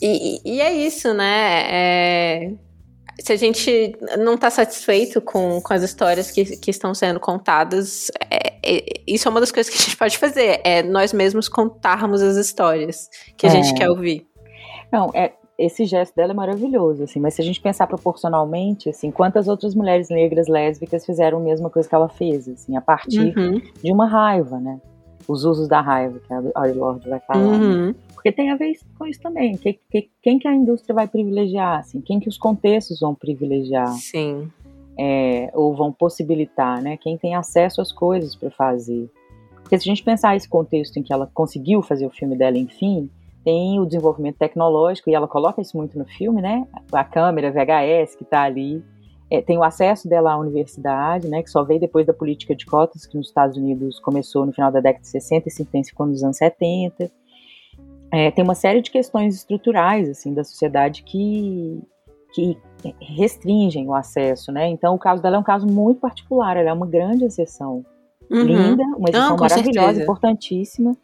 E, 0.00 0.40
e, 0.44 0.60
é 0.60 0.72
isso, 0.72 1.12
né? 1.12 1.62
É, 1.70 2.52
se 3.20 3.32
a 3.32 3.36
gente 3.36 3.96
não 4.18 4.34
está 4.34 4.48
satisfeito 4.48 5.20
com, 5.20 5.60
com 5.60 5.74
as 5.74 5.82
histórias 5.82 6.30
que, 6.30 6.56
que 6.56 6.70
estão 6.70 6.94
sendo 6.94 7.18
contadas, 7.18 8.10
é, 8.30 8.54
é, 8.64 8.84
isso 9.06 9.26
é 9.26 9.30
uma 9.30 9.40
das 9.40 9.50
coisas 9.50 9.72
que 9.72 9.78
a 9.78 9.84
gente 9.84 9.96
pode 9.96 10.16
fazer, 10.16 10.60
é 10.62 10.82
nós 10.82 11.12
mesmos 11.12 11.48
contarmos 11.48 12.22
as 12.22 12.36
histórias 12.36 13.08
que 13.36 13.46
a 13.46 13.50
é. 13.50 13.52
gente 13.52 13.74
quer 13.74 13.90
ouvir. 13.90 14.26
Não, 14.92 15.10
é, 15.14 15.32
esse 15.58 15.84
gesto 15.84 16.14
dela 16.14 16.32
é 16.32 16.34
maravilhoso, 16.34 17.02
assim, 17.02 17.18
mas 17.18 17.34
se 17.34 17.42
a 17.42 17.44
gente 17.44 17.60
pensar 17.60 17.88
proporcionalmente, 17.88 18.88
assim, 18.88 19.10
quantas 19.10 19.48
outras 19.48 19.74
mulheres 19.74 20.08
negras 20.08 20.46
lésbicas 20.46 21.04
fizeram 21.04 21.38
a 21.38 21.40
mesma 21.40 21.68
coisa 21.68 21.88
que 21.88 21.94
ela 21.94 22.08
fez, 22.08 22.48
assim, 22.48 22.76
a 22.76 22.80
partir 22.80 23.36
uhum. 23.36 23.60
de 23.82 23.92
uma 23.92 24.06
raiva, 24.06 24.60
né? 24.60 24.80
Os 25.28 25.44
usos 25.44 25.68
da 25.68 25.80
raiva, 25.82 26.18
que 26.26 26.32
a 26.32 26.42
Audre 26.54 26.78
Lorde 26.78 27.08
vai 27.08 27.20
falar. 27.20 27.40
Né? 27.40 27.66
Uhum. 27.66 27.86
Né? 27.88 27.94
Porque 28.14 28.32
tem 28.32 28.50
a 28.50 28.56
ver 28.56 28.72
com 28.98 29.06
isso 29.06 29.20
também. 29.20 29.56
Que, 29.56 29.78
que, 29.90 30.10
quem 30.22 30.38
que 30.38 30.48
a 30.48 30.54
indústria 30.54 30.94
vai 30.94 31.06
privilegiar? 31.06 31.80
Assim? 31.80 32.00
Quem 32.00 32.18
que 32.18 32.28
os 32.28 32.38
contextos 32.38 32.98
vão 33.00 33.14
privilegiar? 33.14 33.92
Sim. 33.92 34.50
É, 34.98 35.50
ou 35.54 35.76
vão 35.76 35.92
possibilitar, 35.92 36.82
né? 36.82 36.96
Quem 36.96 37.16
tem 37.16 37.34
acesso 37.36 37.80
às 37.80 37.92
coisas 37.92 38.34
para 38.34 38.50
fazer. 38.50 39.08
Porque 39.54 39.78
se 39.78 39.88
a 39.88 39.92
gente 39.92 40.02
pensar 40.02 40.34
esse 40.34 40.48
contexto 40.48 40.96
em 40.96 41.02
que 41.02 41.12
ela 41.12 41.30
conseguiu 41.32 41.82
fazer 41.82 42.06
o 42.06 42.10
filme 42.10 42.34
dela, 42.34 42.56
enfim, 42.56 43.10
tem 43.44 43.78
o 43.78 43.86
desenvolvimento 43.86 44.36
tecnológico, 44.36 45.10
e 45.10 45.14
ela 45.14 45.28
coloca 45.28 45.60
isso 45.60 45.76
muito 45.76 45.98
no 45.98 46.04
filme, 46.04 46.42
né? 46.42 46.66
A 46.90 47.04
câmera 47.04 47.50
VHS 47.50 48.16
que 48.16 48.24
está 48.24 48.42
ali. 48.42 48.82
É, 49.30 49.42
tem 49.42 49.58
o 49.58 49.62
acesso 49.62 50.08
dela 50.08 50.32
à 50.32 50.38
universidade, 50.38 51.28
né, 51.28 51.42
que 51.42 51.50
só 51.50 51.62
veio 51.62 51.78
depois 51.78 52.06
da 52.06 52.14
política 52.14 52.56
de 52.56 52.64
cotas, 52.64 53.04
que 53.04 53.16
nos 53.16 53.28
Estados 53.28 53.56
Unidos 53.56 54.00
começou 54.00 54.46
no 54.46 54.52
final 54.52 54.72
da 54.72 54.80
década 54.80 55.02
de 55.02 55.08
60 55.08 55.48
e 55.48 55.50
se 55.50 55.62
intensificou 55.62 56.06
nos 56.06 56.22
anos 56.22 56.38
70 56.38 57.10
é, 58.10 58.30
tem 58.30 58.42
uma 58.42 58.54
série 58.54 58.80
de 58.80 58.90
questões 58.90 59.34
estruturais 59.34 60.08
assim 60.08 60.32
da 60.32 60.42
sociedade 60.42 61.02
que, 61.02 61.80
que 62.32 62.56
restringem 63.00 63.86
o 63.86 63.94
acesso, 63.94 64.50
né? 64.50 64.68
Então 64.68 64.94
o 64.94 64.98
caso 64.98 65.22
dela 65.22 65.36
é 65.36 65.38
um 65.38 65.44
caso 65.44 65.66
muito 65.66 66.00
particular, 66.00 66.56
ela 66.56 66.70
é 66.70 66.72
uma 66.72 66.86
grande 66.86 67.24
exceção. 67.24 67.84
Uhum. 68.30 68.42
Linda, 68.42 68.82
uma 68.96 69.08
exceção 69.08 69.36
maravilhosa, 69.36 69.86
certeza. 69.86 70.02
importantíssima. 70.02 70.96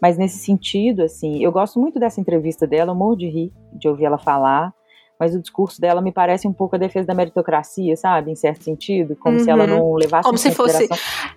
Mas 0.00 0.16
nesse 0.16 0.38
sentido, 0.38 1.02
assim, 1.02 1.42
eu 1.42 1.52
gosto 1.52 1.80
muito 1.80 1.98
dessa 1.98 2.20
entrevista 2.20 2.66
dela, 2.66 2.92
eu 2.92 2.96
morro 2.96 3.16
de 3.16 3.28
rir 3.28 3.52
de 3.72 3.88
ouvir 3.88 4.04
ela 4.06 4.18
falar 4.18 4.74
mas 5.20 5.34
o 5.34 5.38
discurso 5.38 5.78
dela 5.78 6.00
me 6.00 6.10
parece 6.10 6.48
um 6.48 6.52
pouco 6.52 6.76
a 6.76 6.78
defesa 6.78 7.08
da 7.08 7.14
meritocracia, 7.14 7.94
sabe? 7.94 8.30
Em 8.30 8.34
certo 8.34 8.64
sentido, 8.64 9.14
como 9.14 9.36
uhum. 9.36 9.44
se 9.44 9.50
ela 9.50 9.64
uhum. 9.64 9.70
não 9.70 9.92
levasse 9.92 10.24
Como 10.24 10.38
se 10.38 10.50
fosse. 10.50 10.88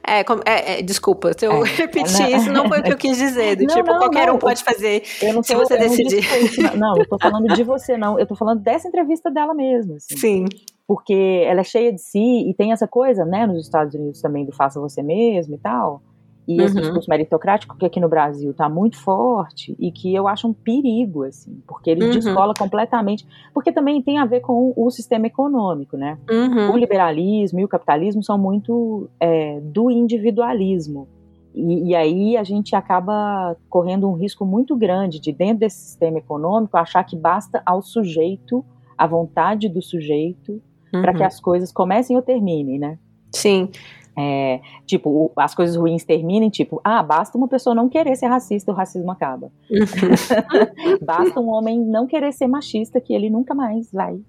É, 0.01 0.23
como, 0.23 0.41
é, 0.45 0.79
é, 0.79 0.81
desculpa, 0.81 1.33
se 1.37 1.45
eu 1.45 1.65
é, 1.65 1.67
repetir 1.75 2.21
não, 2.21 2.37
isso, 2.37 2.51
não 2.51 2.69
foi 2.69 2.79
o 2.79 2.83
que 2.83 2.93
eu 2.93 2.97
quis 2.97 3.17
dizer. 3.17 3.57
Do 3.57 3.65
não, 3.65 3.75
tipo, 3.75 3.91
não, 3.91 3.99
qualquer 3.99 4.31
um 4.31 4.37
pode 4.37 4.63
fazer 4.63 5.03
eu 5.21 5.33
não 5.33 5.43
se 5.43 5.53
você 5.53 5.77
decidir. 5.77 6.23
Não, 6.63 6.93
não, 6.93 6.97
eu 6.97 7.05
tô 7.05 7.17
falando 7.19 7.53
de 7.53 7.61
você, 7.65 7.97
não. 7.97 8.17
Eu 8.17 8.25
tô 8.25 8.35
falando 8.35 8.61
dessa 8.61 8.87
entrevista 8.87 9.29
dela 9.29 9.53
mesmo. 9.53 9.95
Assim. 9.95 10.17
Sim. 10.17 10.45
Porque 10.87 11.43
ela 11.45 11.59
é 11.59 11.63
cheia 11.65 11.91
de 11.91 12.01
si 12.01 12.49
e 12.49 12.53
tem 12.53 12.71
essa 12.71 12.87
coisa, 12.87 13.25
né, 13.25 13.45
nos 13.45 13.65
Estados 13.65 13.93
Unidos 13.93 14.21
também 14.21 14.45
do 14.45 14.55
faça 14.55 14.79
você 14.79 15.03
mesmo 15.03 15.55
e 15.55 15.57
tal 15.57 16.01
e 16.47 16.59
uhum. 16.59 16.65
esse 16.65 16.75
discurso 16.75 17.09
meritocrático 17.09 17.77
que 17.77 17.85
aqui 17.85 17.99
no 17.99 18.09
Brasil 18.09 18.51
está 18.51 18.67
muito 18.67 18.97
forte 18.97 19.75
e 19.79 19.91
que 19.91 20.13
eu 20.13 20.27
acho 20.27 20.47
um 20.47 20.53
perigo, 20.53 21.23
assim, 21.23 21.61
porque 21.65 21.89
ele 21.89 22.05
uhum. 22.05 22.11
descola 22.11 22.53
completamente, 22.53 23.25
porque 23.53 23.71
também 23.71 24.01
tem 24.01 24.17
a 24.17 24.25
ver 24.25 24.41
com 24.41 24.73
o 24.75 24.89
sistema 24.89 25.27
econômico, 25.27 25.95
né? 25.95 26.17
Uhum. 26.29 26.71
O 26.71 26.77
liberalismo 26.77 27.59
e 27.59 27.65
o 27.65 27.67
capitalismo 27.67 28.21
são 28.21 28.37
muito 28.37 29.09
é, 29.19 29.59
do 29.61 29.89
individualismo. 29.89 31.07
E, 31.55 31.89
e, 31.89 31.95
aí 31.95 32.35
a 32.35 32.43
gente 32.43 32.75
acaba 32.75 33.55
correndo 33.69 34.09
um 34.09 34.13
risco 34.13 34.43
muito 34.43 34.75
grande 34.75 35.19
de, 35.19 35.31
dentro 35.31 35.59
desse 35.59 35.77
sistema 35.77 36.17
econômico, 36.17 36.75
achar 36.75 37.03
que 37.03 37.15
basta 37.15 37.61
ao 37.65 37.81
sujeito, 37.81 38.65
a 38.97 39.05
vontade 39.05 39.69
do 39.69 39.81
sujeito, 39.81 40.61
uhum. 40.93 41.01
para 41.01 41.13
que 41.13 41.23
as 41.23 41.39
coisas 41.39 41.71
comecem 41.71 42.15
ou 42.15 42.23
terminem, 42.23 42.79
né? 42.79 42.97
Sim. 43.31 43.69
É, 44.15 44.61
tipo, 44.85 45.31
as 45.35 45.55
coisas 45.55 45.75
ruins 45.75 46.03
terminem, 46.03 46.49
tipo, 46.49 46.79
ah, 46.83 47.01
basta 47.01 47.37
uma 47.37 47.47
pessoa 47.47 47.75
não 47.75 47.89
querer 47.89 48.15
ser 48.15 48.27
racista, 48.27 48.71
o 48.71 48.75
racismo 48.75 49.11
acaba. 49.11 49.51
Uhum. 49.71 50.97
basta 51.03 51.39
um 51.39 51.49
homem 51.49 51.79
não 51.79 52.05
querer 52.05 52.31
ser 52.31 52.47
machista, 52.47 53.01
que 53.01 53.13
ele 53.13 53.29
nunca 53.29 53.55
mais 53.55 53.91
vai 53.91 54.19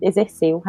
exercer 0.00 0.54
o, 0.54 0.62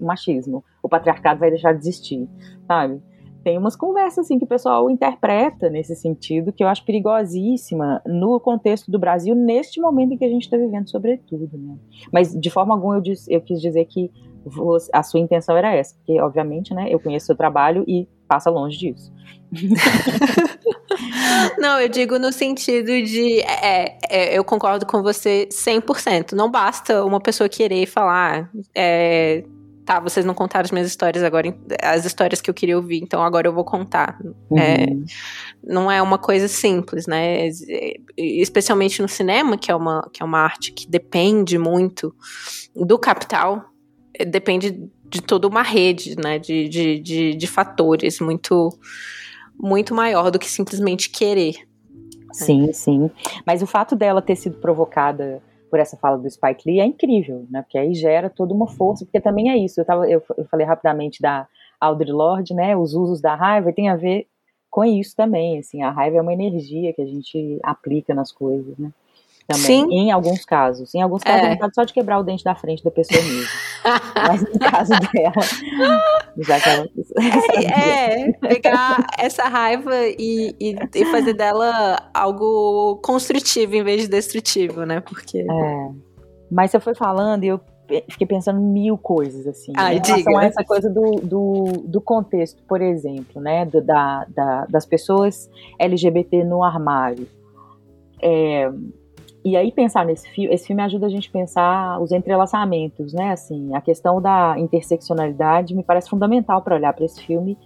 machismo. 0.00 0.64
O 0.82 0.88
patriarcado 0.88 1.40
vai 1.40 1.50
deixar 1.50 1.72
de 1.72 1.80
existir, 1.80 2.28
sabe? 2.66 3.00
Tem 3.44 3.58
umas 3.58 3.76
conversas 3.76 4.24
assim 4.24 4.38
que 4.38 4.44
o 4.44 4.48
pessoal 4.48 4.88
interpreta 4.88 5.68
nesse 5.68 5.94
sentido 5.94 6.50
que 6.50 6.64
eu 6.64 6.68
acho 6.68 6.84
perigosíssima 6.84 8.00
no 8.06 8.40
contexto 8.40 8.90
do 8.90 8.98
Brasil 8.98 9.34
neste 9.34 9.80
momento 9.80 10.14
em 10.14 10.16
que 10.16 10.24
a 10.24 10.28
gente 10.28 10.44
está 10.44 10.56
vivendo, 10.56 10.88
sobretudo, 10.88 11.50
né? 11.52 11.76
Mas 12.10 12.32
de 12.32 12.50
forma 12.50 12.72
alguma 12.72 12.96
eu, 12.96 13.02
disse, 13.02 13.32
eu 13.32 13.42
quis 13.42 13.60
dizer 13.60 13.84
que 13.84 14.10
a 14.92 15.02
sua 15.02 15.20
intenção 15.20 15.56
era 15.56 15.74
essa, 15.74 15.94
porque 15.96 16.20
obviamente, 16.20 16.74
né, 16.74 16.88
eu 16.90 17.00
conheço 17.00 17.24
o 17.24 17.26
seu 17.28 17.36
trabalho 17.36 17.84
e 17.86 18.08
passa 18.26 18.50
longe 18.50 18.78
disso. 18.78 19.12
Não, 21.58 21.80
eu 21.80 21.88
digo 21.88 22.18
no 22.18 22.32
sentido 22.32 22.86
de. 22.86 23.40
É, 23.40 23.98
é, 24.08 24.38
eu 24.38 24.44
concordo 24.44 24.86
com 24.86 25.02
você 25.02 25.48
100%. 25.50 26.32
Não 26.32 26.50
basta 26.50 27.04
uma 27.04 27.20
pessoa 27.20 27.48
querer 27.48 27.86
falar. 27.86 28.50
É, 28.74 29.44
tá, 29.84 30.00
vocês 30.00 30.24
não 30.24 30.34
contaram 30.34 30.64
as 30.64 30.70
minhas 30.70 30.88
histórias 30.88 31.22
agora, 31.22 31.54
as 31.82 32.04
histórias 32.04 32.40
que 32.40 32.48
eu 32.48 32.54
queria 32.54 32.76
ouvir, 32.76 33.00
então 33.02 33.22
agora 33.22 33.46
eu 33.46 33.52
vou 33.52 33.64
contar. 33.64 34.18
Uhum. 34.50 34.58
É, 34.58 34.86
não 35.62 35.90
é 35.90 36.00
uma 36.00 36.18
coisa 36.18 36.48
simples, 36.48 37.06
né? 37.06 37.48
Especialmente 38.16 39.02
no 39.02 39.08
cinema, 39.08 39.56
que 39.56 39.70
é 39.70 39.76
uma, 39.76 40.08
que 40.12 40.22
é 40.22 40.26
uma 40.26 40.40
arte 40.40 40.72
que 40.72 40.88
depende 40.88 41.58
muito 41.58 42.14
do 42.74 42.98
capital 42.98 43.73
depende 44.26 44.90
de 45.08 45.22
toda 45.22 45.48
uma 45.48 45.62
rede, 45.62 46.16
né, 46.16 46.38
de, 46.38 46.68
de, 46.68 46.98
de, 46.98 47.34
de 47.34 47.46
fatores 47.46 48.20
muito, 48.20 48.70
muito 49.58 49.94
maior 49.94 50.30
do 50.30 50.38
que 50.38 50.50
simplesmente 50.50 51.10
querer. 51.10 51.56
Sim, 52.32 52.72
sim. 52.72 53.10
Mas 53.46 53.62
o 53.62 53.66
fato 53.66 53.94
dela 53.94 54.20
ter 54.20 54.34
sido 54.36 54.58
provocada 54.58 55.40
por 55.70 55.78
essa 55.78 55.96
fala 55.96 56.18
do 56.18 56.28
Spike 56.28 56.68
Lee 56.68 56.80
é 56.80 56.84
incrível, 56.84 57.46
né? 57.50 57.62
Porque 57.62 57.78
aí 57.78 57.94
gera 57.94 58.28
toda 58.28 58.54
uma 58.54 58.66
força, 58.66 59.04
porque 59.04 59.20
também 59.20 59.50
é 59.50 59.56
isso. 59.56 59.80
Eu, 59.80 59.84
tava, 59.84 60.08
eu, 60.08 60.22
eu 60.36 60.44
falei 60.46 60.66
rapidamente 60.66 61.20
da 61.20 61.46
Audre 61.80 62.12
Lorde, 62.12 62.54
né? 62.54 62.76
Os 62.76 62.94
usos 62.94 63.20
da 63.20 63.34
raiva 63.34 63.72
tem 63.72 63.88
a 63.88 63.96
ver 63.96 64.26
com 64.70 64.84
isso 64.84 65.14
também. 65.16 65.58
Assim, 65.58 65.82
a 65.82 65.90
raiva 65.90 66.18
é 66.18 66.20
uma 66.20 66.32
energia 66.32 66.92
que 66.92 67.02
a 67.02 67.06
gente 67.06 67.58
aplica 67.62 68.14
nas 68.14 68.32
coisas, 68.32 68.76
né? 68.78 68.92
Também, 69.46 69.62
Sim. 69.62 69.86
em 69.90 70.10
alguns 70.10 70.44
casos. 70.44 70.94
Em 70.94 71.02
alguns 71.02 71.22
casos, 71.22 71.46
é. 71.46 71.58
só 71.74 71.84
de 71.84 71.92
quebrar 71.92 72.18
o 72.18 72.22
dente 72.22 72.42
da 72.42 72.54
frente 72.54 72.82
da 72.82 72.90
pessoa 72.90 73.22
mesmo. 73.22 73.48
Mas 74.16 74.40
no 74.40 74.58
caso 74.58 74.92
dela, 75.12 75.34
já 76.38 76.60
que 76.60 76.68
ela. 76.68 76.88
É, 77.62 78.20
é, 78.28 78.32
pegar 78.32 79.06
essa 79.18 79.44
raiva 79.44 79.94
e, 80.18 80.56
e, 80.58 80.76
e, 80.94 81.04
fazer 81.06 81.34
dela 81.34 82.10
algo 82.14 82.96
construtivo 83.04 83.74
em 83.74 83.84
vez 83.84 84.02
de 84.02 84.08
destrutivo, 84.08 84.86
né? 84.86 85.00
Porque. 85.00 85.40
É. 85.40 85.90
Mas 86.50 86.70
você 86.70 86.80
foi 86.80 86.94
falando 86.94 87.44
e 87.44 87.48
eu 87.48 87.60
fiquei 88.08 88.26
pensando 88.26 88.60
mil 88.60 88.96
coisas, 88.96 89.46
assim. 89.46 89.72
Ai, 89.76 89.98
em 89.98 90.00
diga. 90.00 90.38
a 90.38 90.44
essa 90.44 90.64
coisa 90.64 90.88
do, 90.88 91.16
do, 91.22 91.64
do, 91.84 92.00
contexto, 92.00 92.62
por 92.62 92.80
exemplo, 92.80 93.42
né? 93.42 93.66
Do, 93.66 93.82
da, 93.82 94.24
da, 94.28 94.64
das 94.66 94.86
pessoas 94.86 95.50
LGBT 95.78 96.44
no 96.44 96.64
armário. 96.64 97.28
É, 98.22 98.70
e 99.44 99.56
aí 99.56 99.70
pensar 99.70 100.06
nesse 100.06 100.28
filme, 100.30 100.54
esse 100.54 100.66
filme 100.66 100.82
ajuda 100.82 101.06
a 101.06 101.08
gente 101.08 101.28
a 101.28 101.32
pensar 101.32 102.00
os 102.00 102.12
entrelaçamentos, 102.12 103.12
né? 103.12 103.32
Assim, 103.32 103.74
a 103.74 103.80
questão 103.80 104.20
da 104.20 104.54
interseccionalidade 104.58 105.74
me 105.74 105.82
parece 105.82 106.08
fundamental 106.08 106.62
para 106.62 106.74
olhar 106.74 106.92
para 106.94 107.04
esse 107.04 107.22
filme 107.22 107.58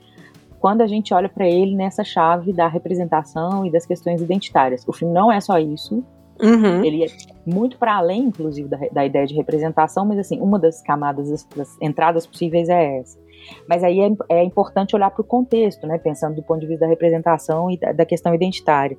quando 0.58 0.80
a 0.80 0.86
gente 0.86 1.14
olha 1.14 1.28
para 1.28 1.46
ele 1.46 1.76
nessa 1.76 2.02
chave 2.02 2.52
da 2.52 2.66
representação 2.66 3.64
e 3.64 3.70
das 3.70 3.86
questões 3.86 4.20
identitárias. 4.20 4.84
O 4.88 4.92
filme 4.92 5.14
não 5.14 5.30
é 5.30 5.40
só 5.40 5.58
isso. 5.58 6.04
Uhum. 6.40 6.84
Ele 6.84 7.04
é 7.04 7.08
muito 7.46 7.78
para 7.78 7.96
além, 7.96 8.24
inclusive, 8.24 8.68
da, 8.68 8.78
da, 8.92 9.04
ideia 9.04 9.26
de 9.26 9.34
representação, 9.34 10.04
mas 10.04 10.18
assim, 10.18 10.40
uma 10.40 10.58
das 10.58 10.80
camadas, 10.82 11.30
das, 11.30 11.44
das 11.44 11.76
entradas 11.80 12.26
possíveis 12.26 12.68
é 12.68 12.98
essa. 12.98 13.18
Mas 13.68 13.82
aí 13.82 14.00
é, 14.00 14.10
é 14.28 14.44
importante 14.44 14.94
olhar 14.94 15.10
para 15.10 15.20
o 15.20 15.24
contexto, 15.24 15.86
né? 15.86 15.98
Pensando 15.98 16.36
do 16.36 16.42
ponto 16.42 16.60
de 16.60 16.66
vista 16.66 16.84
da 16.84 16.90
representação 16.90 17.70
e 17.70 17.76
da, 17.76 17.92
da 17.92 18.04
questão 18.04 18.34
identitária. 18.34 18.96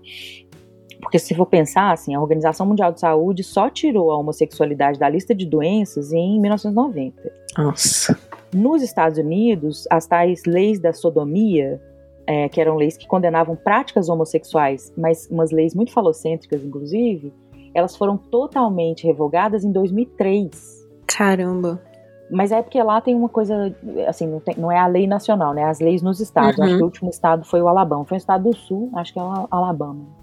Porque 1.02 1.18
se 1.18 1.34
for 1.34 1.46
pensar, 1.46 1.92
assim, 1.92 2.14
a 2.14 2.22
Organização 2.22 2.66
Mundial 2.66 2.92
de 2.92 3.00
Saúde 3.00 3.44
só 3.44 3.70
tirou 3.70 4.12
a 4.12 4.18
homossexualidade 4.18 5.00
da 5.00 5.10
lista 5.10 5.34
de 5.34 5.46
doenças 5.46 6.12
em 6.12 6.40
1990. 6.40 7.32
Nossa. 7.58 8.18
Nos 8.54 8.82
Estados 8.82 9.18
Unidos, 9.18 9.88
as 9.90 10.08
tais 10.08 10.44
leis 10.46 10.80
da 10.80 10.92
sodomia, 10.92 11.82
é, 12.28 12.50
que 12.50 12.60
eram 12.60 12.76
leis 12.76 12.98
que 12.98 13.08
condenavam 13.08 13.56
práticas 13.56 14.10
homossexuais, 14.10 14.92
mas 14.98 15.28
umas 15.32 15.52
leis 15.52 15.74
muito 15.74 15.92
falocêntricas, 15.92 16.64
inclusive, 16.64 17.34
elas 17.74 17.96
foram 17.96 18.18
totalmente 18.18 19.08
revogadas 19.08 19.64
em 19.64 19.72
2003. 19.72 20.88
Caramba. 21.08 21.82
Mas 22.30 22.52
é 22.52 22.62
porque 22.62 22.82
lá 22.84 23.02
tem 23.02 23.16
uma 23.16 23.30
coisa, 23.30 23.76
assim, 24.08 24.28
não, 24.28 24.40
tem, 24.40 24.56
não 24.58 24.72
é 24.72 24.78
a 24.78 24.86
lei 24.86 25.08
nacional, 25.08 25.54
né? 25.54 25.64
As 25.64 25.80
leis 25.80 26.02
nos 26.02 26.20
estados. 26.20 26.60
Uhum. 26.60 26.66
Acho 26.66 26.76
que 26.76 26.82
o 26.82 26.86
último 26.86 27.10
estado 27.10 27.44
foi 27.46 27.62
o 27.62 27.68
Alabama. 27.68 28.06
Foi 28.06 28.16
um 28.16 28.20
estado 28.20 28.44
do 28.44 28.56
sul, 28.56 28.92
acho 28.96 29.14
que 29.14 29.18
é 29.18 29.24
o 29.24 29.48
Alabama 29.50 30.19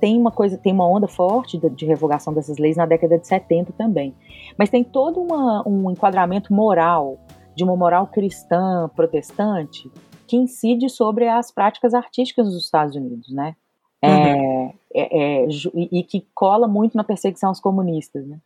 tem 0.00 0.18
uma 0.18 0.30
coisa, 0.30 0.58
tem 0.58 0.72
uma 0.72 0.88
onda 0.88 1.08
forte 1.08 1.58
de, 1.58 1.68
de, 1.70 1.86
revogação 1.86 2.32
dessas 2.32 2.58
leis 2.58 2.76
na 2.76 2.86
década 2.86 3.18
de 3.18 3.26
70 3.26 3.72
também. 3.72 4.14
Mas 4.58 4.70
tem 4.70 4.84
todo 4.84 5.20
uma, 5.20 5.66
um 5.66 5.90
enquadramento 5.90 6.52
moral, 6.52 7.18
de 7.54 7.64
uma 7.64 7.76
moral 7.76 8.06
cristã 8.06 8.90
protestante, 8.94 9.90
que 10.26 10.36
incide 10.36 10.88
sobre 10.88 11.28
as 11.28 11.50
práticas 11.50 11.94
artísticas 11.94 12.46
dos 12.46 12.64
Estados 12.64 12.94
Unidos, 12.94 13.32
né? 13.32 13.54
É, 14.02 14.08
uhum. 14.08 14.72
É, 14.94 15.44
é, 15.44 15.48
e, 15.74 16.00
e 16.00 16.02
que 16.02 16.26
cola 16.34 16.68
muito 16.68 16.96
na 16.96 17.04
perseguição 17.04 17.48
aos 17.48 17.60
comunistas, 17.60 18.26
né? 18.26 18.38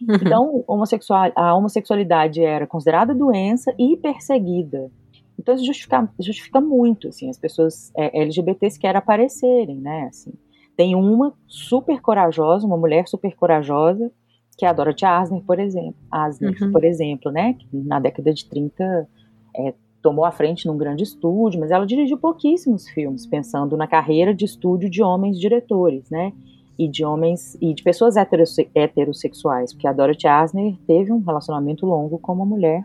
Uhum. 0.00 0.14
Então, 0.14 0.64
homossexual, 0.66 1.32
a 1.34 1.54
homossexualidade 1.54 2.42
era 2.42 2.66
considerada 2.66 3.14
doença 3.14 3.74
e 3.78 3.96
perseguida. 3.96 4.90
Então, 5.38 5.54
isso 5.54 5.64
justifica, 5.64 6.08
justifica 6.20 6.60
muito, 6.60 7.08
assim, 7.08 7.30
as 7.30 7.38
pessoas 7.38 7.92
é, 7.96 8.22
LGBTs 8.22 8.78
querem 8.78 8.98
aparecerem, 8.98 9.76
né, 9.76 10.08
assim. 10.10 10.32
Tem 10.78 10.94
uma 10.94 11.34
super 11.48 12.00
corajosa, 12.00 12.64
uma 12.64 12.76
mulher 12.76 13.08
super 13.08 13.34
corajosa, 13.34 14.12
que 14.56 14.64
é 14.64 14.68
a 14.68 14.72
Dorothy 14.72 15.04
Asner, 15.04 15.42
por 15.42 15.58
exemplo. 15.58 15.96
Asner, 16.08 16.54
uhum. 16.62 16.70
por 16.70 16.84
exemplo, 16.84 17.32
né? 17.32 17.54
Que 17.54 17.66
na 17.72 17.98
década 17.98 18.32
de 18.32 18.44
30 18.44 19.08
é, 19.56 19.74
tomou 20.00 20.24
a 20.24 20.30
frente 20.30 20.68
num 20.68 20.78
grande 20.78 21.02
estúdio, 21.02 21.58
mas 21.58 21.72
ela 21.72 21.84
dirigiu 21.84 22.16
pouquíssimos 22.16 22.88
filmes, 22.88 23.26
pensando 23.26 23.76
na 23.76 23.88
carreira 23.88 24.32
de 24.32 24.44
estúdio 24.44 24.88
de 24.88 25.02
homens 25.02 25.36
diretores, 25.40 26.08
né? 26.10 26.32
E 26.78 26.86
de 26.86 27.04
homens 27.04 27.58
e 27.60 27.74
de 27.74 27.82
pessoas 27.82 28.16
heterosse 28.16 28.70
heterossexuais, 28.72 29.72
porque 29.72 29.88
a 29.88 29.92
Dorothy 29.92 30.28
Asner 30.28 30.76
teve 30.86 31.12
um 31.12 31.18
relacionamento 31.18 31.84
longo 31.84 32.20
com 32.20 32.34
uma 32.34 32.46
mulher. 32.46 32.84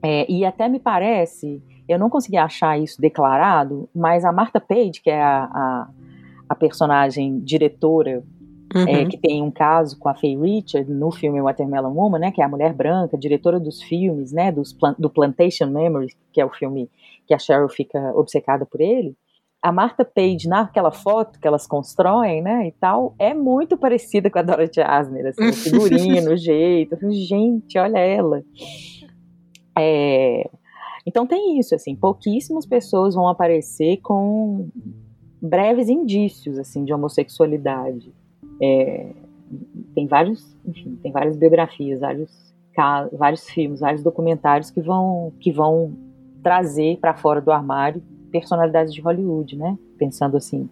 É, 0.00 0.30
e 0.30 0.44
até 0.44 0.68
me 0.68 0.78
parece, 0.78 1.60
eu 1.88 1.98
não 1.98 2.08
consegui 2.08 2.36
achar 2.36 2.78
isso 2.78 3.00
declarado, 3.00 3.88
mas 3.92 4.24
a 4.24 4.30
Martha 4.30 4.60
Page, 4.60 5.02
que 5.02 5.10
é 5.10 5.20
a, 5.20 5.50
a 5.52 5.88
a 6.48 6.54
personagem 6.54 7.40
diretora 7.40 8.22
é, 8.74 8.78
Uhum. 8.78 8.88
É, 8.88 9.04
que 9.06 9.16
tem 9.16 9.42
um 9.42 9.50
caso 9.50 9.98
com 9.98 10.08
a 10.08 10.14
Faye 10.14 10.36
Richard 10.36 10.90
no 10.90 11.12
filme 11.12 11.40
Watermelon 11.40 11.92
Woman, 11.92 12.18
né, 12.18 12.32
que 12.32 12.42
é 12.42 12.44
a 12.44 12.48
mulher 12.48 12.72
branca, 12.72 13.16
diretora 13.16 13.60
dos 13.60 13.80
filmes, 13.82 14.32
né, 14.32 14.50
dos, 14.50 14.76
do 14.98 15.08
Plantation 15.08 15.66
Memories, 15.66 16.16
que 16.32 16.40
é 16.40 16.44
o 16.44 16.50
filme 16.50 16.90
que 17.26 17.32
a 17.32 17.38
Cheryl 17.38 17.68
fica 17.68 17.98
obcecada 18.14 18.66
por 18.66 18.80
ele. 18.80 19.16
A 19.62 19.72
Martha 19.72 20.04
Page, 20.04 20.48
naquela 20.48 20.90
foto 20.90 21.40
que 21.40 21.46
elas 21.46 21.66
constroem, 21.66 22.42
né, 22.42 22.66
e 22.66 22.72
tal, 22.72 23.14
é 23.18 23.32
muito 23.32 23.76
parecida 23.76 24.28
com 24.28 24.38
a 24.38 24.42
Dorothy 24.42 24.80
Asner, 24.80 25.26
assim, 25.26 25.48
o 25.48 25.52
figurino, 25.52 26.32
o 26.34 26.36
jeito. 26.36 26.98
Gente, 27.10 27.78
olha 27.78 27.98
ela. 27.98 28.42
É, 29.78 30.48
então 31.06 31.26
tem 31.26 31.58
isso, 31.58 31.74
assim, 31.74 31.94
pouquíssimas 31.94 32.66
pessoas 32.66 33.14
vão 33.14 33.28
aparecer 33.28 33.98
com 33.98 34.68
breves 35.40 35.88
indícios 35.88 36.58
assim 36.58 36.84
de 36.84 36.92
homossexualidade. 36.92 38.12
É, 38.60 39.12
tem 39.94 40.06
vários, 40.06 40.56
enfim, 40.64 40.98
tem 41.02 41.12
várias 41.12 41.36
biografias, 41.36 42.00
vários 42.00 42.46
vários 43.12 43.48
filmes, 43.48 43.80
vários 43.80 44.02
documentários 44.02 44.70
que 44.70 44.82
vão 44.82 45.32
que 45.40 45.50
vão 45.50 45.94
trazer 46.42 46.98
para 46.98 47.14
fora 47.14 47.40
do 47.40 47.50
armário 47.50 48.02
personalidades 48.30 48.92
de 48.92 49.00
Hollywood, 49.00 49.56
né? 49.56 49.78
Pensando 49.96 50.36
assim 50.36 50.68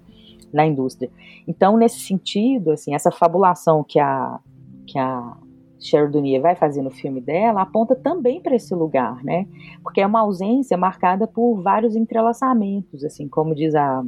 na 0.52 0.66
indústria. 0.66 1.10
Então, 1.48 1.76
nesse 1.76 2.00
sentido, 2.00 2.70
assim, 2.70 2.94
essa 2.94 3.10
fabulação 3.10 3.82
que 3.82 3.98
a 3.98 4.38
que 4.86 4.98
a 4.98 5.36
Cheryl 5.80 6.40
vai 6.40 6.54
fazer 6.54 6.80
no 6.82 6.90
filme 6.90 7.20
dela 7.20 7.62
aponta 7.62 7.94
também 7.94 8.40
para 8.40 8.54
esse 8.54 8.74
lugar, 8.74 9.22
né? 9.22 9.46
Porque 9.82 10.00
é 10.00 10.06
uma 10.06 10.20
ausência 10.20 10.76
marcada 10.76 11.26
por 11.26 11.60
vários 11.60 11.94
entrelaçamentos, 11.96 13.04
assim, 13.04 13.28
como 13.28 13.54
diz 13.54 13.74
a. 13.74 14.04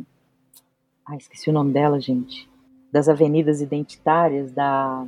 Ah, 1.06 1.16
esqueci 1.16 1.48
o 1.48 1.52
nome 1.52 1.72
dela, 1.72 2.00
gente. 2.00 2.48
Das 2.92 3.08
avenidas 3.08 3.60
identitárias 3.60 4.50
da. 4.50 5.06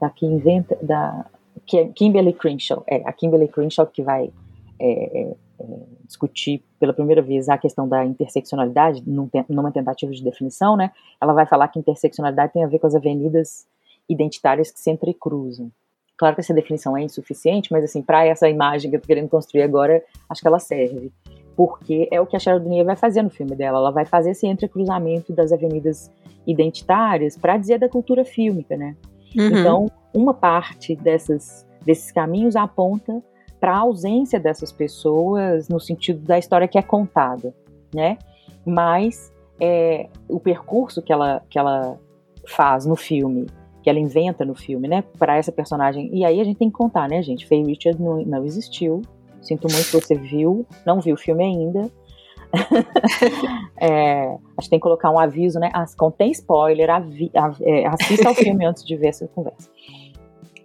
da 0.00 0.08
que 0.08 0.24
inventa. 0.24 0.78
da 0.80 1.26
é 1.72 1.86
Kimberly 1.88 2.32
Crenshaw. 2.32 2.84
É, 2.86 2.96
a 3.08 3.12
Kimberly 3.12 3.48
Crenshaw 3.48 3.86
que 3.86 4.02
vai 4.02 4.30
é, 4.78 5.20
é, 5.20 5.36
é, 5.60 5.64
discutir 6.04 6.62
pela 6.78 6.92
primeira 6.92 7.22
vez 7.22 7.48
a 7.48 7.56
questão 7.56 7.88
da 7.88 8.04
interseccionalidade, 8.04 9.02
numa 9.06 9.72
tentativa 9.72 10.12
de 10.12 10.22
definição, 10.22 10.76
né? 10.76 10.92
Ela 11.20 11.32
vai 11.32 11.46
falar 11.46 11.68
que 11.68 11.78
interseccionalidade 11.78 12.52
tem 12.52 12.64
a 12.64 12.68
ver 12.68 12.78
com 12.78 12.86
as 12.86 12.94
avenidas 12.94 13.66
identitárias 14.08 14.70
que 14.70 14.78
se 14.78 14.90
entrecruzam. 14.90 15.70
Claro 16.16 16.34
que 16.34 16.42
essa 16.42 16.54
definição 16.54 16.96
é 16.96 17.02
insuficiente, 17.02 17.72
mas 17.72 17.84
assim, 17.84 18.02
para 18.02 18.24
essa 18.24 18.48
imagem 18.48 18.90
que 18.90 18.96
eu 18.96 19.00
tô 19.00 19.06
querendo 19.06 19.28
construir 19.28 19.62
agora, 19.62 20.02
acho 20.28 20.40
que 20.40 20.46
ela 20.46 20.60
serve. 20.60 21.12
Porque 21.56 22.08
é 22.10 22.20
o 22.20 22.26
que 22.26 22.36
a 22.36 22.38
Chardonnay 22.38 22.82
vai 22.82 22.96
fazer 22.96 23.22
no 23.22 23.30
filme 23.30 23.54
dela. 23.54 23.78
Ela 23.78 23.90
vai 23.90 24.04
fazer 24.04 24.30
esse 24.30 24.46
entrecruzamento 24.46 25.32
das 25.32 25.52
avenidas 25.52 26.10
identitárias 26.46 27.36
para 27.36 27.56
dizer 27.56 27.78
da 27.78 27.88
cultura 27.88 28.24
fílmica, 28.24 28.76
né? 28.76 28.96
Uhum. 29.36 29.46
Então, 29.46 29.86
uma 30.12 30.34
parte 30.34 30.94
dessas, 30.96 31.66
desses 31.84 32.10
caminhos 32.12 32.56
aponta 32.56 33.22
para 33.60 33.72
a 33.72 33.78
ausência 33.78 34.38
dessas 34.38 34.70
pessoas 34.70 35.68
no 35.68 35.80
sentido 35.80 36.20
da 36.20 36.38
história 36.38 36.68
que 36.68 36.78
é 36.78 36.82
contada, 36.82 37.54
né? 37.94 38.18
Mas 38.64 39.32
é, 39.60 40.08
o 40.28 40.40
percurso 40.40 41.00
que 41.00 41.12
ela, 41.12 41.42
que 41.48 41.58
ela 41.58 41.98
faz 42.46 42.84
no 42.84 42.96
filme 42.96 43.46
que 43.84 43.90
ela 43.90 43.98
inventa 43.98 44.46
no 44.46 44.54
filme, 44.54 44.88
né, 44.88 45.04
para 45.18 45.36
essa 45.36 45.52
personagem. 45.52 46.08
E 46.10 46.24
aí 46.24 46.40
a 46.40 46.44
gente 46.44 46.56
tem 46.56 46.70
que 46.70 46.74
contar, 46.74 47.06
né, 47.06 47.22
gente? 47.22 47.46
Faye 47.46 47.62
Richard 47.62 48.02
não, 48.02 48.24
não 48.24 48.42
existiu. 48.42 49.02
Sinto 49.44 49.68
muito 49.70 49.84
que 49.84 49.92
você 49.92 50.14
viu, 50.14 50.66
não 50.86 51.00
viu 51.00 51.14
o 51.14 51.18
filme 51.18 51.44
ainda. 51.44 51.90
é, 53.80 54.26
a 54.26 54.60
gente 54.60 54.70
tem 54.70 54.78
que 54.78 54.82
colocar 54.82 55.10
um 55.10 55.18
aviso, 55.18 55.58
né? 55.58 55.70
As, 55.72 55.94
contém 55.94 56.30
spoiler, 56.30 56.88
avi, 56.90 57.30
é, 57.62 57.86
assista 57.86 58.28
ao 58.28 58.34
filme 58.34 58.64
antes 58.64 58.84
de 58.84 58.96
ver 58.96 59.08
essa 59.08 59.28
conversa. 59.28 59.68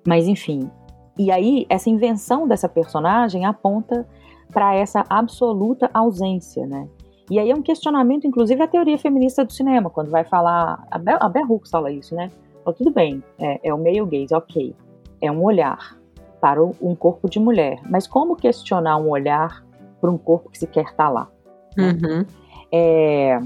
Mas 0.07 0.27
enfim. 0.27 0.69
E 1.17 1.31
aí, 1.31 1.65
essa 1.69 1.89
invenção 1.89 2.47
dessa 2.47 2.69
personagem 2.69 3.45
aponta 3.45 4.07
para 4.53 4.73
essa 4.75 5.03
absoluta 5.09 5.89
ausência, 5.93 6.65
né? 6.65 6.87
E 7.29 7.37
aí 7.37 7.51
é 7.51 7.55
um 7.55 7.61
questionamento, 7.61 8.25
inclusive, 8.25 8.61
a 8.61 8.67
teoria 8.67 8.97
feminista 8.97 9.43
do 9.43 9.51
cinema, 9.51 9.89
quando 9.89 10.09
vai 10.09 10.23
falar. 10.23 10.87
A 10.89 10.97
Bell, 10.97 11.61
fala 11.69 11.91
isso, 11.91 12.15
né? 12.15 12.31
Então, 12.61 12.73
tudo 12.73 12.91
bem, 12.91 13.21
é, 13.37 13.59
é 13.69 13.73
o 13.73 13.77
male 13.77 14.03
gaze, 14.05 14.33
ok. 14.33 14.73
É 15.21 15.31
um 15.31 15.43
olhar 15.43 15.98
para 16.39 16.63
um 16.63 16.95
corpo 16.95 17.29
de 17.29 17.39
mulher. 17.39 17.79
Mas 17.89 18.07
como 18.07 18.35
questionar 18.35 18.97
um 18.97 19.09
olhar 19.09 19.63
para 19.99 20.09
um 20.09 20.17
corpo 20.17 20.49
que 20.49 20.57
se 20.57 20.67
quer 20.67 20.85
estar 20.85 21.05
tá 21.05 21.09
lá? 21.09 21.27
Uhum. 21.77 22.25
É, 22.71 23.39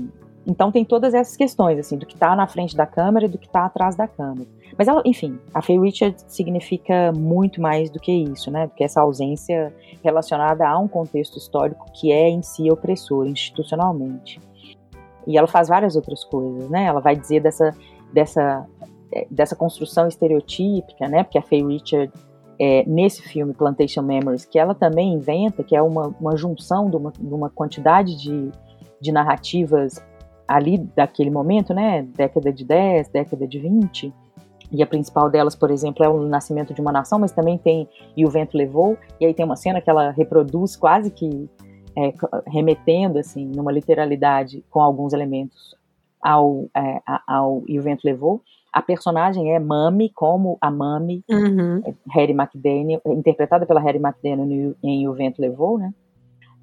então 0.46 0.72
tem 0.72 0.84
todas 0.84 1.14
essas 1.14 1.36
questões, 1.36 1.80
assim, 1.80 1.98
do 1.98 2.06
que 2.06 2.14
está 2.14 2.36
na 2.36 2.48
frente 2.48 2.76
da 2.76 2.86
câmera 2.86 3.26
e 3.26 3.30
do 3.30 3.38
que 3.38 3.48
está 3.48 3.66
atrás 3.66 3.96
da 3.96 4.08
câmera. 4.08 4.48
Mas 4.78 4.88
ela, 4.88 5.02
enfim, 5.06 5.40
a 5.54 5.62
Faye 5.62 5.80
Richard 5.80 6.16
significa 6.28 7.12
muito 7.12 7.62
mais 7.62 7.90
do 7.90 8.00
que 8.00 8.12
isso, 8.12 8.50
né? 8.50 8.68
Do 8.68 8.74
que 8.74 8.84
essa 8.84 9.02
ausência 9.02 9.74
relacionada 10.04 10.68
a 10.68 10.78
um 10.78 10.88
contexto 10.88 11.38
histórico 11.38 11.86
que 11.94 12.12
é 12.12 12.30
em 12.30 12.42
si 12.42 12.70
opressor 12.72 13.28
institucionalmente. 13.28 14.40
E 15.26 15.38
ela 15.38 15.48
faz 15.48 15.70
várias 15.70 15.96
outras 15.96 16.24
coisas, 16.24 16.70
né? 16.70 16.86
Ela 16.86 17.00
vai 17.00 17.16
dizer 17.16 17.40
dessa, 17.40 17.72
dessa 18.12 18.68
é, 19.16 19.28
dessa 19.30 19.56
construção 19.56 20.08
estereotípica, 20.08 21.08
né? 21.08 21.24
Porque 21.24 21.38
a 21.38 21.42
Faye 21.44 21.64
Richard, 21.64 22.12
é, 22.66 22.86
nesse 22.88 23.22
filme 23.22 23.54
Plantation 23.54 24.02
Memories, 24.02 24.46
que 24.46 24.58
ela 24.58 24.74
também 24.74 25.16
inventa, 25.16 25.62
que 25.66 25.76
é 25.76 25.82
uma, 25.82 26.16
uma 26.18 26.38
junção 26.38 26.90
de 26.90 26.96
uma, 26.96 27.12
de 27.12 27.34
uma 27.34 27.50
quantidade 27.50 28.16
de, 28.16 28.50
de 29.02 29.12
narrativas 29.12 30.02
ali 30.48 30.78
daquele 30.78 31.30
momento, 31.30 31.74
né? 31.74 32.04
Década 32.16 32.54
de 32.54 32.64
10, 32.64 33.10
década 33.10 33.46
de 33.46 33.60
20. 33.60 34.14
E 34.72 34.82
a 34.82 34.88
principal 34.88 35.30
delas, 35.30 35.58
por 35.58 35.72
exemplo, 35.72 36.06
é 36.06 36.10
o 36.10 36.26
Nascimento 36.26 36.74
de 36.74 36.80
uma 36.80 36.94
Nação, 36.94 37.20
mas 37.20 37.34
também 37.34 37.58
tem 37.58 37.86
E 38.16 38.26
o 38.26 38.30
Vento 38.30 38.58
Levou. 38.58 38.98
E 39.20 39.26
aí 39.26 39.34
tem 39.34 39.44
uma 39.44 39.58
cena 39.58 39.82
que 39.82 39.90
ela 39.90 40.12
reproduz 40.12 40.78
quase 40.78 41.12
que 41.12 41.50
é, 41.98 42.14
remetendo, 42.48 43.20
assim, 43.20 43.46
numa 43.46 43.74
literalidade 43.74 44.64
com 44.70 44.80
alguns 44.80 45.12
elementos 45.12 45.76
ao, 46.22 46.70
é, 46.74 47.02
ao 47.28 47.62
E 47.68 47.78
o 47.78 47.82
Vento 47.82 48.06
Levou. 48.06 48.42
A 48.74 48.82
personagem 48.82 49.54
é 49.54 49.60
Mami, 49.60 50.10
como 50.10 50.58
a 50.60 50.72
Mami, 50.72 51.24
uhum. 51.30 51.84
Harry 52.10 52.34
McDaniel, 52.34 53.00
interpretada 53.06 53.68
pela 53.68 53.80
Harry 53.80 54.00
McDaniel 54.00 54.74
em 54.84 55.08
O 55.08 55.14
Vento 55.14 55.40
Levou, 55.40 55.78
né? 55.78 55.94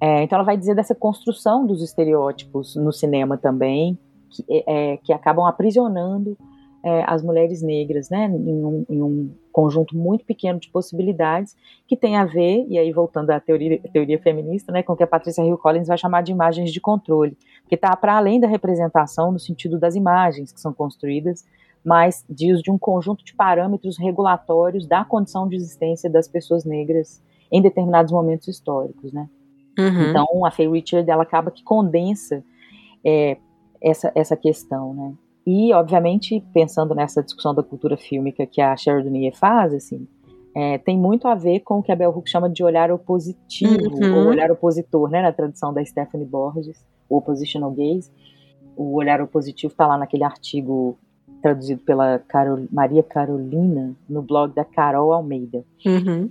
É, 0.01 0.23
então 0.23 0.35
ela 0.35 0.45
vai 0.45 0.57
dizer 0.57 0.75
dessa 0.75 0.93
construção 0.93 1.65
dos 1.65 1.81
estereótipos 1.81 2.75
no 2.75 2.91
cinema 2.91 3.37
também, 3.37 3.97
que, 4.29 4.43
é, 4.49 4.93
é 4.93 4.97
que 4.97 5.13
acabam 5.13 5.45
aprisionando 5.45 6.35
é, 6.83 7.03
as 7.05 7.21
mulheres 7.21 7.61
negras, 7.61 8.09
né, 8.09 8.25
em 8.25 8.65
um, 8.65 8.85
em 8.89 9.01
um, 9.01 9.31
conjunto 9.51 9.95
muito 9.95 10.25
pequeno 10.25 10.59
de 10.59 10.69
possibilidades 10.69 11.55
que 11.85 11.95
tem 11.95 12.15
a 12.15 12.25
ver, 12.25 12.65
e 12.69 12.79
aí 12.79 12.91
voltando 12.91 13.29
à 13.31 13.39
teoria, 13.39 13.79
teoria 13.93 14.17
feminista, 14.17 14.71
né, 14.71 14.81
com 14.81 14.93
o 14.93 14.95
que 14.95 15.03
a 15.03 15.07
Patrícia 15.07 15.43
Hill 15.43 15.57
Collins 15.57 15.87
vai 15.87 15.97
chamar 15.97 16.23
de 16.23 16.31
imagens 16.31 16.71
de 16.71 16.79
controle, 16.79 17.37
que 17.67 17.75
está 17.75 17.95
para 17.95 18.17
além 18.17 18.39
da 18.39 18.47
representação 18.47 19.31
no 19.31 19.39
sentido 19.39 19.77
das 19.77 19.95
imagens 19.95 20.51
que 20.51 20.59
são 20.59 20.73
construídas 20.73 21.45
mas 21.83 22.23
diz 22.29 22.61
de 22.61 22.71
um 22.71 22.77
conjunto 22.77 23.23
de 23.23 23.33
parâmetros 23.33 23.97
regulatórios 23.97 24.87
da 24.87 25.03
condição 25.03 25.47
de 25.47 25.55
existência 25.55 26.09
das 26.09 26.27
pessoas 26.27 26.63
negras 26.63 27.21
em 27.51 27.61
determinados 27.61 28.11
momentos 28.11 28.47
históricos, 28.47 29.11
né? 29.11 29.27
Uhum. 29.77 30.09
Então, 30.09 30.45
a 30.45 30.51
Faye 30.51 30.69
Richard, 30.69 31.09
ela 31.09 31.23
acaba 31.23 31.49
que 31.49 31.63
condensa 31.63 32.43
é, 33.03 33.37
essa, 33.81 34.11
essa 34.15 34.35
questão, 34.35 34.93
né? 34.93 35.13
E, 35.45 35.73
obviamente, 35.73 36.43
pensando 36.53 36.93
nessa 36.93 37.23
discussão 37.23 37.53
da 37.53 37.63
cultura 37.63 37.97
fílmica 37.97 38.45
que 38.45 38.61
a 38.61 38.75
Sheridan 38.77 39.31
faz, 39.33 39.73
assim, 39.73 40.07
é, 40.55 40.77
tem 40.77 40.97
muito 40.97 41.27
a 41.27 41.33
ver 41.33 41.61
com 41.61 41.79
o 41.79 41.83
que 41.83 41.91
a 41.91 41.95
Bell 41.95 42.11
Hooks 42.11 42.31
chama 42.31 42.49
de 42.49 42.63
olhar 42.63 42.91
opositivo, 42.91 43.89
uhum. 43.89 44.17
ou 44.17 44.27
olhar 44.27 44.51
opositor, 44.51 45.09
né, 45.09 45.21
na 45.21 45.31
tradução 45.31 45.73
da 45.73 45.83
Stephanie 45.83 46.27
Borges, 46.27 46.85
o 47.09 47.17
oppositional 47.17 47.71
gaze. 47.71 48.11
O 48.75 48.95
olhar 48.95 49.21
opositivo 49.21 49.71
está 49.71 49.87
lá 49.87 49.97
naquele 49.97 50.23
artigo 50.23 50.97
traduzido 51.41 51.81
pela 51.81 52.19
Carol, 52.19 52.65
Maria 52.71 53.03
Carolina 53.03 53.93
no 54.07 54.21
blog 54.21 54.53
da 54.53 54.63
Carol 54.63 55.11
Almeida. 55.13 55.63
Uhum. 55.85 56.29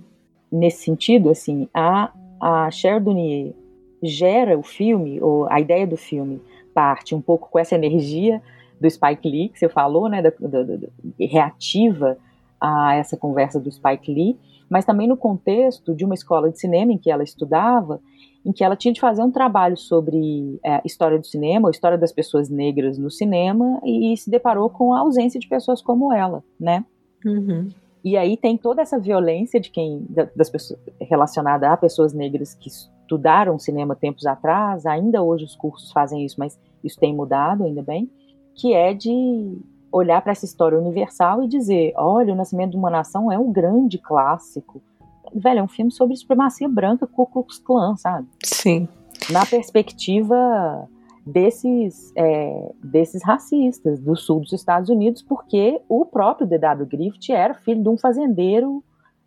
Nesse 0.51 0.83
sentido, 0.83 1.29
assim, 1.29 1.67
a, 1.73 2.11
a 2.41 2.69
Cher 2.71 3.01
Dunier 3.01 3.53
gera 4.01 4.57
o 4.57 4.63
filme, 4.63 5.21
ou 5.21 5.47
a 5.49 5.59
ideia 5.59 5.85
do 5.85 5.97
filme 5.97 6.41
parte 6.73 7.13
um 7.13 7.21
pouco 7.21 7.49
com 7.49 7.59
essa 7.59 7.75
energia 7.75 8.41
do 8.79 8.89
Spike 8.89 9.29
Lee, 9.29 9.49
que 9.49 9.59
você 9.59 9.69
falou, 9.69 10.09
né, 10.09 10.21
da, 10.21 10.31
da, 10.39 10.63
da, 10.63 10.87
reativa 11.19 12.17
a 12.59 12.95
essa 12.95 13.15
conversa 13.15 13.59
do 13.59 13.71
Spike 13.71 14.11
Lee, 14.11 14.37
mas 14.69 14.85
também 14.85 15.07
no 15.07 15.17
contexto 15.17 15.93
de 15.93 16.03
uma 16.03 16.15
escola 16.15 16.49
de 16.49 16.59
cinema 16.59 16.91
em 16.91 16.97
que 16.97 17.11
ela 17.11 17.23
estudava 17.23 17.99
em 18.45 18.51
que 18.51 18.63
ela 18.63 18.75
tinha 18.75 18.93
de 18.93 18.99
fazer 18.99 19.21
um 19.21 19.31
trabalho 19.31 19.77
sobre 19.77 20.59
é, 20.63 20.81
história 20.83 21.19
do 21.19 21.25
cinema, 21.25 21.69
a 21.69 21.71
história 21.71 21.97
das 21.97 22.11
pessoas 22.11 22.49
negras 22.49 22.97
no 22.97 23.11
cinema, 23.11 23.79
e 23.85 24.15
se 24.17 24.29
deparou 24.29 24.69
com 24.69 24.93
a 24.93 24.99
ausência 24.99 25.39
de 25.39 25.47
pessoas 25.47 25.81
como 25.81 26.11
ela, 26.11 26.43
né? 26.59 26.83
Uhum. 27.25 27.69
E 28.03 28.17
aí 28.17 28.35
tem 28.35 28.57
toda 28.57 28.81
essa 28.81 28.99
violência 28.99 29.59
de 29.59 29.69
quem 29.69 30.07
das 30.35 30.49
pessoas 30.49 30.79
relacionada 30.99 31.71
a 31.71 31.77
pessoas 31.77 32.13
negras 32.13 32.55
que 32.55 32.67
estudaram 32.67 33.59
cinema 33.59 33.95
tempos 33.95 34.25
atrás, 34.25 34.85
ainda 34.85 35.21
hoje 35.21 35.45
os 35.45 35.55
cursos 35.55 35.91
fazem 35.91 36.25
isso, 36.25 36.37
mas 36.39 36.59
isso 36.83 36.99
tem 36.99 37.15
mudado, 37.15 37.63
ainda 37.63 37.83
bem, 37.83 38.09
que 38.55 38.73
é 38.73 38.93
de 38.93 39.57
olhar 39.91 40.21
para 40.21 40.31
essa 40.31 40.45
história 40.45 40.79
universal 40.79 41.43
e 41.43 41.47
dizer, 41.47 41.93
olha, 41.95 42.33
o 42.33 42.35
Nascimento 42.35 42.71
de 42.71 42.77
uma 42.77 42.89
Nação 42.89 43.31
é 43.31 43.37
um 43.37 43.51
grande 43.51 43.97
clássico, 43.97 44.81
velho, 45.33 45.59
é 45.59 45.63
um 45.63 45.67
filme 45.67 45.91
sobre 45.91 46.15
supremacia 46.15 46.67
branca, 46.67 47.07
Ku 47.07 47.25
Klux 47.25 47.59
Klan, 47.59 47.95
sabe? 47.95 48.27
Sim. 48.43 48.87
Na 49.29 49.45
perspectiva 49.45 50.87
desses, 51.25 52.11
é, 52.15 52.71
desses 52.83 53.23
racistas 53.23 53.99
do 53.99 54.15
sul 54.15 54.39
dos 54.41 54.53
Estados 54.53 54.89
Unidos, 54.89 55.21
porque 55.21 55.81
o 55.87 56.05
próprio 56.05 56.47
D.W. 56.47 56.85
Griffith 56.85 57.31
era 57.31 57.53
filho 57.53 57.83
de 57.83 57.89
um 57.89 57.97
fazendeiro 57.97 58.83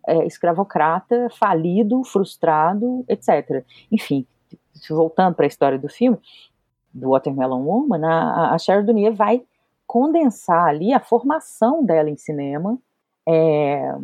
é, 0.07 0.25
escravocrata, 0.25 1.29
falido, 1.31 2.03
frustrado, 2.03 3.03
etc. 3.07 3.65
Enfim, 3.91 4.25
voltando 4.89 5.35
para 5.35 5.45
a 5.45 5.47
história 5.47 5.79
do 5.79 5.89
filme, 5.89 6.17
do 6.93 7.09
Watermelon 7.09 7.63
Woman, 7.63 8.05
a, 8.05 8.53
a 8.53 8.57
Cheryl 8.57 8.85
Dunier 8.85 9.13
vai 9.13 9.43
condensar 9.85 10.67
ali 10.67 10.93
a 10.93 10.99
formação 10.99 11.83
dela 11.83 12.09
em 12.09 12.17
cinema, 12.17 12.77
é, 13.27 13.95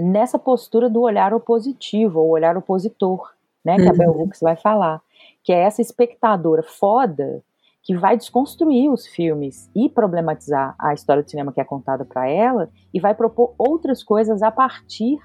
nessa 0.00 0.38
postura 0.38 0.88
do 0.88 1.02
olhar 1.02 1.34
opositivo, 1.34 2.20
ou 2.20 2.30
olhar 2.30 2.56
opositor, 2.56 3.30
né, 3.64 3.76
que 3.76 3.82
uhum. 3.82 3.90
a 3.90 3.92
Bell 3.92 4.20
Hooks 4.22 4.40
vai 4.40 4.56
falar, 4.56 5.02
que 5.44 5.52
é 5.52 5.60
essa 5.60 5.82
espectadora 5.82 6.62
foda 6.62 7.42
que 7.82 7.96
vai 7.96 8.16
desconstruir 8.16 8.90
os 8.90 9.06
filmes 9.06 9.70
e 9.74 9.88
problematizar 9.88 10.74
a 10.78 10.92
história 10.92 11.22
do 11.22 11.30
cinema 11.30 11.52
que 11.52 11.60
é 11.60 11.64
contada 11.64 12.04
para 12.04 12.28
ela 12.28 12.70
e 12.92 13.00
vai 13.00 13.14
propor 13.14 13.54
outras 13.56 14.02
coisas 14.02 14.42
a 14.42 14.50
partir 14.50 15.18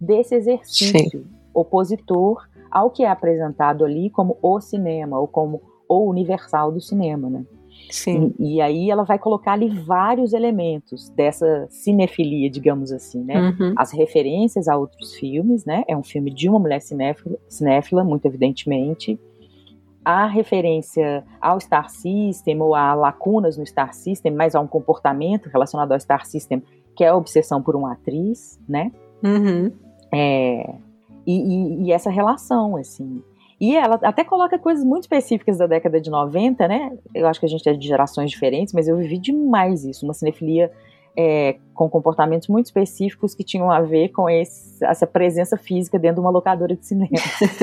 desse 0.00 0.34
exercício 0.34 1.22
Sim. 1.22 1.30
opositor 1.54 2.46
ao 2.70 2.90
que 2.90 3.02
é 3.04 3.08
apresentado 3.08 3.84
ali 3.84 4.10
como 4.10 4.38
o 4.42 4.60
cinema 4.60 5.18
ou 5.18 5.26
como 5.26 5.62
o 5.88 6.08
universal 6.08 6.70
do 6.70 6.80
cinema, 6.80 7.28
né? 7.28 7.44
Sim. 7.92 8.34
E, 8.38 8.56
e, 8.56 8.60
aí 8.60 8.90
ela 8.90 9.04
vai 9.04 9.18
colocar 9.18 9.52
ali 9.52 9.68
vários 9.68 10.32
elementos 10.32 11.10
dessa 11.10 11.66
cinefilia, 11.68 12.48
digamos 12.48 12.90
assim, 12.90 13.22
né? 13.22 13.54
Uhum. 13.58 13.74
As 13.76 13.92
referências 13.92 14.66
a 14.66 14.76
outros 14.76 15.14
filmes, 15.14 15.64
né? 15.64 15.84
É 15.86 15.96
um 15.96 16.02
filme 16.02 16.30
de 16.32 16.48
uma 16.48 16.58
mulher 16.58 16.80
cinéfila, 16.80 17.36
cinéfila 17.48 18.02
muito 18.02 18.24
evidentemente. 18.24 19.20
A 20.04 20.26
referência 20.26 21.22
ao 21.40 21.60
Star 21.60 21.88
System 21.90 22.60
ou 22.60 22.74
a 22.74 22.94
lacunas 22.94 23.56
no 23.56 23.66
Star 23.66 23.92
System, 23.92 24.32
mas 24.32 24.54
a 24.54 24.60
um 24.60 24.66
comportamento 24.66 25.48
relacionado 25.48 25.92
ao 25.92 26.00
Star 26.00 26.24
System, 26.26 26.62
que 26.96 27.04
é 27.04 27.08
a 27.08 27.16
obsessão 27.16 27.62
por 27.62 27.76
uma 27.76 27.92
atriz, 27.92 28.58
né? 28.68 28.90
Uhum. 29.22 29.70
É, 30.12 30.74
e, 31.26 31.32
e, 31.36 31.84
e 31.84 31.92
essa 31.92 32.10
relação, 32.10 32.76
assim. 32.76 33.22
E 33.62 33.76
ela 33.76 33.94
até 34.02 34.24
coloca 34.24 34.58
coisas 34.58 34.84
muito 34.84 35.04
específicas 35.04 35.56
da 35.56 35.68
década 35.68 36.00
de 36.00 36.10
90, 36.10 36.66
né? 36.66 36.90
Eu 37.14 37.28
acho 37.28 37.38
que 37.38 37.46
a 37.46 37.48
gente 37.48 37.68
é 37.68 37.72
de 37.72 37.86
gerações 37.86 38.28
diferentes, 38.28 38.74
mas 38.74 38.88
eu 38.88 38.96
vivi 38.96 39.18
demais 39.18 39.84
isso, 39.84 40.04
uma 40.04 40.12
cinefilia 40.12 40.68
é, 41.16 41.58
com 41.72 41.88
comportamentos 41.88 42.48
muito 42.48 42.66
específicos 42.66 43.36
que 43.36 43.44
tinham 43.44 43.70
a 43.70 43.80
ver 43.80 44.08
com 44.08 44.28
esse, 44.28 44.84
essa 44.84 45.06
presença 45.06 45.56
física 45.56 45.96
dentro 45.96 46.16
de 46.16 46.20
uma 46.22 46.30
locadora 46.30 46.74
de 46.74 46.84
cinema, 46.84 47.08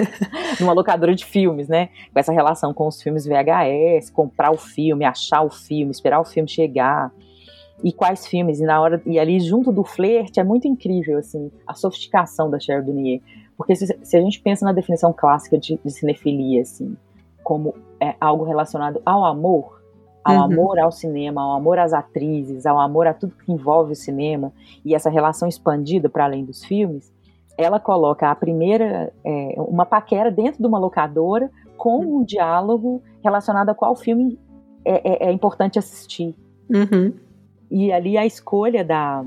numa 0.62 0.72
locadora 0.72 1.14
de 1.14 1.26
filmes, 1.26 1.68
né? 1.68 1.90
Com 2.14 2.20
essa 2.22 2.32
relação 2.32 2.74
com 2.74 2.88
os 2.88 3.02
filmes 3.02 3.26
VHS, 3.26 4.10
comprar 4.10 4.52
o 4.52 4.58
filme, 4.58 5.04
achar 5.04 5.42
o 5.42 5.50
filme, 5.50 5.92
esperar 5.92 6.22
o 6.22 6.26
filme 6.26 6.48
chegar 6.48 7.12
e 7.84 7.92
quais 7.92 8.26
filmes 8.26 8.62
e 8.62 8.64
na 8.64 8.80
hora 8.80 9.02
e 9.06 9.20
ali 9.20 9.38
junto 9.42 9.70
do 9.70 9.84
flerte 9.84 10.40
é 10.40 10.44
muito 10.44 10.68
incrível 10.68 11.18
assim 11.18 11.50
a 11.66 11.74
sofisticação 11.74 12.50
da 12.50 12.60
Cher 12.60 12.84
Dunier 12.84 13.22
porque 13.60 13.76
se, 13.76 14.00
se, 14.04 14.16
a 14.16 14.22
gente 14.22 14.40
pensa 14.40 14.66
na 14.66 14.72
definição 14.72 15.12
clássica 15.12 15.58
de, 15.58 15.78
de 15.84 15.92
cinefilia, 15.92 16.62
assim, 16.62 16.96
como 17.44 17.76
é, 18.00 18.16
algo 18.18 18.46
relacionado 18.46 19.02
ao 19.06 19.26
amor, 19.26 19.84
ao 20.24 20.38
uhum. 20.38 20.44
amor 20.44 20.80
ao 20.80 20.94
cinema, 20.94 21.42
ao 21.42 21.58
amor 21.58 21.78
às 21.78 21.92
atrizes, 21.92 22.66
ao 22.66 22.80
amor 22.80 23.06
a 23.06 23.14
tudo 23.14 23.36
que 23.36 23.52
envolve 23.52 23.92
o 23.92 23.96
cinema, 23.98 24.54
e 24.86 24.96
essa 24.96 25.10
relação 25.10 25.46
expandida 25.46 26.08
para 26.08 26.24
além 26.24 26.46
dos 26.46 26.64
filmes, 26.64 27.12
ela 27.58 27.82
coloca 27.82 28.32
a 28.32 28.36
primeira, 28.36 29.12
é, 29.26 29.56
uma 29.58 29.86
paquera 29.86 30.32
dentro 30.32 30.62
de 30.62 30.66
uma 30.66 30.80
locadora 30.80 31.52
com 31.76 32.00
um 32.00 32.24
diálogo 32.24 33.04
relacionado 33.22 33.68
a 33.68 33.76
qual 33.76 33.94
filme 33.94 34.40
é, 34.86 35.26
é, 35.26 35.30
é 35.30 35.32
importante 35.34 35.78
assistir. 35.78 36.34
Uhum. 36.70 37.14
E 37.70 37.92
ali 37.92 38.18
a 38.18 38.26
escolha 38.26 38.86
da. 38.86 39.26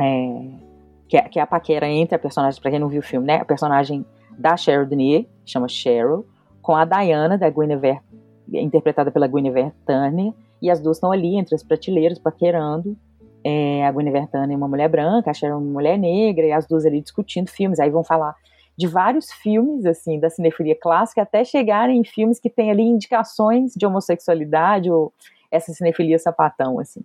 É, 0.00 0.67
que 1.08 1.16
é, 1.16 1.22
que 1.22 1.38
é 1.38 1.42
a 1.42 1.46
paquera 1.46 1.88
entre 1.88 2.14
a 2.14 2.18
personagem, 2.18 2.60
pra 2.60 2.70
quem 2.70 2.78
não 2.78 2.88
viu 2.88 3.00
o 3.00 3.02
filme, 3.02 3.26
né? 3.26 3.36
A 3.36 3.44
personagem 3.44 4.04
da 4.38 4.56
Cheryl 4.56 4.86
Denier, 4.86 5.26
chama 5.44 5.66
Cheryl, 5.68 6.26
com 6.60 6.76
a 6.76 6.84
Diana, 6.84 7.38
da 7.38 7.48
Guinevere, 7.48 8.00
interpretada 8.52 9.10
pela 9.10 9.26
Guinevere 9.26 9.72
Turner, 9.86 10.32
e 10.60 10.70
as 10.70 10.80
duas 10.80 10.98
estão 10.98 11.10
ali 11.10 11.36
entre 11.36 11.54
as 11.54 11.62
prateleiras, 11.62 12.18
paquerando. 12.18 12.96
É, 13.42 13.86
a 13.86 13.92
Guinevere 13.92 14.26
Turner 14.26 14.52
é 14.52 14.56
uma 14.56 14.68
mulher 14.68 14.88
branca, 14.88 15.30
a 15.30 15.34
Cheryl 15.34 15.54
é 15.54 15.58
uma 15.58 15.72
mulher 15.72 15.98
negra, 15.98 16.46
e 16.46 16.52
as 16.52 16.66
duas 16.66 16.84
ali 16.84 17.00
discutindo 17.00 17.48
filmes. 17.48 17.80
Aí 17.80 17.88
vão 17.88 18.04
falar 18.04 18.34
de 18.76 18.86
vários 18.86 19.32
filmes, 19.32 19.86
assim, 19.86 20.20
da 20.20 20.28
cinefilia 20.28 20.76
clássica, 20.78 21.22
até 21.22 21.42
chegarem 21.42 21.98
em 21.98 22.04
filmes 22.04 22.38
que 22.38 22.50
têm 22.50 22.70
ali 22.70 22.82
indicações 22.82 23.72
de 23.74 23.86
homossexualidade 23.86 24.90
ou 24.90 25.12
essa 25.50 25.72
cinefilia 25.72 26.18
sapatão, 26.18 26.78
assim 26.78 27.00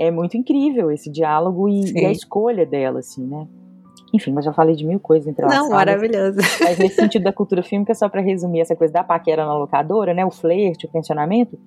é 0.00 0.10
muito 0.10 0.34
incrível 0.34 0.90
esse 0.90 1.10
diálogo 1.10 1.68
e, 1.68 1.92
e, 1.92 2.06
a 2.06 2.10
escolha 2.10 2.64
dela, 2.64 3.00
assim, 3.00 3.22
né? 3.26 3.46
Enfim, 4.14 4.32
mas 4.32 4.46
já 4.46 4.52
falei 4.52 4.74
de 4.74 4.86
mil 4.86 4.98
coisas 4.98 5.28
entrelaçadas. 5.28 5.68
Não, 5.68 5.76
maravilhoso. 5.76 6.38
Mas 6.58 6.78
nesse 6.78 6.96
sentido 6.96 7.24
da 7.24 7.32
cultura 7.34 7.62
fílmica, 7.62 7.94
só 7.94 8.08
para 8.08 8.22
resumir 8.22 8.60
essa 8.60 8.74
coisa 8.74 8.94
da 8.94 9.04
paquera 9.04 9.44
na 9.44 9.54
locadora, 9.54 10.14
né, 10.14 10.24
o 10.24 10.30
flerte, 10.30 10.86
o 10.86 10.88
pensionamento, 10.90 11.58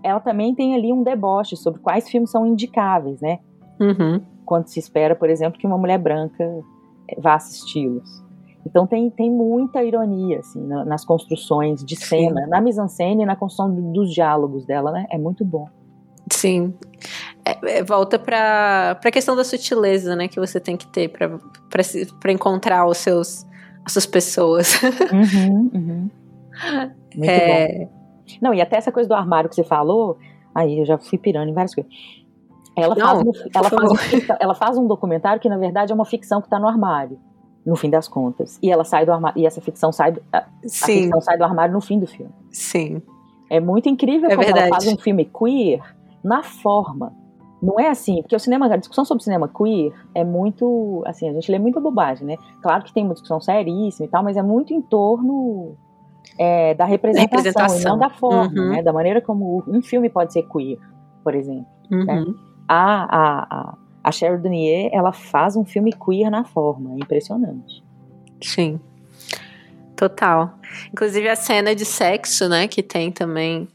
ela 0.00 0.20
também 0.20 0.54
tem 0.54 0.76
ali 0.76 0.92
um 0.92 1.02
deboche 1.02 1.56
sobre 1.56 1.80
quais 1.80 2.08
filmes 2.08 2.30
são 2.30 2.46
indicáveis, 2.46 3.20
né? 3.20 3.40
Uhum. 3.80 4.20
Quando 4.46 4.68
se 4.68 4.78
espera, 4.78 5.16
por 5.16 5.28
exemplo, 5.28 5.58
que 5.58 5.66
uma 5.66 5.76
mulher 5.76 5.98
branca 5.98 6.48
vá 7.18 7.34
assisti-los. 7.34 8.22
Então 8.64 8.86
tem, 8.86 9.10
tem 9.10 9.28
muita 9.28 9.82
ironia 9.82 10.38
assim, 10.38 10.64
nas 10.64 11.04
construções 11.04 11.84
de 11.84 11.96
cena, 11.96 12.44
Sim. 12.44 12.48
na 12.48 12.60
mise-en-scène 12.60 13.24
e 13.24 13.26
na 13.26 13.34
construção 13.34 13.74
dos 13.92 14.14
diálogos 14.14 14.64
dela, 14.64 14.92
né? 14.92 15.04
É 15.10 15.18
muito 15.18 15.44
bom. 15.44 15.66
Sim. 16.30 16.74
É, 17.44 17.78
é, 17.78 17.82
volta 17.82 18.18
para 18.18 18.98
a 19.04 19.10
questão 19.10 19.34
da 19.34 19.44
sutileza, 19.44 20.14
né, 20.14 20.28
que 20.28 20.38
você 20.38 20.60
tem 20.60 20.76
que 20.76 20.86
ter 20.86 21.08
para 21.08 22.32
encontrar 22.32 22.86
os 22.86 22.98
seus, 22.98 23.46
as 23.84 23.92
suas 23.92 24.06
pessoas. 24.06 24.74
Uhum, 25.12 25.70
uhum. 25.74 26.10
Muito 27.14 27.30
é... 27.30 27.78
bom. 27.78 28.02
Não, 28.40 28.54
e 28.54 28.60
até 28.60 28.76
essa 28.76 28.92
coisa 28.92 29.08
do 29.08 29.14
armário 29.14 29.48
que 29.50 29.56
você 29.56 29.64
falou, 29.64 30.16
aí 30.54 30.78
eu 30.78 30.86
já 30.86 30.96
fui 30.96 31.18
pirando 31.18 31.48
em 31.48 31.52
várias 31.52 31.74
coisas. 31.74 31.92
Ela, 32.76 32.94
Não, 32.94 33.06
faz, 33.06 33.20
um, 33.20 33.32
ela, 33.54 33.70
faz 33.70 33.90
um, 33.90 34.34
ela 34.40 34.54
faz 34.54 34.78
um 34.78 34.86
documentário 34.86 35.40
que, 35.40 35.48
na 35.48 35.58
verdade, 35.58 35.92
é 35.92 35.94
uma 35.94 36.06
ficção 36.06 36.40
que 36.40 36.46
está 36.46 36.58
no 36.58 36.66
armário, 36.66 37.18
no 37.66 37.76
fim 37.76 37.90
das 37.90 38.08
contas. 38.08 38.58
E 38.62 38.70
ela 38.70 38.84
sai 38.84 39.04
do 39.04 39.12
armário, 39.12 39.38
e 39.38 39.44
essa 39.44 39.60
ficção 39.60 39.92
sai 39.92 40.12
do, 40.12 40.22
a, 40.32 40.38
a 40.38 40.68
ficção 40.68 41.20
sai 41.20 41.36
do 41.36 41.44
armário 41.44 41.74
no 41.74 41.80
fim 41.80 41.98
do 41.98 42.06
filme. 42.06 42.32
Sim. 42.50 43.02
É 43.50 43.60
muito 43.60 43.88
incrível 43.88 44.30
é 44.30 44.34
como 44.34 44.46
verdade. 44.46 44.68
ela 44.68 44.80
faz 44.80 44.86
um 44.86 44.96
filme 44.96 45.26
queer 45.26 45.82
na 46.22 46.42
forma. 46.42 47.12
Não 47.62 47.78
é 47.78 47.88
assim, 47.88 48.20
porque 48.22 48.34
o 48.34 48.40
cinema, 48.40 48.66
a 48.66 48.76
discussão 48.76 49.04
sobre 49.04 49.22
cinema 49.22 49.48
queer 49.48 49.92
é 50.14 50.24
muito, 50.24 51.02
assim, 51.06 51.28
a 51.28 51.32
gente 51.32 51.50
lê 51.50 51.60
muita 51.60 51.78
bobagem, 51.78 52.26
né? 52.26 52.36
Claro 52.60 52.82
que 52.82 52.92
tem 52.92 53.04
uma 53.04 53.14
discussão 53.14 53.40
seríssima 53.40 54.06
e 54.06 54.08
tal, 54.08 54.24
mas 54.24 54.36
é 54.36 54.42
muito 54.42 54.74
em 54.74 54.82
torno 54.82 55.76
é, 56.36 56.74
da 56.74 56.84
representação, 56.84 57.38
representação, 57.38 57.80
e 57.80 57.84
não 57.84 57.98
da 57.98 58.10
forma, 58.10 58.60
uhum. 58.60 58.70
né? 58.70 58.82
Da 58.82 58.92
maneira 58.92 59.20
como 59.20 59.62
um 59.68 59.80
filme 59.80 60.08
pode 60.08 60.32
ser 60.32 60.42
queer, 60.48 60.78
por 61.22 61.36
exemplo. 61.36 61.66
Uhum. 61.88 62.04
Né? 62.04 62.24
A, 62.68 63.04
a, 63.04 63.46
a, 63.50 63.78
a 64.02 64.12
Cheryl 64.12 64.40
Dunier, 64.40 64.90
ela 64.92 65.12
faz 65.12 65.54
um 65.54 65.64
filme 65.64 65.92
queer 65.92 66.30
na 66.30 66.42
forma, 66.42 66.94
é 66.94 66.96
impressionante. 66.96 67.84
Sim. 68.42 68.80
Total. 69.94 70.54
Inclusive 70.92 71.28
a 71.28 71.36
cena 71.36 71.76
de 71.76 71.84
sexo, 71.84 72.48
né, 72.48 72.66
que 72.66 72.82
tem 72.82 73.12
também 73.12 73.68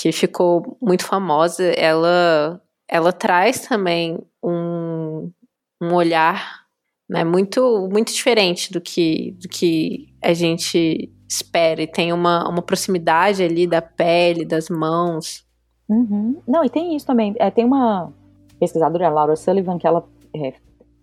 que 0.00 0.12
ficou 0.12 0.78
muito 0.80 1.04
famosa, 1.04 1.62
ela, 1.62 2.58
ela 2.88 3.12
traz 3.12 3.60
também 3.60 4.18
um, 4.42 5.30
um 5.78 5.94
olhar 5.94 6.62
né, 7.06 7.22
muito, 7.22 7.86
muito 7.92 8.10
diferente 8.10 8.72
do 8.72 8.80
que, 8.80 9.36
do 9.42 9.46
que 9.46 10.08
a 10.22 10.32
gente 10.32 11.12
espera. 11.28 11.82
E 11.82 11.86
tem 11.86 12.14
uma, 12.14 12.48
uma 12.48 12.62
proximidade 12.62 13.42
ali 13.42 13.66
da 13.66 13.82
pele, 13.82 14.46
das 14.46 14.70
mãos. 14.70 15.44
Uhum. 15.86 16.40
Não, 16.48 16.64
e 16.64 16.70
tem 16.70 16.96
isso 16.96 17.06
também. 17.06 17.34
É, 17.38 17.50
tem 17.50 17.66
uma 17.66 18.10
pesquisadora, 18.58 19.06
a 19.06 19.10
Laura 19.10 19.36
Sullivan, 19.36 19.76
que 19.76 19.86
ela 19.86 20.02
é, 20.34 20.54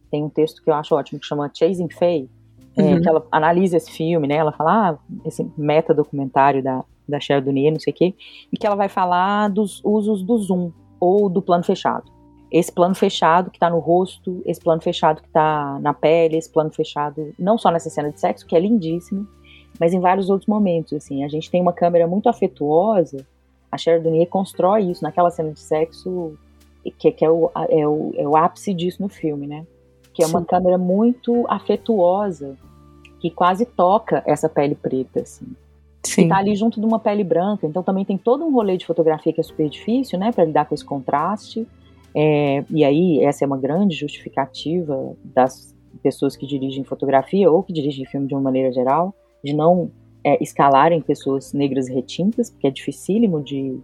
tem 0.09 0.23
um 0.23 0.29
texto 0.29 0.63
que 0.63 0.71
eu 0.71 0.73
acho 0.73 0.95
ótimo, 0.95 1.19
que 1.19 1.25
chama 1.27 1.51
Chasing 1.53 1.89
Faye, 1.89 2.27
é, 2.75 2.81
uhum. 2.81 3.01
que 3.01 3.07
ela 3.07 3.27
analisa 3.31 3.77
esse 3.77 3.91
filme, 3.91 4.27
né? 4.27 4.37
Ela 4.37 4.51
fala, 4.51 4.89
ah, 4.89 4.97
esse 5.23 5.47
meta-documentário 5.55 6.63
da, 6.63 6.83
da 7.07 7.39
Dunier, 7.39 7.71
não 7.71 7.79
sei 7.79 7.93
o 7.93 7.95
quê, 7.95 8.15
e 8.51 8.57
que 8.57 8.65
ela 8.65 8.75
vai 8.75 8.89
falar 8.89 9.49
dos 9.49 9.81
usos 9.83 10.23
do 10.23 10.37
zoom 10.37 10.71
ou 10.99 11.29
do 11.29 11.41
plano 11.41 11.63
fechado. 11.63 12.11
Esse 12.51 12.71
plano 12.71 12.95
fechado 12.95 13.49
que 13.51 13.57
está 13.57 13.69
no 13.69 13.79
rosto, 13.79 14.41
esse 14.45 14.59
plano 14.61 14.81
fechado 14.81 15.21
que 15.21 15.27
está 15.27 15.77
na 15.81 15.93
pele, 15.93 16.37
esse 16.37 16.49
plano 16.49 16.71
fechado 16.71 17.33
não 17.37 17.57
só 17.57 17.69
nessa 17.71 17.89
cena 17.89 18.11
de 18.11 18.19
sexo, 18.19 18.47
que 18.47 18.55
é 18.55 18.59
lindíssimo, 18.59 19.27
mas 19.79 19.93
em 19.93 19.99
vários 19.99 20.29
outros 20.29 20.47
momentos, 20.47 20.93
assim. 20.93 21.23
A 21.23 21.27
gente 21.27 21.51
tem 21.51 21.61
uma 21.61 21.73
câmera 21.73 22.07
muito 22.07 22.29
afetuosa, 22.29 23.25
a 23.71 23.97
Dunier 23.99 24.27
constrói 24.27 24.83
isso 24.83 25.03
naquela 25.03 25.29
cena 25.29 25.51
de 25.51 25.59
sexo, 25.59 26.37
que, 26.97 27.11
que 27.11 27.25
é, 27.25 27.29
o, 27.29 27.51
é, 27.69 27.87
o, 27.87 28.13
é 28.15 28.27
o 28.27 28.37
ápice 28.37 28.73
disso 28.73 29.01
no 29.01 29.09
filme, 29.09 29.45
né? 29.45 29.65
Que 30.13 30.23
é 30.23 30.27
uma 30.27 30.39
Sim. 30.39 30.45
câmera 30.45 30.77
muito 30.77 31.45
afetuosa, 31.49 32.57
que 33.19 33.29
quase 33.29 33.65
toca 33.65 34.23
essa 34.25 34.47
pele 34.47 34.73
preta, 34.73 35.21
assim. 35.21 35.47
Sim. 36.07 36.25
E 36.25 36.29
tá 36.29 36.37
ali 36.37 36.55
junto 36.55 36.79
de 36.79 36.85
uma 36.85 36.99
pele 36.99 37.23
branca, 37.23 37.67
então 37.67 37.83
também 37.83 38.05
tem 38.05 38.17
todo 38.17 38.45
um 38.45 38.51
rolê 38.51 38.77
de 38.77 38.85
fotografia 38.85 39.33
que 39.33 39.41
é 39.41 39.43
super 39.43 39.69
difícil, 39.69 40.17
né, 40.17 40.31
para 40.31 40.45
lidar 40.45 40.65
com 40.65 40.73
esse 40.73 40.85
contraste. 40.85 41.67
É, 42.15 42.63
e 42.69 42.83
aí, 42.83 43.23
essa 43.23 43.43
é 43.43 43.47
uma 43.47 43.57
grande 43.57 43.95
justificativa 43.95 45.15
das 45.23 45.75
pessoas 46.01 46.35
que 46.35 46.47
dirigem 46.47 46.83
fotografia 46.83 47.51
ou 47.51 47.61
que 47.61 47.73
dirigem 47.73 48.05
filme 48.05 48.27
de 48.27 48.33
uma 48.33 48.41
maneira 48.41 48.71
geral, 48.71 49.13
de 49.43 49.53
não 49.53 49.91
é, 50.23 50.41
escalarem 50.41 51.01
pessoas 51.01 51.53
negras 51.53 51.87
retintas, 51.87 52.49
porque 52.49 52.67
é 52.67 52.71
dificílimo 52.71 53.43
de, 53.43 53.79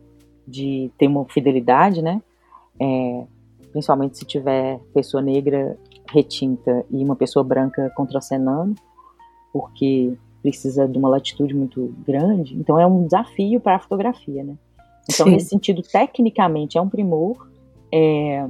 de 0.47 0.89
ter 0.97 1.07
uma 1.07 1.25
fidelidade, 1.25 2.01
né? 2.01 2.21
É, 2.79 3.23
principalmente 3.71 4.17
se 4.17 4.25
tiver 4.25 4.79
pessoa 4.93 5.21
negra 5.21 5.77
retinta 6.09 6.85
e 6.89 7.03
uma 7.03 7.15
pessoa 7.15 7.43
branca 7.43 7.91
contracenando, 7.95 8.75
porque 9.51 10.13
precisa 10.43 10.87
de 10.87 10.97
uma 10.97 11.09
latitude 11.09 11.55
muito 11.55 11.95
grande, 12.05 12.55
então 12.55 12.77
é 12.77 12.85
um 12.85 13.05
desafio 13.05 13.59
para 13.59 13.77
a 13.77 13.79
fotografia, 13.79 14.43
né? 14.43 14.55
Então, 15.09 15.25
Sim. 15.25 15.31
nesse 15.31 15.47
sentido, 15.47 15.81
tecnicamente 15.81 16.77
é 16.77 16.81
um 16.81 16.89
primor. 16.89 17.47
É, 17.91 18.45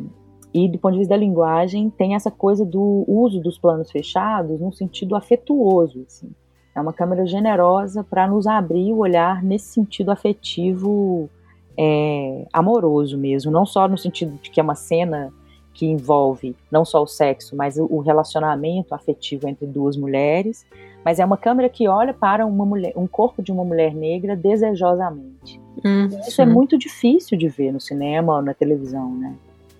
e 0.54 0.68
do 0.68 0.78
ponto 0.78 0.94
de 0.94 1.00
vista 1.00 1.14
da 1.14 1.20
linguagem, 1.20 1.90
tem 1.90 2.16
essa 2.16 2.30
coisa 2.30 2.66
do 2.66 3.04
uso 3.08 3.40
dos 3.40 3.58
planos 3.58 3.92
fechados 3.92 4.60
num 4.60 4.72
sentido 4.72 5.16
afetuoso. 5.16 6.04
Assim. 6.08 6.30
É 6.76 6.82
uma 6.82 6.94
câmera 6.94 7.26
generosa 7.26 8.04
para 8.04 8.28
nos 8.28 8.46
abrir 8.46 8.92
o 8.94 8.98
olhar 8.98 9.44
nesse 9.44 9.68
sentido 9.74 10.12
afetivo, 10.12 11.30
é, 11.78 12.46
amoroso 12.54 13.18
mesmo. 13.18 13.52
Não 13.52 13.66
só 13.66 13.88
no 13.88 13.98
sentido 13.98 14.38
de 14.42 14.52
que 14.52 14.60
é 14.60 14.64
uma 14.64 14.76
cena 14.76 15.34
que 15.74 15.88
envolve 15.88 16.56
não 16.72 16.86
só 16.86 17.02
o 17.02 17.08
sexo, 17.08 17.56
mas 17.56 17.78
o 17.78 18.00
relacionamento 18.00 18.94
afetivo 18.94 19.48
entre 19.48 19.66
duas 19.66 19.98
mulheres, 19.98 20.66
mas 21.04 21.20
é 21.20 21.26
uma 21.26 21.38
câmera 21.38 21.70
que 21.70 21.88
olha 21.88 22.14
para 22.14 22.46
uma 22.46 22.66
mulher, 22.66 22.94
um 22.96 23.08
corpo 23.08 23.42
de 23.42 23.52
uma 23.52 23.64
mulher 23.64 23.94
negra 23.94 24.36
desejosamente. 24.36 25.60
Hum, 25.84 26.08
isso 26.28 26.42
é 26.42 26.46
muito 26.46 26.78
difícil 26.78 27.38
de 27.38 27.48
ver 27.48 27.72
no 27.72 27.82
cinema 27.82 28.36
ou 28.38 28.42
na 28.42 28.54
televisão, 28.54 29.14
né? 29.16 29.36